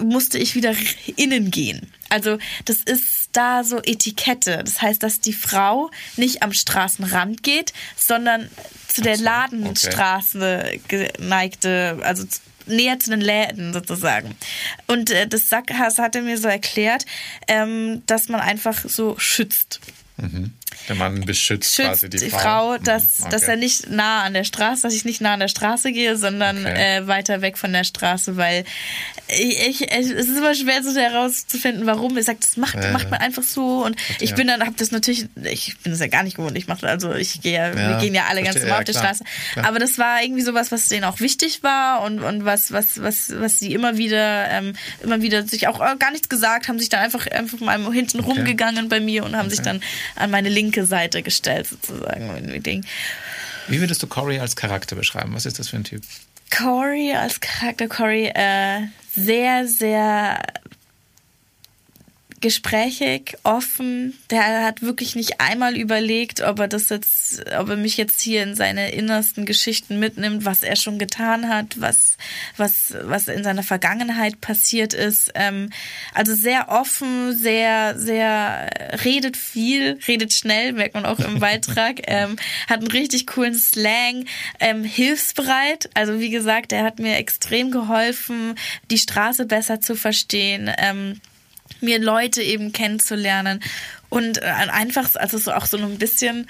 musste 0.00 0.38
ich 0.38 0.54
wieder 0.54 0.74
innen 1.16 1.50
gehen. 1.50 1.92
Also 2.08 2.38
das 2.64 2.78
ist 2.78 3.27
da 3.32 3.64
so 3.64 3.78
Etikette. 3.78 4.62
Das 4.64 4.80
heißt, 4.80 5.02
dass 5.02 5.20
die 5.20 5.32
Frau 5.32 5.90
nicht 6.16 6.42
am 6.42 6.52
Straßenrand 6.52 7.42
geht, 7.42 7.72
sondern 7.96 8.48
zu 8.88 9.02
der 9.02 9.16
Ladenstraße 9.16 10.80
geneigte, 10.88 11.98
also 12.02 12.24
näher 12.66 12.98
zu 12.98 13.10
den 13.10 13.20
Läden 13.20 13.72
sozusagen. 13.72 14.36
Und 14.86 15.10
äh, 15.10 15.26
das 15.26 15.48
Sackhaus 15.48 15.98
hat 15.98 16.14
er 16.16 16.22
mir 16.22 16.38
so 16.38 16.48
erklärt, 16.48 17.06
ähm, 17.46 18.02
dass 18.06 18.28
man 18.28 18.40
einfach 18.40 18.84
so 18.84 19.18
schützt. 19.18 19.80
Mhm. 20.16 20.52
Der 20.88 20.96
Mann 20.96 21.20
beschützt 21.20 21.74
Schützt 21.74 21.88
quasi 21.88 22.10
die, 22.10 22.18
die 22.18 22.30
Frau, 22.30 22.38
Frau 22.38 22.78
dass, 22.78 23.20
okay. 23.20 23.30
dass 23.30 23.42
er 23.44 23.56
nicht 23.56 23.90
nah 23.90 24.22
an 24.22 24.34
der 24.34 24.44
Straße, 24.44 24.82
dass 24.82 24.94
ich 24.94 25.04
nicht 25.04 25.20
nah 25.20 25.34
an 25.34 25.40
der 25.40 25.48
Straße 25.48 25.92
gehe, 25.92 26.16
sondern 26.16 26.58
okay. 26.58 26.98
äh, 26.98 27.06
weiter 27.06 27.42
weg 27.42 27.58
von 27.58 27.72
der 27.72 27.84
Straße, 27.84 28.36
weil 28.36 28.64
ich, 29.28 29.82
ich, 29.82 29.92
es 29.92 30.10
ist 30.10 30.36
immer 30.36 30.54
schwer 30.54 30.82
so 30.82 30.98
herauszufinden, 30.98 31.86
warum. 31.86 32.16
Ich 32.16 32.24
sage, 32.24 32.38
das 32.40 32.56
macht, 32.56 32.76
äh, 32.76 32.92
macht 32.92 33.10
man 33.10 33.20
einfach 33.20 33.42
so 33.42 33.84
und 33.84 33.96
ich 34.20 34.34
bin 34.34 34.46
dann, 34.46 34.62
habe 34.62 34.76
das 34.76 34.90
natürlich, 34.90 35.26
ich 35.44 35.76
bin 35.82 35.92
das 35.92 36.00
ja 36.00 36.06
gar 36.06 36.22
nicht 36.22 36.36
gewohnt. 36.36 36.56
Ich 36.56 36.66
mache 36.66 36.88
also, 36.88 37.14
ich 37.14 37.42
gehe 37.42 37.54
ja, 37.54 37.74
wir 37.74 37.98
gehen 37.98 38.14
ja 38.14 38.24
alle 38.28 38.42
ganz 38.42 38.56
normal 38.56 38.70
ja, 38.70 38.78
auf 38.78 38.84
der 38.84 38.92
Straße. 38.94 39.24
Klar. 39.52 39.66
Aber 39.66 39.78
das 39.78 39.98
war 39.98 40.22
irgendwie 40.22 40.42
sowas, 40.42 40.72
was 40.72 40.88
denen 40.88 41.04
auch 41.04 41.20
wichtig 41.20 41.62
war 41.62 42.02
und 42.02 42.20
und 42.20 42.44
was 42.44 42.72
was 42.72 43.02
was 43.02 43.32
was 43.36 43.58
sie 43.58 43.74
immer 43.74 43.98
wieder 43.98 44.48
ähm, 44.50 44.74
immer 45.02 45.20
wieder 45.20 45.46
sich 45.46 45.68
auch 45.68 45.78
gar 45.98 46.10
nichts 46.10 46.28
gesagt 46.28 46.68
haben, 46.68 46.78
sich 46.78 46.88
dann 46.88 47.00
einfach 47.00 47.26
einfach 47.26 47.60
mal 47.60 47.78
hinten 47.92 48.20
okay. 48.20 48.30
rumgegangen 48.30 48.88
bei 48.88 49.00
mir 49.00 49.24
und 49.24 49.36
haben 49.36 49.50
sich 49.50 49.60
dann 49.60 49.82
an 50.16 50.30
meine 50.30 50.48
linke 50.48 50.67
Seite 50.84 51.22
gestellt 51.22 51.66
sozusagen. 51.66 52.82
Wie 53.68 53.80
würdest 53.80 54.02
du 54.02 54.06
Corey 54.06 54.38
als 54.38 54.56
Charakter 54.56 54.96
beschreiben? 54.96 55.34
Was 55.34 55.46
ist 55.46 55.58
das 55.58 55.68
für 55.68 55.76
ein 55.76 55.84
Typ? 55.84 56.02
Corey 56.56 57.12
als 57.14 57.40
Charakter, 57.40 57.88
Corey, 57.88 58.30
äh, 58.34 58.86
sehr, 59.14 59.66
sehr 59.66 60.42
gesprächig, 62.40 63.36
offen. 63.42 64.16
Der 64.30 64.64
hat 64.64 64.82
wirklich 64.82 65.16
nicht 65.16 65.40
einmal 65.40 65.76
überlegt, 65.76 66.40
ob 66.40 66.60
er 66.60 66.68
das 66.68 66.88
jetzt, 66.88 67.44
ob 67.58 67.68
er 67.68 67.76
mich 67.76 67.96
jetzt 67.96 68.20
hier 68.20 68.42
in 68.42 68.54
seine 68.54 68.92
innersten 68.92 69.44
Geschichten 69.44 69.98
mitnimmt, 69.98 70.44
was 70.44 70.62
er 70.62 70.76
schon 70.76 70.98
getan 70.98 71.48
hat, 71.48 71.80
was, 71.80 72.16
was, 72.56 72.94
was 73.02 73.28
in 73.28 73.42
seiner 73.42 73.62
Vergangenheit 73.62 74.40
passiert 74.40 74.94
ist. 74.94 75.32
Ähm, 75.34 75.70
also 76.14 76.34
sehr 76.34 76.68
offen, 76.68 77.36
sehr, 77.36 77.98
sehr 77.98 78.70
redet 79.04 79.36
viel, 79.36 79.98
redet 80.06 80.32
schnell, 80.32 80.72
merkt 80.72 80.94
man 80.94 81.06
auch 81.06 81.18
im 81.18 81.38
Beitrag, 81.40 82.02
ähm, 82.06 82.36
hat 82.68 82.80
einen 82.80 82.90
richtig 82.90 83.26
coolen 83.26 83.54
Slang, 83.54 84.26
ähm, 84.60 84.84
hilfsbereit. 84.84 85.90
Also 85.94 86.20
wie 86.20 86.30
gesagt, 86.30 86.72
er 86.72 86.84
hat 86.84 86.98
mir 86.98 87.16
extrem 87.16 87.70
geholfen, 87.70 88.54
die 88.90 88.98
Straße 88.98 89.46
besser 89.46 89.80
zu 89.80 89.96
verstehen. 89.96 90.70
Ähm, 90.78 91.20
mir 91.80 91.98
Leute 91.98 92.42
eben 92.42 92.72
kennenzulernen 92.72 93.60
und 94.08 94.42
äh, 94.42 94.46
einfach, 94.46 95.14
also 95.14 95.38
so 95.38 95.52
auch 95.52 95.66
so 95.66 95.76
ein 95.76 95.98
bisschen 95.98 96.48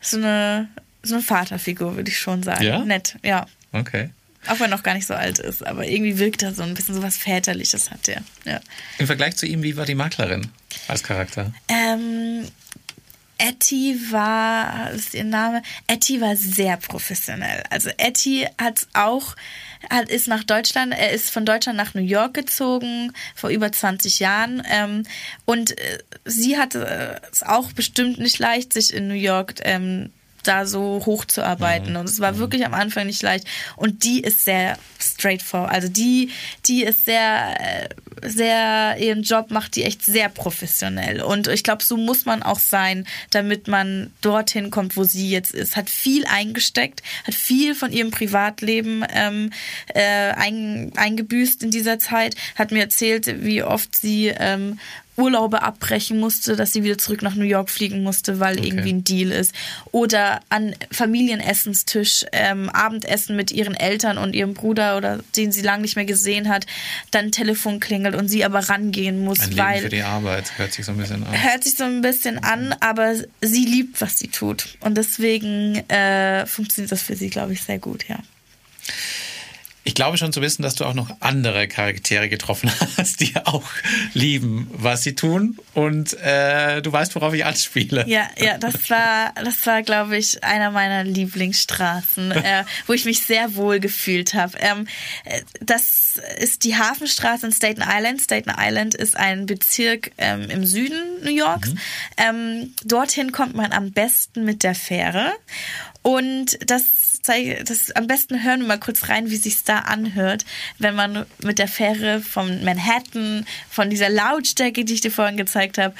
so 0.00 0.16
eine, 0.16 0.68
so 1.02 1.14
eine 1.14 1.22
Vaterfigur, 1.22 1.96
würde 1.96 2.10
ich 2.10 2.18
schon 2.18 2.42
sagen. 2.42 2.64
Ja? 2.64 2.84
Nett, 2.84 3.16
ja. 3.22 3.46
Okay. 3.72 4.10
Auch 4.46 4.60
wenn 4.60 4.70
er 4.70 4.76
noch 4.76 4.82
gar 4.82 4.94
nicht 4.94 5.06
so 5.06 5.14
alt 5.14 5.38
ist, 5.38 5.66
aber 5.66 5.86
irgendwie 5.86 6.18
wirkt 6.18 6.42
er 6.42 6.52
so 6.52 6.62
ein 6.62 6.74
bisschen 6.74 6.94
so 6.94 7.02
was 7.02 7.16
Väterliches 7.16 7.90
hat 7.90 8.06
der. 8.06 8.22
Ja. 8.44 8.60
Im 8.98 9.06
Vergleich 9.06 9.36
zu 9.36 9.46
ihm, 9.46 9.62
wie 9.62 9.76
war 9.76 9.86
die 9.86 9.94
Maklerin 9.94 10.48
als 10.86 11.02
Charakter? 11.02 11.52
Ähm, 11.68 12.46
Etty 13.46 14.10
war, 14.10 14.90
ist 14.92 15.12
ihr 15.12 15.24
Name, 15.24 15.62
Etty 15.86 16.20
war 16.20 16.34
sehr 16.34 16.78
professionell. 16.78 17.62
Also 17.68 17.90
Etty 17.98 18.46
hat 18.58 18.86
auch 18.94 19.36
hat, 19.90 20.08
ist 20.08 20.28
nach 20.28 20.44
Deutschland, 20.44 20.94
er 20.94 21.10
ist 21.10 21.30
von 21.30 21.44
Deutschland 21.44 21.76
nach 21.76 21.92
New 21.92 22.00
York 22.00 22.32
gezogen 22.32 23.12
vor 23.34 23.50
über 23.50 23.70
20 23.70 24.18
Jahren 24.18 24.62
ähm, 24.70 25.02
und 25.44 25.78
äh, 25.78 25.98
sie 26.24 26.56
hatte 26.56 27.20
es 27.30 27.42
auch 27.42 27.70
bestimmt 27.72 28.18
nicht 28.18 28.38
leicht, 28.38 28.72
sich 28.72 28.94
in 28.94 29.08
New 29.08 29.14
York 29.14 29.56
ähm, 29.62 30.10
da 30.48 30.66
so 30.66 31.02
hochzuarbeiten. 31.04 31.92
Mhm. 31.92 31.96
Und 32.00 32.08
es 32.08 32.20
war 32.20 32.32
mhm. 32.32 32.38
wirklich 32.38 32.64
am 32.64 32.74
Anfang 32.74 33.06
nicht 33.06 33.22
leicht. 33.22 33.46
Und 33.76 34.04
die 34.04 34.20
ist 34.20 34.44
sehr 34.44 34.78
straightforward. 35.00 35.72
Also 35.72 35.88
die, 35.88 36.30
die 36.66 36.84
ist 36.84 37.04
sehr, 37.04 37.54
äh, 37.60 37.88
sehr, 38.22 38.96
ihren 38.98 39.22
Job 39.22 39.50
macht 39.50 39.76
die 39.76 39.84
echt 39.84 40.04
sehr 40.04 40.28
professionell. 40.28 41.22
Und 41.22 41.48
ich 41.48 41.62
glaube, 41.62 41.82
so 41.82 41.96
muss 41.96 42.24
man 42.24 42.42
auch 42.42 42.58
sein, 42.58 43.06
damit 43.30 43.68
man 43.68 44.12
dorthin 44.20 44.70
kommt, 44.70 44.96
wo 44.96 45.04
sie 45.04 45.30
jetzt 45.30 45.52
ist. 45.52 45.76
Hat 45.76 45.90
viel 45.90 46.24
eingesteckt, 46.26 47.02
hat 47.26 47.34
viel 47.34 47.74
von 47.74 47.92
ihrem 47.92 48.10
Privatleben 48.10 49.04
ähm, 49.12 49.50
äh, 49.88 50.32
ein, 50.32 50.92
eingebüßt 50.96 51.62
in 51.62 51.70
dieser 51.70 51.98
Zeit, 51.98 52.36
hat 52.54 52.70
mir 52.70 52.80
erzählt, 52.80 53.42
wie 53.44 53.62
oft 53.62 53.94
sie 53.94 54.28
ähm, 54.28 54.78
Urlaube 55.16 55.62
abbrechen 55.62 56.18
musste, 56.18 56.56
dass 56.56 56.72
sie 56.72 56.82
wieder 56.82 56.98
zurück 56.98 57.22
nach 57.22 57.34
New 57.34 57.44
York 57.44 57.70
fliegen 57.70 58.02
musste, 58.02 58.40
weil 58.40 58.58
okay. 58.58 58.68
irgendwie 58.68 58.92
ein 58.92 59.04
Deal 59.04 59.30
ist. 59.30 59.54
Oder 59.92 60.40
an 60.48 60.74
Familienessenstisch 60.90 62.26
ähm, 62.32 62.68
Abendessen 62.70 63.36
mit 63.36 63.52
ihren 63.52 63.74
Eltern 63.74 64.18
und 64.18 64.34
ihrem 64.34 64.54
Bruder 64.54 64.96
oder 64.96 65.20
den 65.36 65.52
sie 65.52 65.62
lange 65.62 65.82
nicht 65.82 65.96
mehr 65.96 66.04
gesehen 66.04 66.48
hat, 66.48 66.66
dann 67.10 67.30
Telefon 67.30 67.80
klingelt 67.80 68.14
und 68.14 68.28
sie 68.28 68.44
aber 68.44 68.68
rangehen 68.68 69.24
muss, 69.24 69.40
ein 69.40 69.50
Leben 69.50 69.58
weil 69.58 69.82
für 69.82 69.88
die 69.88 70.02
Arbeit 70.02 70.58
hört 70.58 70.72
sich 70.72 70.84
so 70.84 70.92
ein 70.92 70.98
bisschen 70.98 71.24
an. 71.24 71.42
Hört 71.42 71.64
sich 71.64 71.76
so 71.76 71.84
ein 71.84 72.02
bisschen 72.02 72.42
an, 72.42 72.74
aber 72.80 73.14
sie 73.40 73.64
liebt, 73.64 74.00
was 74.00 74.18
sie 74.18 74.28
tut 74.28 74.76
und 74.80 74.96
deswegen 74.96 75.76
äh, 75.88 76.46
funktioniert 76.46 76.92
das 76.92 77.02
für 77.02 77.16
sie, 77.16 77.30
glaube 77.30 77.52
ich, 77.52 77.62
sehr 77.62 77.78
gut, 77.78 78.08
ja. 78.08 78.18
Ich 79.86 79.94
glaube 79.94 80.16
schon 80.16 80.32
zu 80.32 80.40
wissen, 80.40 80.62
dass 80.62 80.74
du 80.74 80.86
auch 80.86 80.94
noch 80.94 81.14
andere 81.20 81.68
Charaktere 81.68 82.30
getroffen 82.30 82.70
hast, 82.96 83.20
die 83.20 83.34
auch 83.44 83.64
lieben, 84.14 84.68
was 84.72 85.02
sie 85.02 85.14
tun. 85.14 85.58
Und 85.74 86.14
äh, 86.14 86.80
du 86.80 86.90
weißt, 86.90 87.14
worauf 87.14 87.34
ich 87.34 87.44
anspiele. 87.44 88.04
Ja, 88.08 88.28
ja, 88.38 88.56
das 88.56 88.88
war, 88.88 89.32
das 89.42 89.66
war, 89.66 89.82
glaube 89.82 90.16
ich, 90.16 90.42
einer 90.42 90.70
meiner 90.70 91.04
Lieblingsstraßen, 91.04 92.32
äh, 92.32 92.64
wo 92.86 92.94
ich 92.94 93.04
mich 93.04 93.20
sehr 93.20 93.56
wohl 93.56 93.78
gefühlt 93.78 94.32
habe. 94.32 94.56
Ähm, 94.58 94.86
äh, 95.24 95.42
das 95.60 96.18
ist 96.38 96.64
die 96.64 96.76
Hafenstraße 96.76 97.46
in 97.46 97.52
Staten 97.52 97.82
Island. 97.86 98.22
Staten 98.22 98.52
Island 98.56 98.94
ist 98.94 99.16
ein 99.16 99.44
Bezirk 99.44 100.12
ähm, 100.16 100.48
im 100.48 100.64
Süden 100.64 101.22
New 101.22 101.34
Yorks. 101.34 101.70
Mhm. 101.70 101.78
Ähm, 102.16 102.74
dorthin 102.84 103.32
kommt 103.32 103.54
man 103.54 103.72
am 103.72 103.92
besten 103.92 104.44
mit 104.44 104.62
der 104.62 104.74
Fähre. 104.74 105.32
Und 106.02 106.58
das 106.66 106.84
zeige, 107.24 107.64
das 107.64 107.90
am 107.92 108.06
besten 108.06 108.44
hören 108.44 108.60
wir 108.60 108.68
mal 108.68 108.78
kurz 108.78 109.08
rein, 109.08 109.30
wie 109.30 109.36
sich's 109.36 109.64
da 109.64 109.80
anhört, 109.80 110.44
wenn 110.78 110.94
man 110.94 111.26
mit 111.42 111.58
der 111.58 111.68
Fähre 111.68 112.20
von 112.20 112.64
Manhattan, 112.64 113.46
von 113.70 113.90
dieser 113.90 114.10
Lautstärke, 114.10 114.84
die 114.84 114.94
ich 114.94 115.00
dir 115.00 115.10
vorhin 115.10 115.36
gezeigt 115.36 115.78
habe, 115.78 115.94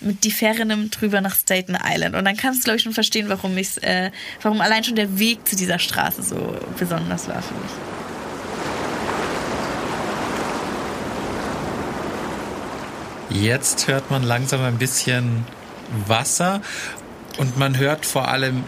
mit 0.00 0.24
die 0.24 0.30
Fähre 0.30 0.64
nimmt 0.64 1.00
drüber 1.00 1.20
nach 1.20 1.36
Staten 1.36 1.76
Island. 1.84 2.16
Und 2.16 2.24
dann 2.24 2.36
kannst 2.36 2.60
du, 2.60 2.64
glaube 2.64 2.78
ich, 2.78 2.82
schon 2.82 2.94
verstehen, 2.94 3.28
warum 3.28 3.56
ich, 3.58 3.82
äh, 3.82 4.10
warum 4.42 4.60
allein 4.60 4.82
schon 4.82 4.96
der 4.96 5.18
Weg 5.18 5.46
zu 5.46 5.54
dieser 5.54 5.78
Straße 5.78 6.22
so 6.22 6.58
besonders 6.78 7.28
war 7.28 7.42
für 7.42 7.54
mich. 7.54 7.70
Jetzt 13.42 13.86
hört 13.86 14.10
man 14.10 14.22
langsam 14.22 14.62
ein 14.62 14.78
bisschen 14.78 15.44
Wasser 16.06 16.62
und 17.38 17.56
man 17.58 17.78
hört 17.78 18.04
vor 18.04 18.28
allem 18.28 18.64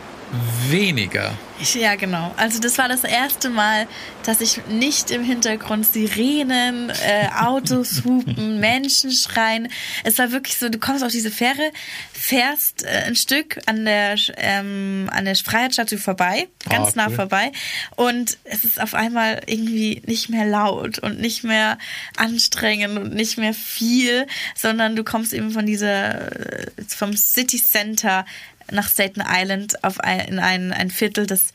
weniger. 0.69 1.33
Ja, 1.75 1.95
genau. 1.95 2.35
Also 2.39 2.59
das 2.59 2.77
war 2.79 2.89
das 2.89 3.05
erste 3.05 3.49
Mal, 3.49 3.87
dass 4.25 4.41
ich 4.41 4.67
nicht 4.67 5.11
im 5.13 5.23
Hintergrund 5.23 5.87
Sirenen, 5.87 6.91
äh, 6.91 7.29
Autos 7.41 8.03
hupen, 8.05 8.59
Menschen 8.59 9.13
schreien. 9.13 9.69
Es 10.03 10.19
war 10.19 10.33
wirklich 10.33 10.57
so, 10.57 10.69
du 10.71 10.79
kommst 10.79 11.05
auf 11.05 11.13
diese 11.13 11.31
Fähre, 11.31 11.71
fährst 12.13 12.85
äh, 12.85 13.05
ein 13.07 13.15
Stück 13.15 13.59
an 13.67 13.85
der 13.85 14.17
ähm, 14.39 15.09
an 15.13 15.25
der 15.25 15.37
Freiheitsstatue 15.37 15.99
vorbei, 15.99 16.49
ganz 16.69 16.89
Ah, 16.89 16.93
nah 16.97 17.07
cool. 17.09 17.15
vorbei 17.15 17.53
und 17.97 18.39
es 18.45 18.65
ist 18.65 18.81
auf 18.81 18.95
einmal 18.95 19.43
irgendwie 19.47 20.03
nicht 20.07 20.31
mehr 20.31 20.47
laut 20.47 20.99
und 20.99 21.21
nicht 21.21 21.45
mehr 21.45 21.79
anstrengend 22.17 22.99
und 22.99 23.15
nicht 23.15 23.39
mehr 23.39 23.55
viel, 23.55 24.27
sondern 24.57 24.97
du 24.97 25.05
kommst 25.05 25.33
eben 25.33 25.51
von 25.53 25.67
dieser 25.67 26.33
äh, 26.33 26.67
vom 26.89 27.17
City 27.17 27.63
Center 27.63 28.25
nach 28.73 28.89
Staten 28.89 29.23
Island 29.27 29.85
auf 29.85 30.01
ein, 30.01 30.21
in 30.21 30.39
ein, 30.39 30.73
ein 30.73 30.91
Viertel, 30.91 31.27
das 31.27 31.53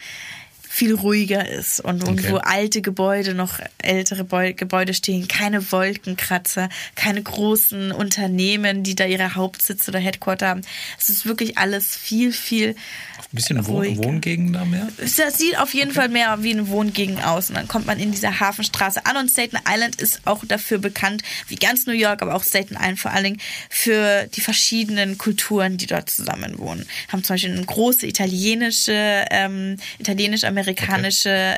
viel 0.69 0.93
ruhiger 0.95 1.47
ist 1.47 1.80
und, 1.80 2.03
und 2.03 2.17
Okay. 2.19 2.32
wo 2.32 2.38
alte 2.38 2.82
Gebäude, 2.82 3.34
noch 3.34 3.60
ältere 3.77 4.23
Beu 4.23 4.53
Gebäude 4.53 4.93
stehen, 4.93 5.27
keine 5.27 5.71
Wolkenkratzer, 5.71 6.69
keine 6.95 7.21
großen 7.21 7.91
Unternehmen, 7.91 8.84
die 8.84 8.95
da 8.95 9.06
ihre 9.06 9.36
Hauptsitze 9.36 9.91
oder 9.91 9.99
Headquarter 9.99 10.47
haben. 10.47 10.62
Es 10.97 11.10
ist 11.10 11.25
wirklich 11.25 11.58
alles 11.58 11.95
viel, 11.95 12.32
viel 12.32 12.69
Ein 12.69 13.23
bisschen 13.32 13.60
ruhiger. 13.60 14.03
Wohngegend 14.03 14.56
da 14.56 14.65
mehr? 14.65 14.88
das 14.97 15.38
sieht 15.38 15.58
auf 15.60 15.73
jeden 15.73 15.91
Fall 15.91 16.10
mehr 16.10 16.43
wie 16.43 16.51
eine 16.51 16.67
Wohngegend 16.69 17.23
aus. 17.25 17.49
Und 17.49 17.56
dann 17.56 17.67
kommt 17.67 17.86
man 17.86 17.99
in 17.99 18.12
dieser 18.12 18.39
Hafenstraße 18.39 19.06
an. 19.06 19.17
Und 19.17 19.30
Staten 19.32 19.58
Island 19.67 19.95
ist 20.01 20.21
auch 20.25 20.43
dafür 20.45 20.77
bekannt, 20.80 21.23
wie 21.47 21.56
ganz 21.56 21.86
New 21.86 21.93
York, 21.93 22.21
aber 22.21 22.36
auch 22.36 22.43
Staten 22.43 22.75
Island 22.75 22.99
vor 22.99 23.12
allen 23.12 23.23
Dingen, 23.23 23.41
für 23.69 24.27
die 24.36 24.41
verschiedenen 24.41 25.17
Kulturen, 25.17 25.77
die 25.77 25.88
dort 25.88 26.10
zusammen 26.10 26.58
wohnen. 26.60 26.86
Haben 27.10 27.23
zum 27.23 27.36
Beispiel 27.36 27.51
eine 27.51 27.65
große 27.65 28.06
italienische, 28.08 29.25
ähm, 29.32 29.77
italienisch-amerikanische 29.99 30.57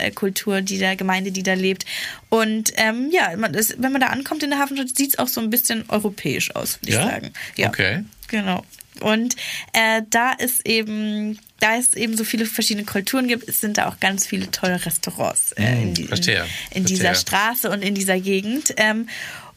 äh, 0.02 0.12
Kultur, 0.12 0.62
die 0.62 0.80
da, 0.80 0.96
Gemeinde, 0.96 1.32
die 1.32 1.44
da 1.44 1.54
lebt. 1.54 1.86
Und 2.30 2.74
ähm, 2.76 3.10
ja, 3.12 3.36
man 3.38 3.54
ist, 3.54 3.76
wenn 3.82 3.92
man 3.92 4.02
da 4.02 4.08
ankommt 4.08 4.44
in 4.44 4.50
der 4.50 4.60
Hafenstadt, 4.60 4.96
sieht 4.96 5.10
es 5.10 5.20
auch 5.20 5.28
so 5.28 5.42
ein 5.42 5.50
bisschen 5.50 5.86
europäisch 5.90 6.56
aus, 6.56 6.80
würde 6.82 6.94
Ja? 6.94 7.06
ich 7.06 7.12
sagen. 7.12 7.34
Ja. 7.56 7.70
Okay. 7.70 8.04
Genau. 8.28 8.64
Und 9.02 9.36
äh, 9.74 10.02
da 10.10 10.34
ist 10.34 10.66
eben, 10.68 11.40
da 11.60 11.78
es 11.78 11.94
eben 11.94 12.18
so 12.18 12.24
viele 12.24 12.46
verschiedene 12.46 12.86
Kulturen 12.86 13.28
gibt, 13.28 13.48
es 13.48 13.62
sind 13.62 13.78
da 13.78 13.88
auch 13.88 14.00
ganz 14.00 14.28
viele 14.28 14.52
tolle 14.52 14.86
Restaurants 14.86 15.54
äh, 15.54 15.66
Hm, 15.66 15.84
in, 15.84 15.94
die, 15.94 16.02
in, 16.04 16.44
in 16.72 16.86
dieser. 16.86 17.16
Straße 17.16 17.70
und 17.70 17.82
in 17.82 17.96
dieser 17.96 18.20
Gegend. 18.20 18.74
Ähm, 18.78 19.08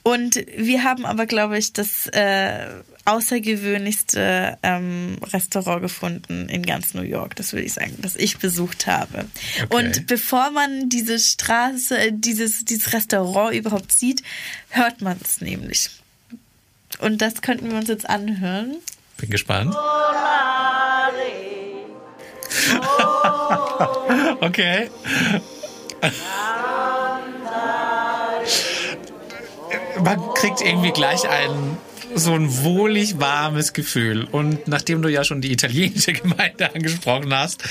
und 0.02 0.44
wir 0.56 0.82
haben 0.82 1.06
aber, 1.06 1.26
glaube 1.26 1.58
ich, 1.58 1.72
das 1.72 2.08
äh, 2.08 2.66
außergewöhnlichste 3.04 4.58
ähm, 4.62 5.18
Restaurant 5.32 5.82
gefunden 5.82 6.48
in 6.48 6.64
ganz 6.64 6.94
New 6.94 7.02
York, 7.02 7.34
das 7.36 7.52
würde 7.52 7.66
ich 7.66 7.72
sagen, 7.72 7.96
das 8.00 8.16
ich 8.16 8.38
besucht 8.38 8.86
habe. 8.86 9.26
Okay. 9.62 9.76
Und 9.76 10.06
bevor 10.06 10.50
man 10.50 10.88
diese 10.88 11.18
Straße, 11.18 11.98
äh, 11.98 12.12
dieses, 12.12 12.64
dieses 12.64 12.92
Restaurant 12.92 13.54
überhaupt 13.54 13.92
sieht, 13.92 14.22
hört 14.70 15.02
man 15.02 15.18
es 15.22 15.40
nämlich. 15.40 15.90
Und 16.98 17.22
das 17.22 17.42
könnten 17.42 17.70
wir 17.70 17.78
uns 17.78 17.88
jetzt 17.88 18.08
anhören. 18.08 18.76
Bin 19.18 19.30
gespannt. 19.30 19.74
okay. 24.40 24.90
Man 30.02 30.34
kriegt 30.34 30.60
irgendwie 30.60 30.90
gleich 30.90 31.28
ein 31.28 31.78
so 32.14 32.34
ein 32.34 32.62
wohlig 32.62 33.18
warmes 33.18 33.72
Gefühl. 33.72 34.24
Und 34.24 34.68
nachdem 34.68 35.02
du 35.02 35.08
ja 35.08 35.24
schon 35.24 35.40
die 35.40 35.52
italienische 35.52 36.12
Gemeinde 36.12 36.74
angesprochen 36.74 37.32
hast, 37.34 37.62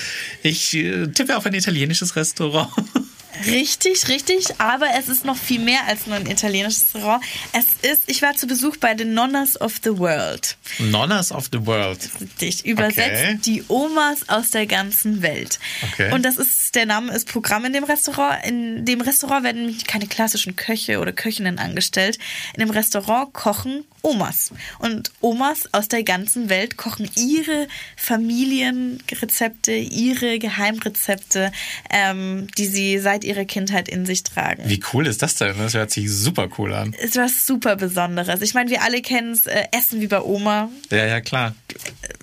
ich 0.44 0.74
äh, 0.76 1.08
tippe 1.08 1.38
auf 1.38 1.46
ein 1.46 1.54
italienisches 1.54 2.16
Restaurant. 2.16 2.72
Richtig, 3.46 4.08
richtig, 4.08 4.60
aber 4.60 4.88
es 4.98 5.08
ist 5.10 5.26
noch 5.26 5.38
viel 5.38 5.60
mehr 5.60 5.88
als 5.88 6.08
nur 6.08 6.16
ein 6.16 6.26
italienisches 6.26 6.94
Restaurant. 6.96 7.24
Es 7.54 7.90
ist, 7.90 8.04
ich 8.08 8.22
war 8.22 8.36
zu 8.36 8.48
Besuch 8.48 8.78
bei 8.78 8.94
den 8.94 9.14
Nonnas 9.14 9.60
of 9.60 9.76
the 9.84 9.98
World. 9.98 10.58
Nonnas 10.80 11.32
of 11.32 11.50
the 11.52 11.66
World. 11.66 12.00
Richtig, 12.20 12.66
übersetzt 12.66 13.02
Okay. 13.02 13.40
die 13.46 13.64
Omas 13.68 14.30
aus 14.30 14.52
der 14.52 14.66
ganzen 14.68 15.22
Welt. 15.22 15.60
Okay. 15.92 16.14
Und 16.14 16.24
das 16.24 16.38
ist, 16.38 16.76
der 16.76 16.86
Name 16.86 17.14
ist 17.14 17.28
Programm 17.28 17.66
in 17.66 17.74
dem 17.74 17.84
Restaurant. 17.84 18.46
In 18.46 18.86
dem 18.86 19.02
Restaurant 19.02 19.44
werden 19.44 19.66
nämlich 19.66 19.86
keine 19.86 20.08
klassischen 20.08 20.56
Köche 20.56 21.00
oder 21.00 21.12
Köchinnen 21.12 21.60
angestellt. 21.60 22.18
In 22.54 22.62
dem 22.62 22.70
Restaurant 22.70 23.34
kochen 23.34 23.84
Omas. 24.04 24.52
Und 24.80 25.12
Omas 25.22 25.72
aus 25.74 25.88
der 25.88 26.04
ganzen 26.04 26.50
Welt 26.50 26.76
kochen 26.78 27.10
ihre 27.16 27.68
Familienrezepte, 27.96 29.74
ihre 29.74 30.40
Geheimrezepte, 30.40 31.52
ähm, 31.90 32.48
die 32.58 32.66
sie 32.66 32.98
seit 33.00 33.24
ihrer 33.32 33.46
Kindheit 33.46 33.90
in 33.90 34.06
sich 34.06 34.24
tragen. 34.24 34.64
Wie 34.66 34.82
cool 34.94 35.08
ist 35.08 35.22
das 35.22 35.36
denn? 35.36 35.58
Das 35.58 35.74
hört 35.74 35.92
sich 35.92 36.12
super 36.12 36.50
cool 36.58 36.74
an. 36.74 36.94
ist 36.94 37.16
was 37.16 37.46
super 37.46 37.76
Besonderes. 37.76 38.42
Ich 38.42 38.54
meine, 38.54 38.70
wir 38.70 38.84
alle 38.84 39.02
kennen 39.02 39.32
es, 39.32 39.48
äh, 39.48 39.66
Essen 39.72 40.02
wie 40.02 40.08
bei 40.08 40.22
Oma. 40.22 40.70
Ja, 40.90 41.06
ja, 41.06 41.22
klar. 41.22 41.56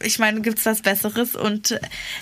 Ich 0.02 0.18
meine, 0.18 0.40
gibt's 0.40 0.66
was 0.66 0.82
Besseres? 0.82 1.34
Und 1.34 1.72
äh, 1.72 1.80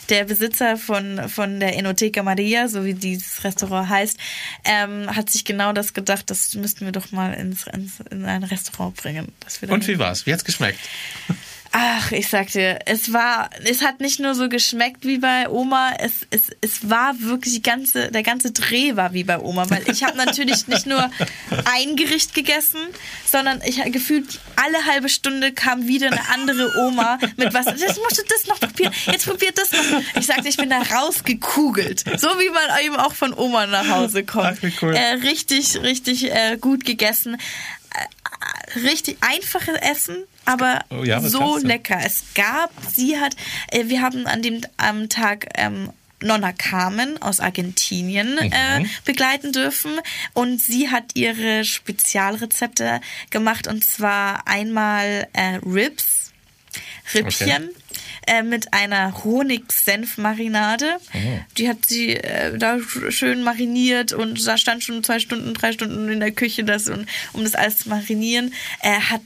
der 0.08 0.24
Besitzer 0.24 0.76
von, 0.76 1.28
von 1.28 1.60
der 1.60 1.76
Enoteca 1.76 2.22
Maria, 2.22 2.68
so 2.68 2.84
wie 2.84 2.94
dieses 2.94 3.44
Restaurant 3.44 3.88
heißt, 3.88 4.18
ähm, 4.64 5.14
hat 5.14 5.30
sich 5.30 5.44
genau 5.44 5.72
das 5.72 5.92
gedacht, 5.92 6.30
das 6.30 6.54
müssten 6.54 6.84
wir 6.84 6.92
doch 6.92 7.12
mal 7.12 7.34
ins, 7.34 7.66
ins, 7.66 8.00
in 8.10 8.24
ein 8.24 8.44
Restaurant 8.44 8.96
bringen. 8.96 9.32
Und 9.68 9.86
wie 9.88 9.98
war's? 9.98 10.26
Wie 10.26 10.32
hat's 10.32 10.44
geschmeckt? 10.44 10.78
Ach, 11.78 12.10
ich 12.10 12.28
sag 12.28 12.50
dir, 12.52 12.78
es 12.86 13.12
war, 13.12 13.50
es 13.62 13.82
hat 13.82 14.00
nicht 14.00 14.18
nur 14.18 14.34
so 14.34 14.48
geschmeckt 14.48 15.04
wie 15.04 15.18
bei 15.18 15.46
Oma, 15.50 15.92
es, 15.98 16.26
es, 16.30 16.44
es 16.62 16.88
war 16.88 17.20
wirklich 17.20 17.52
die 17.52 17.62
ganze, 17.62 18.10
der 18.10 18.22
ganze 18.22 18.50
Dreh 18.52 18.96
war 18.96 19.12
wie 19.12 19.24
bei 19.24 19.38
Oma, 19.38 19.68
weil 19.68 19.82
ich 19.90 20.02
habe 20.02 20.16
natürlich 20.24 20.68
nicht 20.68 20.86
nur 20.86 21.10
ein 21.66 21.96
Gericht 21.96 22.32
gegessen, 22.32 22.80
sondern 23.30 23.60
ich 23.62 23.82
gefühlt 23.92 24.40
alle 24.56 24.86
halbe 24.86 25.10
Stunde 25.10 25.52
kam 25.52 25.86
wieder 25.86 26.06
eine 26.06 26.26
andere 26.30 26.72
Oma 26.78 27.18
mit 27.36 27.52
was. 27.52 27.66
Jetzt 27.66 28.00
musst 28.02 28.20
du 28.20 28.22
das 28.26 28.46
noch 28.46 28.58
probieren, 28.58 28.94
jetzt 29.04 29.26
probiert 29.26 29.58
das 29.58 29.70
noch. 29.72 30.00
Ich 30.18 30.24
sagte, 30.24 30.48
ich 30.48 30.56
bin 30.56 30.70
da 30.70 30.80
rausgekugelt, 30.80 32.04
so 32.18 32.28
wie 32.28 32.48
man 32.48 32.86
eben 32.86 32.96
auch 32.96 33.12
von 33.12 33.34
Oma 33.34 33.66
nach 33.66 33.86
Hause 33.86 34.24
kommt. 34.24 34.60
Ach, 34.62 34.82
cool. 34.82 34.94
Äh, 34.94 35.16
richtig, 35.26 35.78
richtig 35.82 36.32
äh, 36.32 36.56
gut 36.58 36.86
gegessen. 36.86 37.34
Äh, 37.34 38.80
richtig 38.80 39.18
einfaches 39.20 39.76
Essen, 39.82 40.24
aber 40.46 40.80
Oh 40.90 41.04
ja, 41.04 41.20
so 41.20 41.58
lecker. 41.58 41.98
Es 42.04 42.22
gab, 42.34 42.70
sie 42.94 43.18
hat, 43.18 43.36
äh, 43.70 43.84
wir 43.86 44.00
haben 44.00 44.26
an 44.26 44.40
dem 44.42 44.62
am 44.78 45.08
Tag 45.08 45.46
ähm, 45.56 45.90
Nonna 46.22 46.52
Carmen 46.52 47.20
aus 47.20 47.40
Argentinien 47.40 48.38
äh, 48.38 48.80
Mhm. 48.80 48.88
begleiten 49.04 49.52
dürfen 49.52 49.92
und 50.32 50.58
sie 50.60 50.88
hat 50.90 51.10
ihre 51.14 51.64
Spezialrezepte 51.64 53.00
gemacht 53.30 53.66
und 53.66 53.84
zwar 53.84 54.46
einmal 54.48 55.28
äh, 55.34 55.56
Ribs, 55.66 56.32
Rippchen. 57.14 57.68
Äh, 58.28 58.42
mit 58.42 58.72
einer 58.72 59.22
Honig-Senf-Marinade. 59.22 60.96
Oh. 61.14 61.18
Die 61.56 61.68
hat 61.68 61.86
sie 61.86 62.14
äh, 62.16 62.58
da 62.58 62.74
sch- 62.74 63.12
schön 63.12 63.42
mariniert 63.44 64.12
und 64.12 64.44
da 64.44 64.58
stand 64.58 64.82
schon 64.82 65.04
zwei 65.04 65.20
Stunden, 65.20 65.54
drei 65.54 65.70
Stunden 65.72 66.08
in 66.10 66.18
der 66.18 66.32
Küche, 66.32 66.64
das, 66.64 66.88
und, 66.88 67.06
um 67.32 67.44
das 67.44 67.54
alles 67.54 67.78
zu 67.78 67.88
marinieren. 67.88 68.52
Er 68.80 69.10
hat 69.10 69.22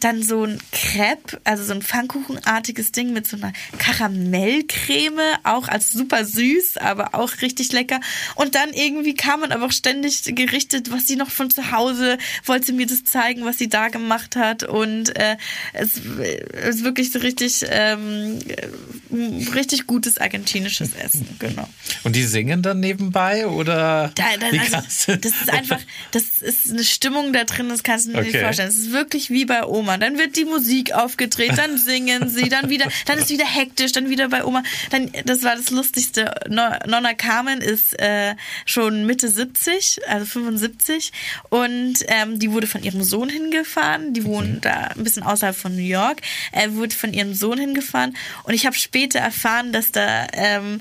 dann 0.00 0.22
so 0.22 0.44
ein 0.44 0.58
Crepe, 0.72 1.40
also 1.44 1.64
so 1.64 1.72
ein 1.72 1.82
Pfannkuchenartiges 1.82 2.92
Ding 2.92 3.12
mit 3.12 3.26
so 3.26 3.36
einer 3.36 3.52
Karamellcreme, 3.78 5.20
auch 5.44 5.68
als 5.68 5.92
super 5.92 6.24
süß, 6.24 6.78
aber 6.78 7.14
auch 7.14 7.30
richtig 7.42 7.72
lecker. 7.72 8.00
Und 8.34 8.54
dann 8.54 8.72
irgendwie 8.72 9.14
kam 9.14 9.40
man 9.40 9.52
aber 9.52 9.66
auch 9.66 9.72
ständig 9.72 10.22
gerichtet, 10.34 10.90
was 10.90 11.06
sie 11.06 11.16
noch 11.16 11.30
von 11.30 11.50
zu 11.50 11.70
Hause, 11.72 12.18
wollte 12.44 12.66
sie 12.66 12.72
mir 12.72 12.86
das 12.86 13.04
zeigen, 13.04 13.44
was 13.44 13.58
sie 13.58 13.68
da 13.68 13.88
gemacht 13.88 14.36
hat. 14.36 14.62
Und 14.64 15.16
äh, 15.16 15.36
es 15.72 16.00
es 16.52 16.76
ist 16.76 16.84
wirklich 16.84 17.12
so 17.12 17.18
richtig, 17.18 17.64
ähm, 17.68 18.38
äh, 18.46 19.50
richtig 19.54 19.86
gutes 19.86 20.18
argentinisches 20.18 20.94
Essen, 20.94 21.26
genau. 21.38 21.68
Und 22.04 22.16
die 22.16 22.24
singen 22.24 22.62
dann 22.62 22.80
nebenbei 22.80 23.46
oder? 23.46 24.12
Da, 24.14 24.24
da, 24.38 24.46
also, 24.46 25.16
das 25.16 25.32
ist 25.32 25.50
einfach, 25.50 25.80
das 26.12 26.38
ist 26.38 26.70
eine 26.70 26.84
Stimmung 26.84 27.32
da 27.32 27.44
drin, 27.44 27.68
das 27.68 27.82
kannst 27.82 28.06
du 28.06 28.12
dir 28.12 28.20
nicht 28.20 28.30
Okay. 28.30 28.44
vorstellen. 28.44 28.68
Es 28.68 28.76
ist 28.76 28.92
wirklich 28.92 29.30
wie 29.30 29.44
bei 29.44 29.64
Oma. 29.66 29.89
Dann 29.98 30.18
wird 30.18 30.36
die 30.36 30.44
Musik 30.44 30.92
aufgedreht, 30.92 31.56
dann 31.56 31.78
singen 31.84 32.28
sie, 32.28 32.48
dann 32.48 32.68
wieder, 32.68 32.86
dann 33.06 33.18
ist 33.18 33.30
wieder 33.30 33.46
hektisch, 33.46 33.92
dann 33.92 34.08
wieder 34.10 34.28
bei 34.28 34.44
Oma. 34.44 34.62
Dann, 34.90 35.10
das 35.24 35.42
war 35.42 35.56
das 35.56 35.70
Lustigste. 35.70 36.34
No- 36.48 36.76
Nonna 36.86 37.14
Carmen 37.14 37.60
ist 37.60 37.98
äh, 37.98 38.34
schon 38.66 39.06
Mitte 39.06 39.28
70, 39.28 40.00
also 40.08 40.26
75, 40.26 41.12
und 41.48 41.94
ähm, 42.08 42.38
die 42.38 42.52
wurde 42.52 42.66
von 42.66 42.82
ihrem 42.82 43.02
Sohn 43.02 43.28
hingefahren. 43.28 44.14
Die 44.14 44.24
wohnen 44.24 44.60
da 44.60 44.88
ein 44.96 45.04
bisschen 45.04 45.22
außerhalb 45.22 45.56
von 45.56 45.74
New 45.74 45.82
York. 45.82 46.20
Er 46.52 46.74
wurde 46.74 46.94
von 46.94 47.12
ihrem 47.12 47.34
Sohn 47.34 47.58
hingefahren, 47.58 48.16
und 48.44 48.54
ich 48.54 48.66
habe 48.66 48.76
später 48.76 49.18
erfahren, 49.18 49.72
dass 49.72 49.92
da 49.92 50.26
ähm, 50.32 50.80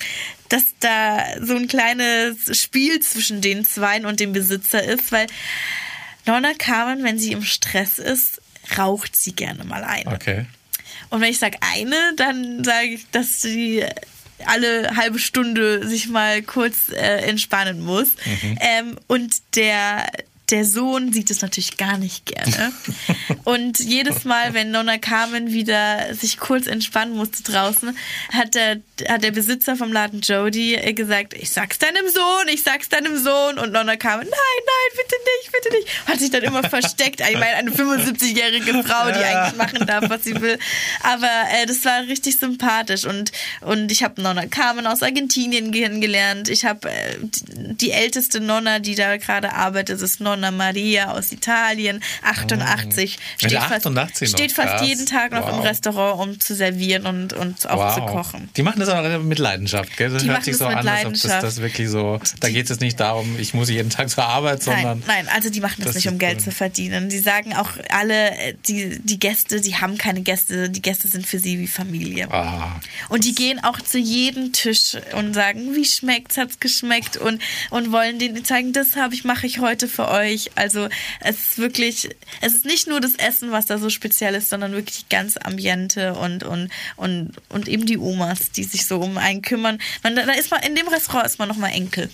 dass 0.49 0.63
da 0.79 1.23
so 1.41 1.55
ein 1.55 1.67
kleines 1.67 2.59
Spiel 2.59 2.99
zwischen 3.01 3.39
den 3.39 3.65
Zweien 3.65 4.05
und 4.07 4.19
dem 4.19 4.33
Besitzer 4.33 4.83
ist, 4.83 5.11
weil 5.11 5.27
Nonna 6.25 6.53
Carmen, 6.57 7.03
wenn 7.03 7.19
sie 7.19 7.31
im 7.31 7.43
Stress 7.43 7.99
ist, 7.99 8.41
raucht 8.77 9.15
sie 9.15 9.33
gerne 9.33 9.63
mal 9.63 9.83
eine. 9.83 10.11
Okay. 10.11 10.45
Und 11.09 11.21
wenn 11.21 11.31
ich 11.31 11.39
sage 11.39 11.57
eine, 11.61 11.95
dann 12.15 12.63
sage 12.63 12.87
ich, 12.87 13.09
dass 13.11 13.41
sie 13.41 13.83
alle 14.45 14.95
halbe 14.95 15.19
Stunde 15.19 15.87
sich 15.87 16.07
mal 16.07 16.41
kurz 16.41 16.89
äh, 16.89 17.27
entspannen 17.27 17.81
muss. 17.81 18.11
Ähm, 18.59 18.97
und 19.07 19.35
der 19.55 20.09
der 20.51 20.65
Sohn 20.65 21.13
sieht 21.13 21.29
es 21.29 21.41
natürlich 21.41 21.77
gar 21.77 21.97
nicht 21.97 22.25
gerne. 22.25 22.71
Und 23.43 23.79
jedes 23.79 24.25
Mal, 24.25 24.53
wenn 24.53 24.71
Nonna 24.71 24.97
Carmen 24.97 25.53
wieder 25.53 26.13
sich 26.13 26.37
kurz 26.37 26.67
entspannen 26.67 27.15
musste 27.15 27.43
draußen, 27.43 27.95
hat 28.31 28.55
der, 28.55 28.81
hat 29.07 29.23
der 29.23 29.31
Besitzer 29.31 29.75
vom 29.75 29.91
Laden 29.93 30.21
Jody 30.21 30.75
gesagt, 30.93 31.33
ich 31.33 31.51
sag's 31.51 31.77
deinem 31.79 32.07
Sohn, 32.09 32.47
ich 32.51 32.63
sag's 32.63 32.89
deinem 32.89 33.17
Sohn. 33.17 33.59
Und 33.59 33.71
Nonna 33.71 33.95
Carmen, 33.95 34.25
nein, 34.25 34.31
nein, 34.31 34.97
bitte 34.97 35.15
nicht, 35.37 35.51
bitte 35.51 35.75
nicht. 35.75 36.07
Hat 36.07 36.19
sich 36.19 36.31
dann 36.31 36.43
immer 36.43 36.63
versteckt. 36.67 37.21
Ich 37.21 37.37
meine, 37.37 37.55
eine 37.55 37.71
75-jährige 37.71 38.83
Frau, 38.83 39.11
die 39.11 39.23
eigentlich 39.23 39.55
machen 39.55 39.85
darf, 39.85 40.09
was 40.09 40.23
sie 40.23 40.39
will. 40.41 40.57
Aber 41.03 41.29
äh, 41.53 41.65
das 41.65 41.83
war 41.85 42.01
richtig 42.03 42.39
sympathisch. 42.39 43.05
Und, 43.05 43.31
und 43.61 43.91
ich 43.91 44.03
habe 44.03 44.21
Nonna 44.21 44.47
Carmen 44.47 44.87
aus 44.87 45.03
Argentinien 45.03 45.71
kennengelernt. 45.71 46.49
Ich 46.49 46.65
habe 46.65 46.89
äh, 46.89 47.17
die 47.21 47.91
älteste 47.91 48.39
Nonna, 48.39 48.79
die 48.79 48.95
da 48.95 49.17
gerade 49.17 49.53
arbeitet, 49.53 50.01
ist 50.01 50.19
Nonna 50.19 50.38
Donna 50.39 50.51
Maria 50.51 51.11
aus 51.11 51.31
Italien, 51.31 52.01
88. 52.23 53.17
Steht, 53.37 53.51
Ja, 53.51 53.61
fast, 53.61 53.85
88 53.85 54.31
noch, 54.31 54.37
steht 54.37 54.51
fast 54.53 54.85
jeden 54.85 55.05
Tag 55.05 55.31
noch 55.31 55.47
im 55.49 55.57
Wow. 55.57 55.65
Restaurant, 55.65 56.19
um 56.21 56.39
zu 56.39 56.55
servieren 56.55 57.05
und, 57.05 57.33
und 57.33 57.69
auch 57.69 57.95
zu 57.95 58.01
kochen. 58.01 58.49
Die 58.55 58.63
machen 58.63 58.79
das 58.79 58.89
aber 58.89 59.19
mit 59.19 59.39
Leidenschaft, 59.39 59.97
gell? 59.97 60.09
Das 60.09 60.23
Die 60.23 60.29
hört 60.29 60.43
sich 60.43 60.55
so 60.57 60.65
an, 60.65 60.87
als 60.87 61.05
ob 61.05 61.13
das, 61.13 61.41
das 61.41 61.61
wirklich 61.61 61.89
so. 61.89 62.19
Da 62.39 62.49
geht 62.49 62.69
es 62.69 62.79
nicht 62.79 62.99
darum, 62.99 63.37
ich 63.39 63.53
muss 63.53 63.69
jeden 63.69 63.89
Tag 63.89 64.09
zur 64.09 64.25
Arbeit, 64.25 64.63
sondern. 64.63 64.99
Nein, 65.05 65.25
nein, 65.25 65.35
also 65.35 65.49
die 65.49 65.59
machen 65.59 65.75
das, 65.79 65.87
Das 65.87 65.95
nicht, 65.95 66.07
um 66.11 66.17
Geld 66.19 66.37
cool. 66.37 66.43
zu 66.45 66.51
verdienen. 66.51 67.09
Die 67.09 67.19
sagen 67.19 67.53
auch 67.55 67.71
alle, 67.89 68.31
äh, 68.37 68.53
die, 68.67 68.99
die 68.99 69.19
Gäste, 69.19 69.59
die 69.61 69.75
haben 69.75 69.97
keine 69.97 70.21
Gäste, 70.21 70.69
die 70.69 70.81
Gäste 70.81 71.07
sind 71.07 71.25
für 71.27 71.39
sie 71.39 71.59
wie 71.59 71.67
Familie. 71.67 72.31
Ah, 72.31 72.79
Und 73.09 73.25
die 73.25 73.35
gehen 73.35 73.61
auch 73.63 73.81
zu 73.81 73.97
jedem 73.97 74.53
Tisch 74.53 74.95
und 75.17 75.33
sagen, 75.33 75.75
wie 75.75 75.85
schmeckt's, 75.85 76.37
hat's 76.37 76.59
geschmeckt 76.59 77.17
und, 77.17 77.41
und 77.71 77.91
wollen 77.91 78.19
denen 78.19 78.45
zeigen, 78.45 78.71
das 78.73 78.95
habe 78.95 79.13
ich, 79.13 79.23
mache 79.23 79.47
ich 79.47 79.59
heute 79.59 79.87
für 79.87 80.07
euch. 80.09 80.28
Also 80.55 80.89
es 81.21 81.37
ist 81.37 81.57
wirklich, 81.57 82.09
es 82.41 82.53
ist 82.53 82.65
nicht 82.65 82.87
nur 82.87 83.01
das 83.01 83.15
Essen, 83.15 83.51
was 83.51 83.65
da 83.65 83.77
so 83.77 83.89
speziell 83.89 84.35
ist, 84.35 84.49
sondern 84.49 84.73
wirklich 84.73 85.05
die 85.05 85.15
ganze 85.15 85.43
Ambiente 85.45 86.13
und, 86.13 86.43
und, 86.43 86.69
und, 86.95 87.31
und 87.49 87.67
eben 87.67 87.85
die 87.85 87.97
Omas, 87.97 88.51
die 88.51 88.63
sich 88.63 88.85
so 88.85 88.99
um 88.99 89.17
einen 89.17 89.41
kümmern. 89.41 89.79
Man, 90.03 90.15
da 90.15 90.23
ist 90.33 90.51
man, 90.51 90.61
in 90.63 90.75
dem 90.75 90.87
Restaurant 90.87 91.25
ist 91.25 91.39
man 91.39 91.47
nochmal 91.47 91.71
Enkel. 91.71 92.09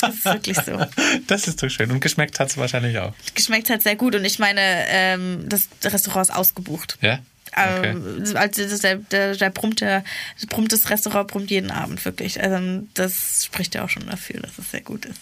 Das 0.00 0.14
ist 0.14 0.24
wirklich 0.24 0.58
so. 0.58 0.78
das 1.26 1.48
ist 1.48 1.62
doch 1.62 1.68
schön. 1.68 1.90
Und 1.90 2.00
geschmeckt 2.00 2.40
hat 2.40 2.48
es 2.50 2.56
wahrscheinlich 2.56 2.98
auch. 2.98 3.14
Geschmeckt 3.34 3.70
hat 3.70 3.82
sehr 3.82 3.96
gut 3.96 4.14
und 4.14 4.24
ich 4.24 4.38
meine, 4.38 4.60
ähm, 4.88 5.44
das 5.48 5.68
Restaurant 5.84 6.28
ist 6.28 6.34
ausgebucht. 6.34 6.98
Ja? 7.00 7.20
Okay. 7.52 7.90
Ähm, 7.90 8.24
also 8.34 8.62
das, 8.68 8.80
der, 8.80 8.96
der, 8.96 9.36
der 9.36 9.50
brummt, 9.50 9.80
der, 9.80 10.04
das 10.34 10.46
brummt 10.46 10.72
das 10.72 10.90
Restaurant 10.90 11.28
brummt 11.28 11.50
jeden 11.50 11.70
Abend 11.70 12.04
wirklich. 12.04 12.42
Also 12.42 12.82
das 12.94 13.46
spricht 13.46 13.74
ja 13.74 13.84
auch 13.84 13.88
schon 13.88 14.06
dafür, 14.06 14.40
dass 14.40 14.58
es 14.58 14.70
sehr 14.70 14.82
gut 14.82 15.06
ist. 15.06 15.20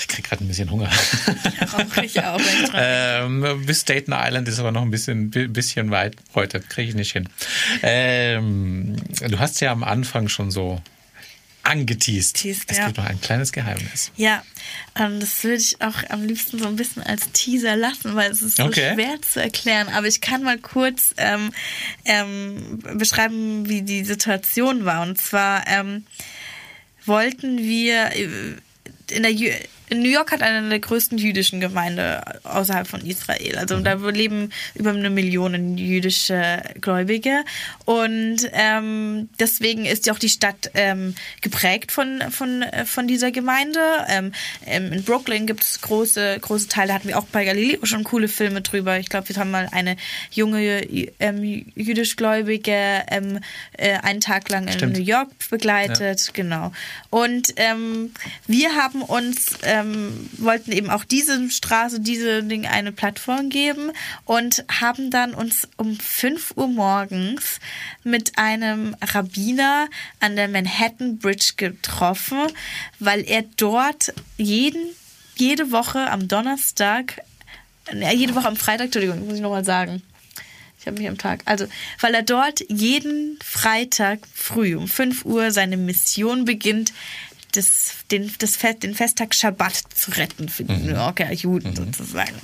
Ich 0.00 0.08
krieg 0.08 0.24
gerade 0.24 0.44
ein 0.44 0.48
bisschen 0.48 0.70
Hunger. 0.70 0.90
Auch 1.72 2.02
ich 2.02 2.20
auch. 2.22 2.40
ähm, 2.74 3.64
bis 3.66 3.82
Staten 3.82 4.12
Island 4.12 4.48
ist 4.48 4.58
aber 4.58 4.72
noch 4.72 4.82
ein 4.82 4.90
bisschen, 4.90 5.30
bi- 5.30 5.46
bisschen 5.48 5.90
weit 5.90 6.16
heute. 6.34 6.60
Kriege 6.60 6.88
ich 6.90 6.94
nicht 6.94 7.12
hin. 7.12 7.28
Ähm, 7.82 8.96
du 9.28 9.38
hast 9.38 9.60
ja 9.60 9.72
am 9.72 9.84
Anfang 9.84 10.28
schon 10.28 10.50
so 10.50 10.80
angeteased. 11.62 12.36
Teased, 12.36 12.70
es 12.70 12.76
ja. 12.78 12.86
gibt 12.86 12.98
noch 12.98 13.06
ein 13.06 13.20
kleines 13.20 13.50
Geheimnis. 13.52 14.10
Ja, 14.16 14.42
ähm, 14.96 15.18
das 15.20 15.42
würde 15.44 15.56
ich 15.56 15.80
auch 15.80 15.96
am 16.10 16.24
liebsten 16.26 16.58
so 16.58 16.66
ein 16.66 16.76
bisschen 16.76 17.02
als 17.02 17.30
Teaser 17.32 17.74
lassen, 17.76 18.14
weil 18.14 18.30
es 18.30 18.42
ist 18.42 18.58
so 18.58 18.64
Okay. 18.64 18.92
schwer 18.94 19.16
zu 19.22 19.40
erklären. 19.40 19.88
Aber 19.88 20.06
ich 20.06 20.20
kann 20.20 20.42
mal 20.42 20.58
kurz 20.58 21.14
ähm, 21.16 21.50
ähm, 22.04 22.80
beschreiben, 22.98 23.68
wie 23.68 23.80
die 23.82 24.04
Situation 24.04 24.84
war. 24.84 25.02
Und 25.02 25.18
zwar 25.18 25.66
ähm, 25.66 26.04
wollten 27.06 27.58
wir 27.58 28.10
äh, 28.14 28.28
in 29.10 29.22
der 29.22 29.32
New 29.90 30.08
York 30.08 30.32
hat 30.32 30.42
eine 30.42 30.68
der 30.68 30.78
größten 30.78 31.18
jüdischen 31.18 31.60
Gemeinde 31.60 32.22
außerhalb 32.44 32.86
von 32.86 33.04
Israel. 33.04 33.56
Also 33.56 33.78
da 33.80 33.94
leben 33.94 34.50
über 34.74 34.90
eine 34.90 35.10
Million 35.10 35.76
jüdische 35.76 36.62
Gläubige. 36.80 37.44
Und 37.84 38.48
ähm, 38.52 39.28
deswegen 39.38 39.84
ist 39.84 40.06
ja 40.06 40.12
auch 40.12 40.18
die 40.18 40.28
Stadt 40.28 40.70
ähm, 40.74 41.14
geprägt 41.42 41.92
von, 41.92 42.22
von, 42.30 42.62
äh, 42.62 42.84
von 42.84 43.06
dieser 43.06 43.30
Gemeinde. 43.30 43.80
Ähm, 44.08 44.32
ähm, 44.66 44.92
in 44.92 45.04
Brooklyn 45.04 45.46
gibt 45.46 45.62
es 45.62 45.80
große, 45.80 46.38
große 46.40 46.68
Teile, 46.68 46.88
da 46.88 46.94
hatten 46.94 47.08
wir 47.08 47.18
auch 47.18 47.26
bei 47.26 47.44
Galileo 47.44 47.84
schon 47.84 48.04
coole 48.04 48.28
Filme 48.28 48.62
drüber. 48.62 48.98
Ich 48.98 49.08
glaube, 49.08 49.28
wir 49.28 49.36
haben 49.36 49.50
mal 49.50 49.68
eine 49.70 49.96
junge 50.30 50.82
ähm, 51.20 51.64
jüdischgläubige 51.74 53.02
ähm, 53.10 53.40
äh, 53.72 53.98
einen 53.98 54.20
Tag 54.20 54.48
lang 54.48 54.66
in 54.66 54.72
Stimmt. 54.74 54.96
New 54.96 55.02
York 55.02 55.30
begleitet, 55.50 56.30
genau. 56.32 56.72
Und 57.10 57.54
wir 58.46 58.76
haben 58.76 59.02
uns, 59.02 59.58
ähm, 59.74 60.30
wollten 60.38 60.70
eben 60.70 60.88
auch 60.88 61.04
diese 61.04 61.50
Straße, 61.50 61.98
diese 62.00 62.44
Ding 62.44 62.66
eine 62.66 62.92
Plattform 62.92 63.48
geben 63.50 63.90
und 64.24 64.64
haben 64.70 65.10
dann 65.10 65.34
uns 65.34 65.68
um 65.76 65.98
5 65.98 66.52
Uhr 66.56 66.68
morgens 66.68 67.58
mit 68.04 68.38
einem 68.38 68.94
Rabbiner 69.02 69.88
an 70.20 70.36
der 70.36 70.48
Manhattan 70.48 71.18
Bridge 71.18 71.54
getroffen, 71.56 72.38
weil 73.00 73.28
er 73.28 73.42
dort 73.56 74.14
jeden, 74.36 74.94
jede 75.36 75.72
Woche 75.72 76.10
am 76.10 76.28
Donnerstag, 76.28 77.20
äh, 77.92 78.14
jede 78.14 78.36
Woche 78.36 78.46
am 78.46 78.56
Freitag, 78.56 78.86
Entschuldigung, 78.86 79.26
muss 79.26 79.36
ich 79.36 79.42
nochmal 79.42 79.64
sagen. 79.64 80.02
Ich 80.78 80.86
habe 80.86 80.98
mich 80.98 81.08
am 81.08 81.18
Tag. 81.18 81.40
Also, 81.46 81.66
weil 82.00 82.14
er 82.14 82.22
dort 82.22 82.62
jeden 82.68 83.38
Freitag 83.42 84.20
früh 84.32 84.76
um 84.76 84.86
5 84.86 85.24
Uhr 85.24 85.50
seine 85.50 85.78
Mission 85.78 86.44
beginnt, 86.44 86.92
das, 87.56 87.94
den, 88.10 88.32
das 88.38 88.56
Fest, 88.56 88.82
den 88.82 88.94
Festtag 88.94 89.34
Schabbat 89.34 89.74
zu 89.94 90.10
retten 90.12 90.48
für 90.48 90.64
die 90.64 90.76
New 90.76 90.94
Yorker 90.94 91.32
Juden 91.32 91.74
sozusagen. 91.74 92.34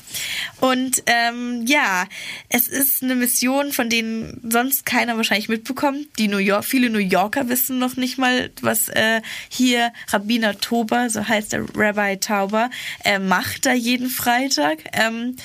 Und 0.60 1.02
ähm, 1.06 1.64
ja, 1.66 2.06
es 2.48 2.68
ist 2.68 3.02
eine 3.02 3.14
Mission, 3.14 3.72
von 3.72 3.88
denen 3.88 4.40
sonst 4.48 4.86
keiner 4.86 5.16
wahrscheinlich 5.16 5.48
mitbekommt. 5.48 6.06
Die 6.18 6.28
New 6.28 6.38
York, 6.38 6.64
viele 6.64 6.90
New 6.90 6.98
Yorker 6.98 7.48
wissen 7.48 7.78
noch 7.78 7.96
nicht 7.96 8.18
mal, 8.18 8.50
was 8.60 8.88
äh, 8.88 9.22
hier 9.48 9.92
Rabbiner 10.08 10.58
Tober, 10.58 11.10
so 11.10 11.26
heißt 11.26 11.52
der 11.52 11.64
Rabbi 11.74 12.18
Tauber, 12.18 12.70
äh, 13.04 13.18
macht 13.18 13.66
da 13.66 13.72
jeden 13.72 14.08
Freitag, 14.08 14.78
ähm, 14.92 15.36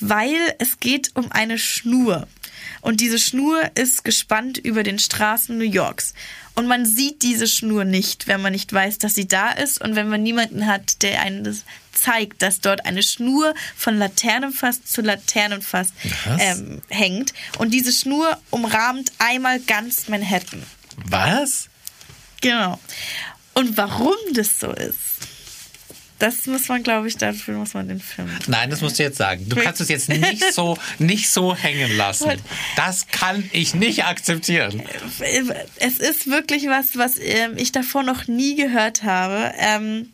weil 0.00 0.36
es 0.58 0.80
geht 0.80 1.10
um 1.14 1.32
eine 1.32 1.58
Schnur. 1.58 2.26
Und 2.80 3.00
diese 3.00 3.18
Schnur 3.18 3.60
ist 3.74 4.04
gespannt 4.04 4.58
über 4.58 4.82
den 4.82 4.98
Straßen 4.98 5.56
New 5.56 5.64
Yorks. 5.64 6.14
Und 6.56 6.66
man 6.66 6.86
sieht 6.86 7.22
diese 7.22 7.46
Schnur 7.46 7.84
nicht, 7.84 8.28
wenn 8.28 8.40
man 8.40 8.52
nicht 8.52 8.72
weiß, 8.72 8.98
dass 8.98 9.14
sie 9.14 9.28
da 9.28 9.50
ist 9.50 9.80
und 9.80 9.94
wenn 9.94 10.08
man 10.08 10.22
niemanden 10.22 10.66
hat, 10.66 11.02
der 11.02 11.20
einen 11.20 11.44
das 11.44 11.64
zeigt, 11.92 12.42
dass 12.42 12.60
dort 12.60 12.86
eine 12.86 13.02
Schnur 13.02 13.54
von 13.76 13.98
Laternenfass 13.98 14.84
zu 14.84 15.02
Laternenfass 15.02 15.92
ähm, 16.38 16.80
hängt. 16.88 17.34
Und 17.58 17.72
diese 17.72 17.92
Schnur 17.92 18.38
umrahmt 18.50 19.12
einmal 19.18 19.60
ganz 19.60 20.08
Manhattan. 20.08 20.62
Was? 21.04 21.68
Genau. 22.40 22.78
Und 23.54 23.76
warum 23.76 24.16
das 24.32 24.58
so 24.58 24.70
ist, 24.72 24.96
das 26.18 26.46
muss 26.46 26.68
man, 26.68 26.82
glaube 26.82 27.08
ich, 27.08 27.16
dafür 27.16 27.56
muss 27.56 27.74
man 27.74 27.88
den 27.88 28.00
Film. 28.00 28.30
Nein, 28.46 28.70
das 28.70 28.80
musst 28.80 28.98
du 28.98 29.02
jetzt 29.02 29.18
sagen. 29.18 29.48
Du 29.48 29.56
kannst 29.56 29.80
es 29.80 29.88
jetzt 29.88 30.08
nicht 30.08 30.52
so, 30.52 30.78
nicht 30.98 31.28
so 31.28 31.54
hängen 31.54 31.96
lassen. 31.96 32.30
Das 32.76 33.08
kann 33.08 33.48
ich 33.52 33.74
nicht 33.74 34.04
akzeptieren. 34.04 34.82
Es 35.76 35.98
ist 35.98 36.28
wirklich 36.28 36.66
was, 36.68 36.96
was 36.96 37.18
ähm, 37.18 37.56
ich 37.56 37.72
davor 37.72 38.02
noch 38.02 38.26
nie 38.28 38.56
gehört 38.56 39.02
habe. 39.02 39.52
Ähm, 39.58 40.12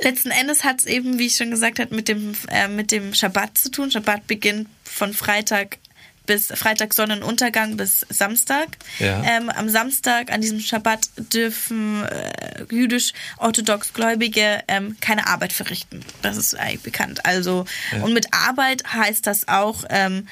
letzten 0.00 0.30
Endes 0.30 0.64
hat 0.64 0.80
es 0.80 0.86
eben, 0.86 1.18
wie 1.18 1.26
ich 1.26 1.36
schon 1.36 1.50
gesagt 1.50 1.78
habe, 1.78 1.94
mit 1.94 2.08
dem, 2.08 2.34
äh, 2.48 2.68
mit 2.68 2.90
dem 2.90 3.12
Schabbat 3.12 3.58
zu 3.58 3.70
tun. 3.70 3.90
Schabbat 3.90 4.26
beginnt 4.26 4.68
von 4.84 5.12
Freitag 5.12 5.78
bis 6.26 6.48
Freitag 6.48 6.94
Sonnenuntergang 6.94 7.76
bis 7.76 8.06
Samstag. 8.08 8.76
Ja. 8.98 9.22
Ähm, 9.22 9.48
am 9.50 9.68
Samstag, 9.68 10.32
an 10.32 10.40
diesem 10.40 10.60
Schabbat, 10.60 11.08
dürfen 11.32 12.04
äh, 12.04 12.64
jüdisch-orthodox 12.70 13.92
Gläubige 13.92 14.62
ähm, 14.68 14.96
keine 15.00 15.26
Arbeit 15.26 15.52
verrichten. 15.52 16.04
Das 16.22 16.36
ist 16.36 16.58
eigentlich 16.58 16.82
bekannt. 16.82 17.24
Also, 17.24 17.64
und 18.02 18.12
mit 18.12 18.26
Arbeit 18.32 18.82
heißt 18.92 19.26
das 19.26 19.48
auch, 19.48 19.84
ähm, 19.88 20.26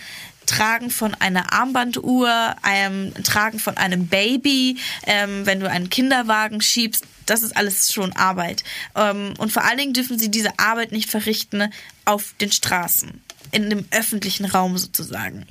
Tragen 0.47 0.91
von 0.91 1.15
einer 1.15 1.53
Armbanduhr, 1.53 2.55
ähm, 2.69 3.13
Tragen 3.25 3.59
von 3.59 3.77
einem 3.77 4.07
Baby, 4.07 4.79
ähm, 5.07 5.47
wenn 5.47 5.61
du 5.61 5.71
einen 5.71 5.91
Kinderwagen 5.91 6.61
schiebst, 6.61 7.05
das 7.27 7.43
ist 7.43 7.57
alles 7.57 7.93
schon 7.93 8.13
Arbeit. 8.13 8.65
Ähm, 8.95 9.35
und 9.39 9.53
vor 9.53 9.65
allen 9.65 9.79
Dingen 9.79 9.95
dürfen 9.95 10.19
sie 10.19 10.31
diese 10.31 10.59
Arbeit 10.59 10.93
nicht 10.93 11.11
verrichten 11.11 11.73
auf 12.05 12.35
den 12.41 12.53
Straßen, 12.53 13.23
in 13.53 13.71
dem 13.71 13.85
öffentlichen 13.91 14.45
Raum 14.45 14.77
sozusagen. 14.79 15.45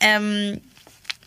Ähm, 0.00 0.60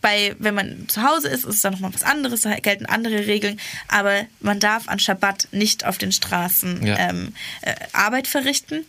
bei, 0.02 0.36
wenn 0.38 0.54
man 0.54 0.88
zu 0.88 1.02
Hause 1.02 1.30
ist, 1.30 1.46
ist 1.46 1.56
es 1.56 1.62
dann 1.62 1.74
nochmal 1.74 1.92
was 1.92 2.04
anderes, 2.04 2.42
da 2.42 2.54
gelten 2.60 2.86
andere 2.86 3.26
Regeln, 3.26 3.60
aber 3.88 4.26
man 4.40 4.60
darf 4.60 4.88
an 4.88 5.00
Schabbat 5.00 5.48
nicht 5.52 5.84
auf 5.84 5.98
den 5.98 6.12
Straßen 6.12 6.86
Ja. 6.86 7.10
ähm, 7.10 7.34
äh, 7.64 7.74
Arbeit 7.92 8.28
verrichten. 8.28 8.86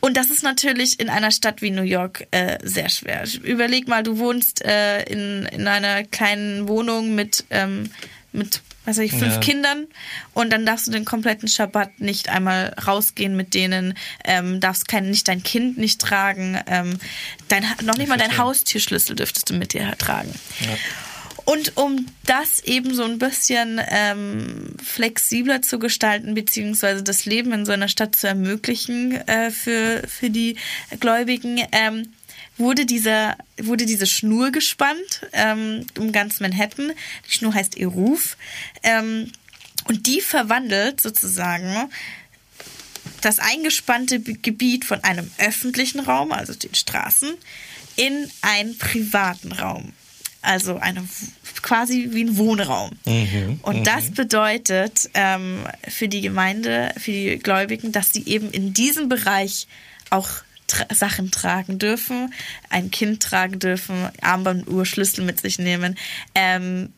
Und 0.00 0.16
das 0.16 0.30
ist 0.30 0.44
natürlich 0.44 1.00
in 1.00 1.08
einer 1.08 1.32
Stadt 1.32 1.62
wie 1.62 1.70
New 1.70 1.82
York 1.82 2.28
äh, 2.30 2.58
sehr 2.62 2.88
schwer. 2.90 3.24
Überleg 3.42 3.88
mal, 3.88 4.04
du 4.04 4.18
wohnst 4.18 4.64
äh, 4.64 5.02
in, 5.04 5.46
in 5.46 5.66
einer 5.66 6.04
kleinen 6.04 6.68
Wohnung 6.68 7.16
mit, 7.16 7.44
ähm, 7.50 7.90
mit 8.32 8.60
weiß 8.84 8.98
ich, 8.98 9.12
fünf 9.12 9.34
Ja. 9.34 9.40
Kindern 9.40 9.86
und 10.34 10.50
dann 10.52 10.66
darfst 10.66 10.86
du 10.86 10.90
den 10.90 11.04
kompletten 11.04 11.48
Schabbat 11.48 12.00
nicht 12.00 12.28
einmal 12.28 12.74
rausgehen 12.86 13.36
mit 13.36 13.54
denen, 13.54 13.94
ähm, 14.24 14.60
darfst 14.60 14.88
kein, 14.88 15.10
nicht 15.10 15.28
dein 15.28 15.42
Kind 15.42 15.78
nicht 15.78 16.00
tragen, 16.00 16.58
ähm, 16.66 16.98
dein, 17.48 17.64
noch 17.82 17.96
nicht 17.96 18.08
mal 18.08 18.16
dein 18.16 18.26
verstehe. 18.30 18.44
Haustierschlüssel 18.44 19.16
dürftest 19.16 19.50
du 19.50 19.54
mit 19.54 19.72
dir 19.72 19.94
tragen. 19.98 20.32
Und 21.44 21.76
um 21.76 22.06
das 22.24 22.60
eben 22.60 22.94
so 22.94 23.04
ein 23.04 23.18
bisschen 23.18 23.80
ähm, 23.88 24.76
flexibler 24.82 25.60
zu 25.60 25.78
gestalten, 25.78 26.34
beziehungsweise 26.34 27.02
das 27.02 27.24
Leben 27.24 27.52
in 27.52 27.66
so 27.66 27.72
einer 27.72 27.88
Stadt 27.88 28.14
zu 28.14 28.28
ermöglichen 28.28 29.12
äh, 29.26 29.50
für, 29.50 30.02
für 30.06 30.30
die 30.30 30.56
Gläubigen, 31.00 31.60
ähm, 31.72 32.12
wurde, 32.62 32.86
dieser, 32.86 33.36
wurde 33.60 33.84
diese 33.84 34.06
Schnur 34.06 34.52
gespannt 34.52 35.26
ähm, 35.32 35.86
um 35.98 36.12
ganz 36.12 36.40
Manhattan. 36.40 36.92
Die 37.28 37.32
Schnur 37.32 37.52
heißt 37.52 37.76
Eruf. 37.76 38.36
Ähm, 38.82 39.30
und 39.84 40.06
die 40.06 40.20
verwandelt 40.20 41.00
sozusagen 41.00 41.90
das 43.20 43.38
eingespannte 43.38 44.20
Gebiet 44.20 44.84
von 44.84 45.02
einem 45.02 45.30
öffentlichen 45.38 46.00
Raum, 46.00 46.32
also 46.32 46.54
den 46.54 46.74
Straßen, 46.74 47.30
in 47.96 48.30
einen 48.42 48.78
privaten 48.78 49.52
Raum. 49.52 49.92
Also 50.40 50.76
eine, 50.78 51.06
quasi 51.62 52.08
wie 52.10 52.24
ein 52.24 52.36
Wohnraum. 52.36 52.90
Und 53.62 53.86
das 53.86 54.10
bedeutet 54.10 55.08
ähm, 55.14 55.64
für 55.86 56.08
die 56.08 56.20
Gemeinde, 56.20 56.92
für 56.98 57.12
die 57.12 57.38
Gläubigen, 57.38 57.92
dass 57.92 58.10
sie 58.10 58.24
eben 58.26 58.50
in 58.50 58.74
diesem 58.74 59.08
Bereich 59.08 59.68
auch 60.10 60.28
tra 60.72 60.86
Sachen 60.94 61.30
tragen 61.30 61.78
dürfen, 61.78 62.32
ein 62.70 62.90
Kind 62.90 63.22
tragen 63.22 63.58
dürfen, 63.58 64.08
Armbanduhr, 64.20 64.86
Schlüssel 64.86 65.24
mit 65.24 65.40
sich 65.40 65.58
nehmen, 65.58 65.96
ähm, 66.34 66.92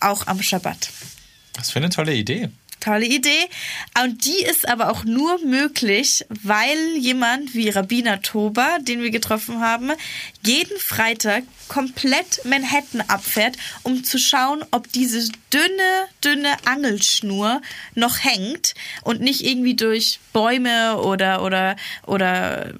auch 0.00 0.26
am 0.26 0.42
Schabbat. 0.42 0.90
Was 1.56 1.70
für 1.70 1.78
eine 1.78 1.90
tolle 1.90 2.14
Idee. 2.14 2.50
Tolle 2.80 3.06
Idee. 3.06 3.48
Und 4.04 4.26
die 4.26 4.44
ist 4.44 4.68
aber 4.68 4.90
auch 4.90 5.02
nur 5.02 5.44
möglich, 5.44 6.24
weil 6.28 6.78
jemand 6.98 7.54
wie 7.54 7.68
Rabbiner 7.70 8.22
Toba, 8.22 8.78
den 8.80 9.02
wir 9.02 9.10
getroffen 9.10 9.60
haben, 9.60 9.90
jeden 10.44 10.78
Freitag 10.78 11.42
komplett 11.68 12.44
Manhattan 12.44 13.00
abfährt, 13.08 13.56
um 13.82 14.04
zu 14.04 14.18
schauen, 14.18 14.64
ob 14.70 14.92
diese 14.92 15.28
dünne, 15.52 16.06
dünne 16.22 16.54
Angelschnur 16.66 17.60
noch 17.94 18.22
hängt 18.22 18.74
und 19.02 19.20
nicht 19.20 19.44
irgendwie 19.44 19.74
durch 19.74 20.20
Bäume 20.32 20.98
oder, 20.98 21.42
oder, 21.42 21.76
oder 22.06 22.74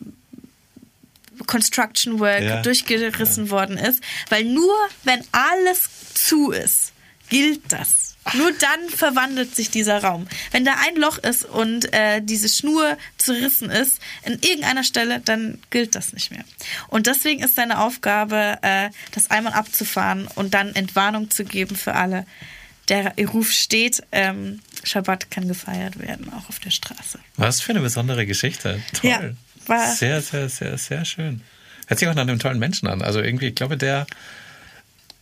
Construction 1.46 2.18
Work 2.20 2.42
Ja. 2.42 2.62
durchgerissen 2.62 3.50
worden 3.50 3.76
ist. 3.78 4.02
Weil 4.28 4.44
nur 4.44 4.74
wenn 5.04 5.22
alles 5.32 5.88
zu 6.14 6.50
ist, 6.50 6.92
gilt 7.28 7.60
das. 7.72 8.14
Nur 8.34 8.50
dann 8.52 8.88
verwandelt 8.90 9.54
sich 9.54 9.70
dieser 9.70 10.02
Raum. 10.02 10.26
Wenn 10.50 10.64
da 10.64 10.74
ein 10.84 10.96
Loch 10.96 11.18
ist 11.18 11.44
und 11.44 11.92
äh, 11.94 12.20
diese 12.20 12.48
Schnur 12.48 12.98
zerrissen 13.18 13.70
ist, 13.70 14.00
in 14.24 14.32
irgendeiner 14.32 14.82
Stelle, 14.82 15.20
dann 15.20 15.58
gilt 15.70 15.94
das 15.94 16.12
nicht 16.12 16.32
mehr. 16.32 16.44
Und 16.88 17.06
deswegen 17.06 17.42
ist 17.44 17.54
seine 17.54 17.78
Aufgabe, 17.78 18.58
äh, 18.62 18.90
das 19.12 19.30
einmal 19.30 19.52
abzufahren 19.52 20.26
und 20.34 20.54
dann 20.54 20.74
Entwarnung 20.74 21.30
zu 21.30 21.44
geben 21.44 21.76
für 21.76 21.94
alle. 21.94 22.26
Der 22.88 23.14
Ruf 23.28 23.52
steht, 23.52 24.02
ähm, 24.10 24.60
Schabbat 24.82 25.30
kann 25.30 25.46
gefeiert 25.46 25.98
werden, 26.00 26.32
auch 26.32 26.48
auf 26.48 26.58
der 26.58 26.70
Straße. 26.70 27.20
Was 27.36 27.60
für 27.60 27.70
eine 27.72 27.80
besondere 27.80 28.26
Geschichte. 28.26 28.80
Toll. 28.92 29.10
Ja, 29.10 29.20
war- 29.68 29.92
sehr, 29.94 30.20
sehr, 30.22 30.48
sehr, 30.48 30.78
sehr 30.78 31.04
schön. 31.04 31.42
Hört 31.86 32.00
sich 32.00 32.08
auch 32.08 32.14
nach 32.14 32.22
einem 32.22 32.38
tollen 32.38 32.58
Menschen 32.58 32.88
an. 32.88 33.02
Also 33.02 33.20
irgendwie, 33.20 33.48
ich 33.48 33.54
glaube, 33.54 33.76
der 33.76 34.06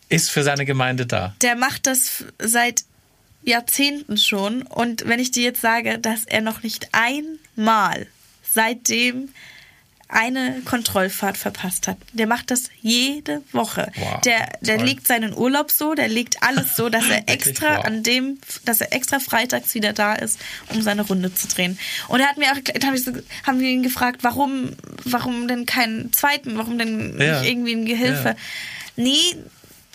ist 0.08 0.30
für 0.30 0.42
seine 0.42 0.64
Gemeinde 0.64 1.06
da. 1.06 1.34
der 1.42 1.56
macht 1.56 1.86
das 1.86 2.24
seit 2.38 2.84
Jahrzehnten 3.42 4.16
schon. 4.16 4.62
Und 4.62 5.06
wenn 5.06 5.20
ich 5.20 5.30
dir 5.30 5.42
jetzt 5.42 5.60
sage, 5.60 5.98
dass 5.98 6.24
er 6.24 6.40
noch 6.40 6.62
nicht 6.62 6.88
einmal 6.92 8.06
seitdem 8.50 9.28
eine 10.14 10.62
Kontrollfahrt 10.64 11.36
verpasst 11.36 11.88
hat. 11.88 11.96
Der 12.12 12.26
macht 12.26 12.50
das 12.50 12.70
jede 12.80 13.42
Woche. 13.52 13.90
Wow, 13.96 14.20
der 14.22 14.48
der 14.60 14.76
toll. 14.78 14.86
legt 14.86 15.06
seinen 15.06 15.34
Urlaub 15.36 15.70
so, 15.70 15.94
der 15.94 16.08
legt 16.08 16.42
alles 16.42 16.76
so, 16.76 16.88
dass 16.88 17.08
er 17.08 17.24
extra 17.28 17.78
Wow. 17.78 17.84
an 17.84 18.02
dem, 18.02 18.38
dass 18.64 18.80
er 18.80 18.92
extra 18.92 19.18
freitags 19.18 19.74
wieder 19.74 19.92
da 19.92 20.14
ist, 20.14 20.38
um 20.72 20.82
seine 20.82 21.02
Runde 21.02 21.34
zu 21.34 21.48
drehen. 21.48 21.78
Und 22.08 22.20
er 22.20 22.28
hat 22.28 22.38
mir 22.38 22.46
auch, 22.52 22.56
hab 22.56 22.94
ich 22.94 23.04
haben 23.46 23.60
wir 23.60 23.68
ihn 23.68 23.82
gefragt, 23.82 24.18
warum, 24.22 24.70
warum 25.04 25.48
denn 25.48 25.66
keinen 25.66 26.12
zweiten, 26.12 26.56
warum 26.56 26.78
denn 26.78 27.20
Ja. 27.20 27.40
nicht 27.40 27.50
irgendwie 27.50 27.72
ein 27.74 27.86
Gehilfe? 27.86 28.28
Ja. 28.28 28.36
Nee, 28.96 29.36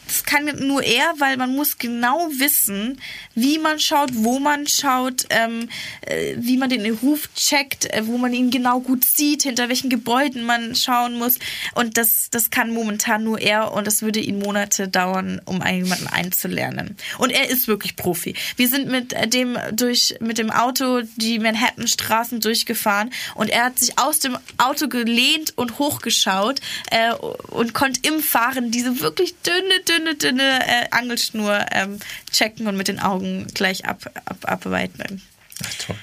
das 0.10 0.24
kann 0.24 0.45
nur 0.66 0.82
er, 0.82 1.14
weil 1.20 1.38
man 1.38 1.55
muss 1.55 1.78
genau 1.78 2.30
wissen, 2.32 2.99
wie 3.36 3.60
man 3.60 3.80
schaut, 3.80 4.10
wo 4.14 4.39
man 4.39 4.66
schaut, 4.66 5.26
ähm, 5.30 5.70
äh, 6.01 6.34
wie 6.38 6.57
man 6.57 6.70
den 6.70 6.91
Ruf 6.95 7.30
checkt, 7.36 7.86
äh, 7.93 8.07
wo 8.07 8.18
man 8.18 8.34
ihn 8.34 8.49
genau 8.49 8.80
gut 8.80 9.05
sieht, 9.05 9.43
hinter 9.43 9.70
welchen 9.70 9.91
Gebäuden 9.91 10.43
man 10.43 10.76
schauen 10.76 11.14
muss. 11.20 11.38
Und 11.76 11.97
das, 11.97 12.30
das 12.32 12.49
kann 12.49 12.74
momentan 12.74 13.24
nur 13.24 13.39
er 13.39 13.72
und 13.72 13.86
das 13.86 14.01
würde 14.01 14.20
ihn 14.20 14.39
Monate 14.39 14.88
dauern, 14.88 15.41
um 15.45 15.64
jemanden 15.64 16.07
einzulernen. 16.07 16.97
Und 17.20 17.30
er 17.30 17.47
ist 17.47 17.68
wirklich 17.68 17.95
Profi. 17.95 18.34
Wir 18.55 18.68
sind 18.68 18.88
mit 18.88 19.16
dem 19.34 19.60
durch 19.74 20.16
mit 20.20 20.39
dem 20.39 20.49
Auto 20.49 21.01
die 21.18 21.38
Manhattan-Straßen 21.38 22.39
durchgefahren 22.39 23.12
und 23.36 23.49
er 23.49 23.66
hat 23.66 23.78
sich 23.78 23.99
aus 23.99 24.18
dem 24.18 24.38
Auto 24.57 24.88
gelehnt 24.88 25.53
und 25.55 25.78
hochgeschaut 25.78 26.62
äh, 26.89 27.14
und 27.14 27.76
konnte 27.76 27.99
im 28.07 28.22
Fahren 28.22 28.72
diese 28.72 29.01
wirklich 29.01 29.36
dünne, 29.41 29.80
dünne, 29.88 29.99
dünne 30.16 30.60
äh, 30.62 30.88
Angelschnur 30.91 31.66
ähm, 31.72 32.00
checken 32.32 32.68
und 32.68 32.78
mit 32.78 32.88
den 32.88 33.00
Augen 33.00 33.47
gleich 33.54 33.86
ab, 33.86 34.10
ab, 34.26 34.38
abarbeiten. 34.43 35.22
Ach, 35.64 35.74
toll. 35.86 35.95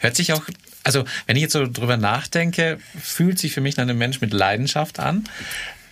Hört 0.00 0.16
sich 0.16 0.32
auch, 0.32 0.42
also 0.82 1.04
wenn 1.26 1.36
ich 1.36 1.42
jetzt 1.42 1.52
so 1.52 1.66
drüber 1.66 1.96
nachdenke, 1.96 2.78
fühlt 3.00 3.38
sich 3.38 3.52
für 3.52 3.60
mich 3.60 3.76
nach 3.76 3.82
einem 3.82 3.98
Mensch 3.98 4.20
mit 4.20 4.32
Leidenschaft 4.32 4.98
an. 4.98 5.28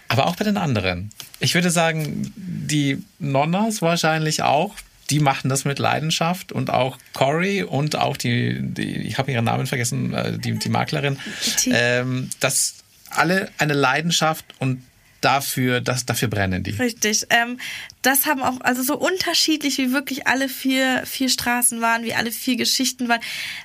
Aber 0.09 0.27
auch 0.27 0.37
bei 0.37 0.45
den 0.45 0.57
anderen. 0.57 1.11
Ich 1.39 1.55
würde 1.55 1.71
sagen, 1.71 2.33
die 2.37 3.03
Nonnas 3.19 3.83
wahrscheinlich 3.83 4.43
auch. 4.43 4.75
Die 5.11 5.21
machen 5.21 5.49
das 5.49 5.65
mit 5.65 5.79
Leidenschaft 5.79 6.53
und 6.53 6.71
auch 6.71 6.99
Cory 7.15 7.63
und 7.63 7.97
auch 7.97 8.17
die, 8.17 8.59
die 8.61 8.99
ich 9.07 9.17
habe 9.17 9.33
ihren 9.33 9.47
Namen 9.47 9.67
vergessen, 9.67 10.13
äh, 10.13 10.39
die, 10.39 10.59
die 10.59 10.69
Maklerin, 10.69 11.19
ähm, 11.71 12.29
das 12.41 12.75
alle 13.09 13.51
eine 13.57 13.73
Leidenschaft 13.73 14.45
und 14.59 14.83
dafür, 15.21 15.81
das, 15.81 16.07
dafür 16.07 16.29
brennen 16.29 16.63
die. 16.63 16.71
Richtig. 16.71 17.27
Ähm, 17.31 17.59
das 18.03 18.27
haben 18.27 18.43
auch, 18.43 18.61
also 18.61 18.83
so 18.83 18.97
unterschiedlich 18.97 19.79
wie 19.79 19.93
wirklich 19.93 20.27
alle 20.27 20.49
vier, 20.49 21.03
vier 21.07 21.29
Straßen 21.29 21.81
waren, 21.81 22.05
wie 22.05 22.15
alle 22.15 22.31
vier 22.31 22.57
Geschichten 22.57 23.09
waren. 23.09 23.21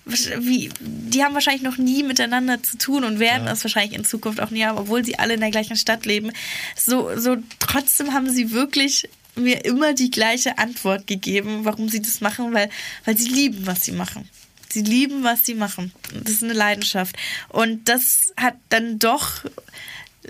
Wie, 0.06 0.70
die 0.80 1.24
haben 1.24 1.34
wahrscheinlich 1.34 1.64
noch 1.64 1.78
nie 1.78 2.04
miteinander 2.04 2.62
zu 2.62 2.78
tun 2.78 3.04
und 3.04 3.20
werden 3.20 3.48
es 3.48 3.64
wahrscheinlich 3.64 3.98
in 3.98 4.06
Zukunft 4.06 4.42
auch 4.42 4.50
nie 4.50 4.64
haben, 4.66 4.78
obwohl 4.78 5.06
sie 5.06 5.20
alle 5.20 5.36
in 5.36 5.40
der 5.40 5.52
gleichen 5.52 5.76
Stadt 5.76 6.06
leben. 6.06 6.32
So, 6.76 7.18
so 7.18 7.38
trotzdem 7.60 8.14
haben 8.14 8.30
sie 8.30 8.52
wirklich 8.52 9.10
mir 9.36 9.66
immer 9.66 9.94
die 9.94 10.12
gleiche 10.12 10.58
Antwort 10.58 11.08
gegeben, 11.08 11.66
warum 11.66 11.90
sie 11.90 12.02
das 12.02 12.22
machen, 12.22 12.54
weil, 12.54 12.70
weil 13.06 13.18
sie 13.18 13.30
lieben, 13.30 13.66
was 13.66 13.84
sie 13.84 13.92
machen. 13.92 14.30
Sie 14.70 14.82
lieben, 14.82 15.24
was 15.24 15.46
sie 15.46 15.54
machen. 15.54 15.92
Das 16.24 16.34
ist 16.34 16.44
eine 16.44 16.54
Leidenschaft. 16.54 17.16
Und 17.50 17.90
das 17.90 18.34
hat 18.38 18.56
dann 18.70 18.98
doch 18.98 19.44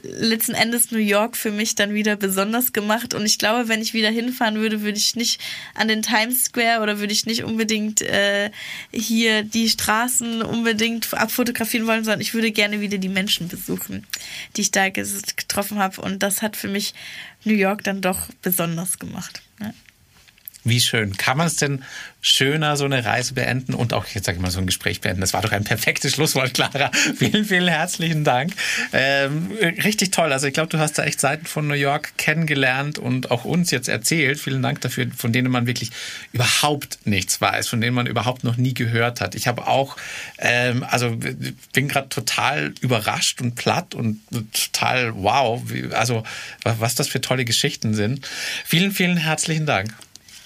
letzten 0.02 0.54
Endes 0.54 0.92
New 0.92 0.98
York 0.98 1.38
für 1.38 1.52
mich 1.52 1.76
dann 1.76 1.94
wieder 1.94 2.16
besonders 2.16 2.74
gemacht. 2.74 3.14
Und 3.14 3.26
ich 3.26 3.38
glaube, 3.38 3.68
wenn 3.68 3.82
ich 3.82 3.94
wieder 3.94 4.10
hinfahren 4.10 4.56
würde, 4.56 4.82
würde 4.82 4.98
ich 4.98 5.16
nicht 5.16 5.40
an 5.76 5.88
den 5.88 6.02
Times 6.02 6.46
Square 6.46 6.82
oder 6.82 7.00
würde 7.00 7.14
ich 7.14 7.26
nicht 7.26 7.44
unbedingt 7.44 8.02
äh, 8.02 8.52
hier 8.92 9.44
die 9.44 9.70
Straßen 9.70 10.42
unbedingt 10.42 11.14
abfotografieren 11.14 11.88
wollen, 11.88 12.04
sondern 12.04 12.22
ich 12.22 12.34
würde 12.34 12.52
gerne 12.52 12.82
wieder 12.82 12.98
die 12.98 13.10
Menschen 13.10 13.48
besuchen, 13.48 14.06
die 14.56 14.62
ich 14.62 14.72
da 14.72 14.90
getroffen 14.90 15.80
habe. 15.80 16.02
Und 16.02 16.24
das 16.24 16.42
hat 16.42 16.58
für 16.58 16.68
mich 16.68 16.94
New 17.44 17.54
York 17.54 17.84
dann 17.84 18.02
doch 18.02 18.30
besonders 18.42 19.00
gemacht. 19.00 19.42
Wie 20.66 20.80
schön. 20.80 21.18
Kann 21.18 21.38
man 21.38 21.48
es 21.48 21.58
denn 21.58 21.84
schöner 22.22 22.78
so 22.78 22.86
eine 22.86 23.04
Reise 23.04 23.34
beenden 23.34 23.74
und 23.74 23.94
auch 23.94 24.08
jetzt 24.08 24.26
sage 24.26 24.38
ich 24.38 24.42
mal 24.42 24.50
so 24.50 24.60
ein 24.60 24.66
Gespräch 24.66 25.02
beenden? 25.02 25.20
Das 25.20 25.34
war 25.34 25.42
doch 25.42 25.52
ein 25.52 25.66
perfektes 25.66 26.14
Schlusswort, 26.14 26.54
Clara. 26.54 26.90
vielen, 27.18 27.44
vielen 27.44 27.68
herzlichen 27.68 28.24
Dank. 28.24 28.54
Ähm, 28.94 29.52
richtig 29.84 30.12
toll. 30.12 30.32
Also 30.32 30.48
ich 30.48 30.54
glaube, 30.54 30.70
du 30.70 30.80
hast 30.80 30.98
da 30.98 31.04
echt 31.04 31.20
Seiten 31.20 31.46
von 31.46 31.68
New 31.68 31.74
York 31.74 32.14
kennengelernt 32.18 32.98
und 32.98 33.30
auch 33.30 33.44
uns 33.44 33.72
jetzt 33.72 33.90
erzählt. 33.90 34.40
Vielen 34.40 34.62
Dank 34.62 34.80
dafür, 34.80 35.08
von 35.14 35.34
denen 35.34 35.52
man 35.52 35.68
wirklich 35.68 35.92
überhaupt 36.32 37.00
nichts 37.04 37.42
weiß, 37.42 37.68
von 37.68 37.82
denen 37.82 37.94
man 37.94 38.08
überhaupt 38.08 38.46
noch 38.46 38.56
nie 38.56 38.74
gehört 38.74 39.20
hat. 39.20 39.36
Ich 39.36 39.48
habe 39.48 39.68
auch, 39.68 39.98
ähm, 40.38 40.86
also 40.90 41.18
bin 41.74 41.90
gerade 41.90 42.08
total 42.08 42.74
überrascht 42.80 43.42
und 43.42 43.56
platt 43.56 43.96
und 43.96 44.22
total 44.54 45.14
wow. 45.16 45.62
Also 45.92 46.24
was 46.64 46.96
das 46.96 47.10
für 47.10 47.20
tolle 47.20 47.44
Geschichten 47.44 47.94
sind. 47.94 48.26
Vielen, 48.64 48.94
vielen 48.94 49.18
herzlichen 49.18 49.66
Dank. 49.66 49.94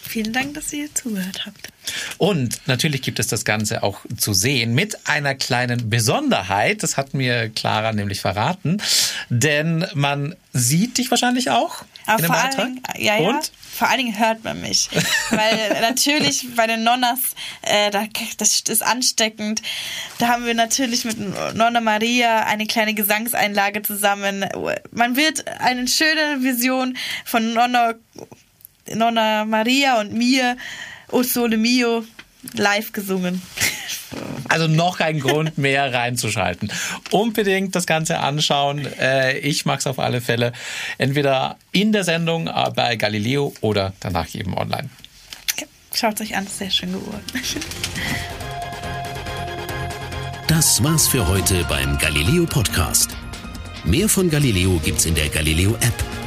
Vielen 0.08 0.34
Dank, 0.34 0.53
dass 0.53 0.72
ihr 0.74 0.93
zugehört 0.93 1.45
habt. 1.45 1.70
Und 2.18 2.62
natürlich 2.66 3.01
gibt 3.01 3.20
es 3.20 3.28
das 3.28 3.45
Ganze 3.45 3.84
auch 3.84 3.99
zu 4.18 4.34
sehen 4.34 4.74
mit 4.74 5.08
einer 5.08 5.36
kleinen 5.36 5.89
Besonderheit. 5.89 6.84
Das 6.84 6.97
hat 6.97 7.14
mir 7.14 7.49
Clara 7.49 7.93
nämlich 7.93 8.22
verraten. 8.22 8.82
Denn 9.30 9.86
man 9.93 10.36
sieht 10.53 10.97
dich 10.97 11.12
wahrscheinlich 11.12 11.49
auch. 11.49 11.84
Aber 12.05 12.22
dem 12.22 12.28
vor. 12.28 12.36
Allen 12.36 12.58
Dingen, 12.58 12.84
ja, 12.97 13.20
ja. 13.20 13.30
Und? 13.30 13.51
Vor 13.78 13.89
allen 13.89 13.99
Dingen 13.99 14.18
hört 14.18 14.43
man 14.43 14.60
mich. 14.62 14.89
Weil 15.30 15.82
natürlich 15.82 16.47
bei 16.55 16.66
den 16.66 16.84
Nonnas, 16.84 17.20
äh, 17.62 17.91
das 17.91 18.62
ist 18.68 18.82
ansteckend. 18.82 19.62
Da 20.18 20.30
haben 20.30 20.45
wir 20.45 20.55
natürlich 20.55 21.05
mit 21.05 21.20
Nonna 21.20 21.80
Maria 21.80 22.45
eine 22.45 22.66
kleine 22.66 22.95
Gesangseinlage 22.95 23.84
zusammen. 23.84 24.45
Man 24.91 25.16
wird 25.16 25.47
eine 25.60 25.88
schöne 25.88 26.41
Vision 26.41 26.97
von 27.24 27.53
Nonna 27.53 27.93
Nonna 28.93 29.45
Maria 29.45 29.99
und 29.99 30.13
mir, 30.13 30.57
O 31.11 31.23
Sole 31.23 31.57
Mio, 31.57 32.05
live 32.53 32.91
gesungen. 32.91 33.41
Also 34.49 34.67
noch 34.67 34.99
ein 34.99 35.19
Grund 35.19 35.57
mehr 35.57 35.93
reinzuschalten. 35.93 36.71
Unbedingt 37.11 37.75
das 37.75 37.85
Ganze 37.85 38.19
anschauen. 38.19 38.88
Äh, 38.99 39.39
ich 39.39 39.65
mache 39.65 39.79
es 39.79 39.88
auf 39.88 39.99
alle 39.99 40.21
Fälle. 40.21 40.53
Entweder 40.97 41.57
in 41.71 41.91
der 41.91 42.03
Sendung 42.03 42.47
äh, 42.47 42.71
bei 42.73 42.95
Galileo 42.95 43.53
oder 43.61 43.93
danach 43.99 44.33
eben 44.33 44.57
online. 44.57 44.89
Schaut 45.93 46.19
es 46.19 46.27
euch 46.27 46.38
an, 46.38 46.47
sehr 46.47 46.69
schön 46.69 46.93
geworden. 46.93 47.23
Das 50.47 50.81
war's 50.83 51.07
für 51.07 51.27
heute 51.27 51.65
beim 51.65 51.97
Galileo 51.97 52.45
Podcast. 52.45 53.11
Mehr 53.83 54.07
von 54.07 54.29
Galileo 54.29 54.79
gibt's 54.83 55.05
in 55.05 55.15
der 55.15 55.29
Galileo 55.29 55.71
App 55.75 56.26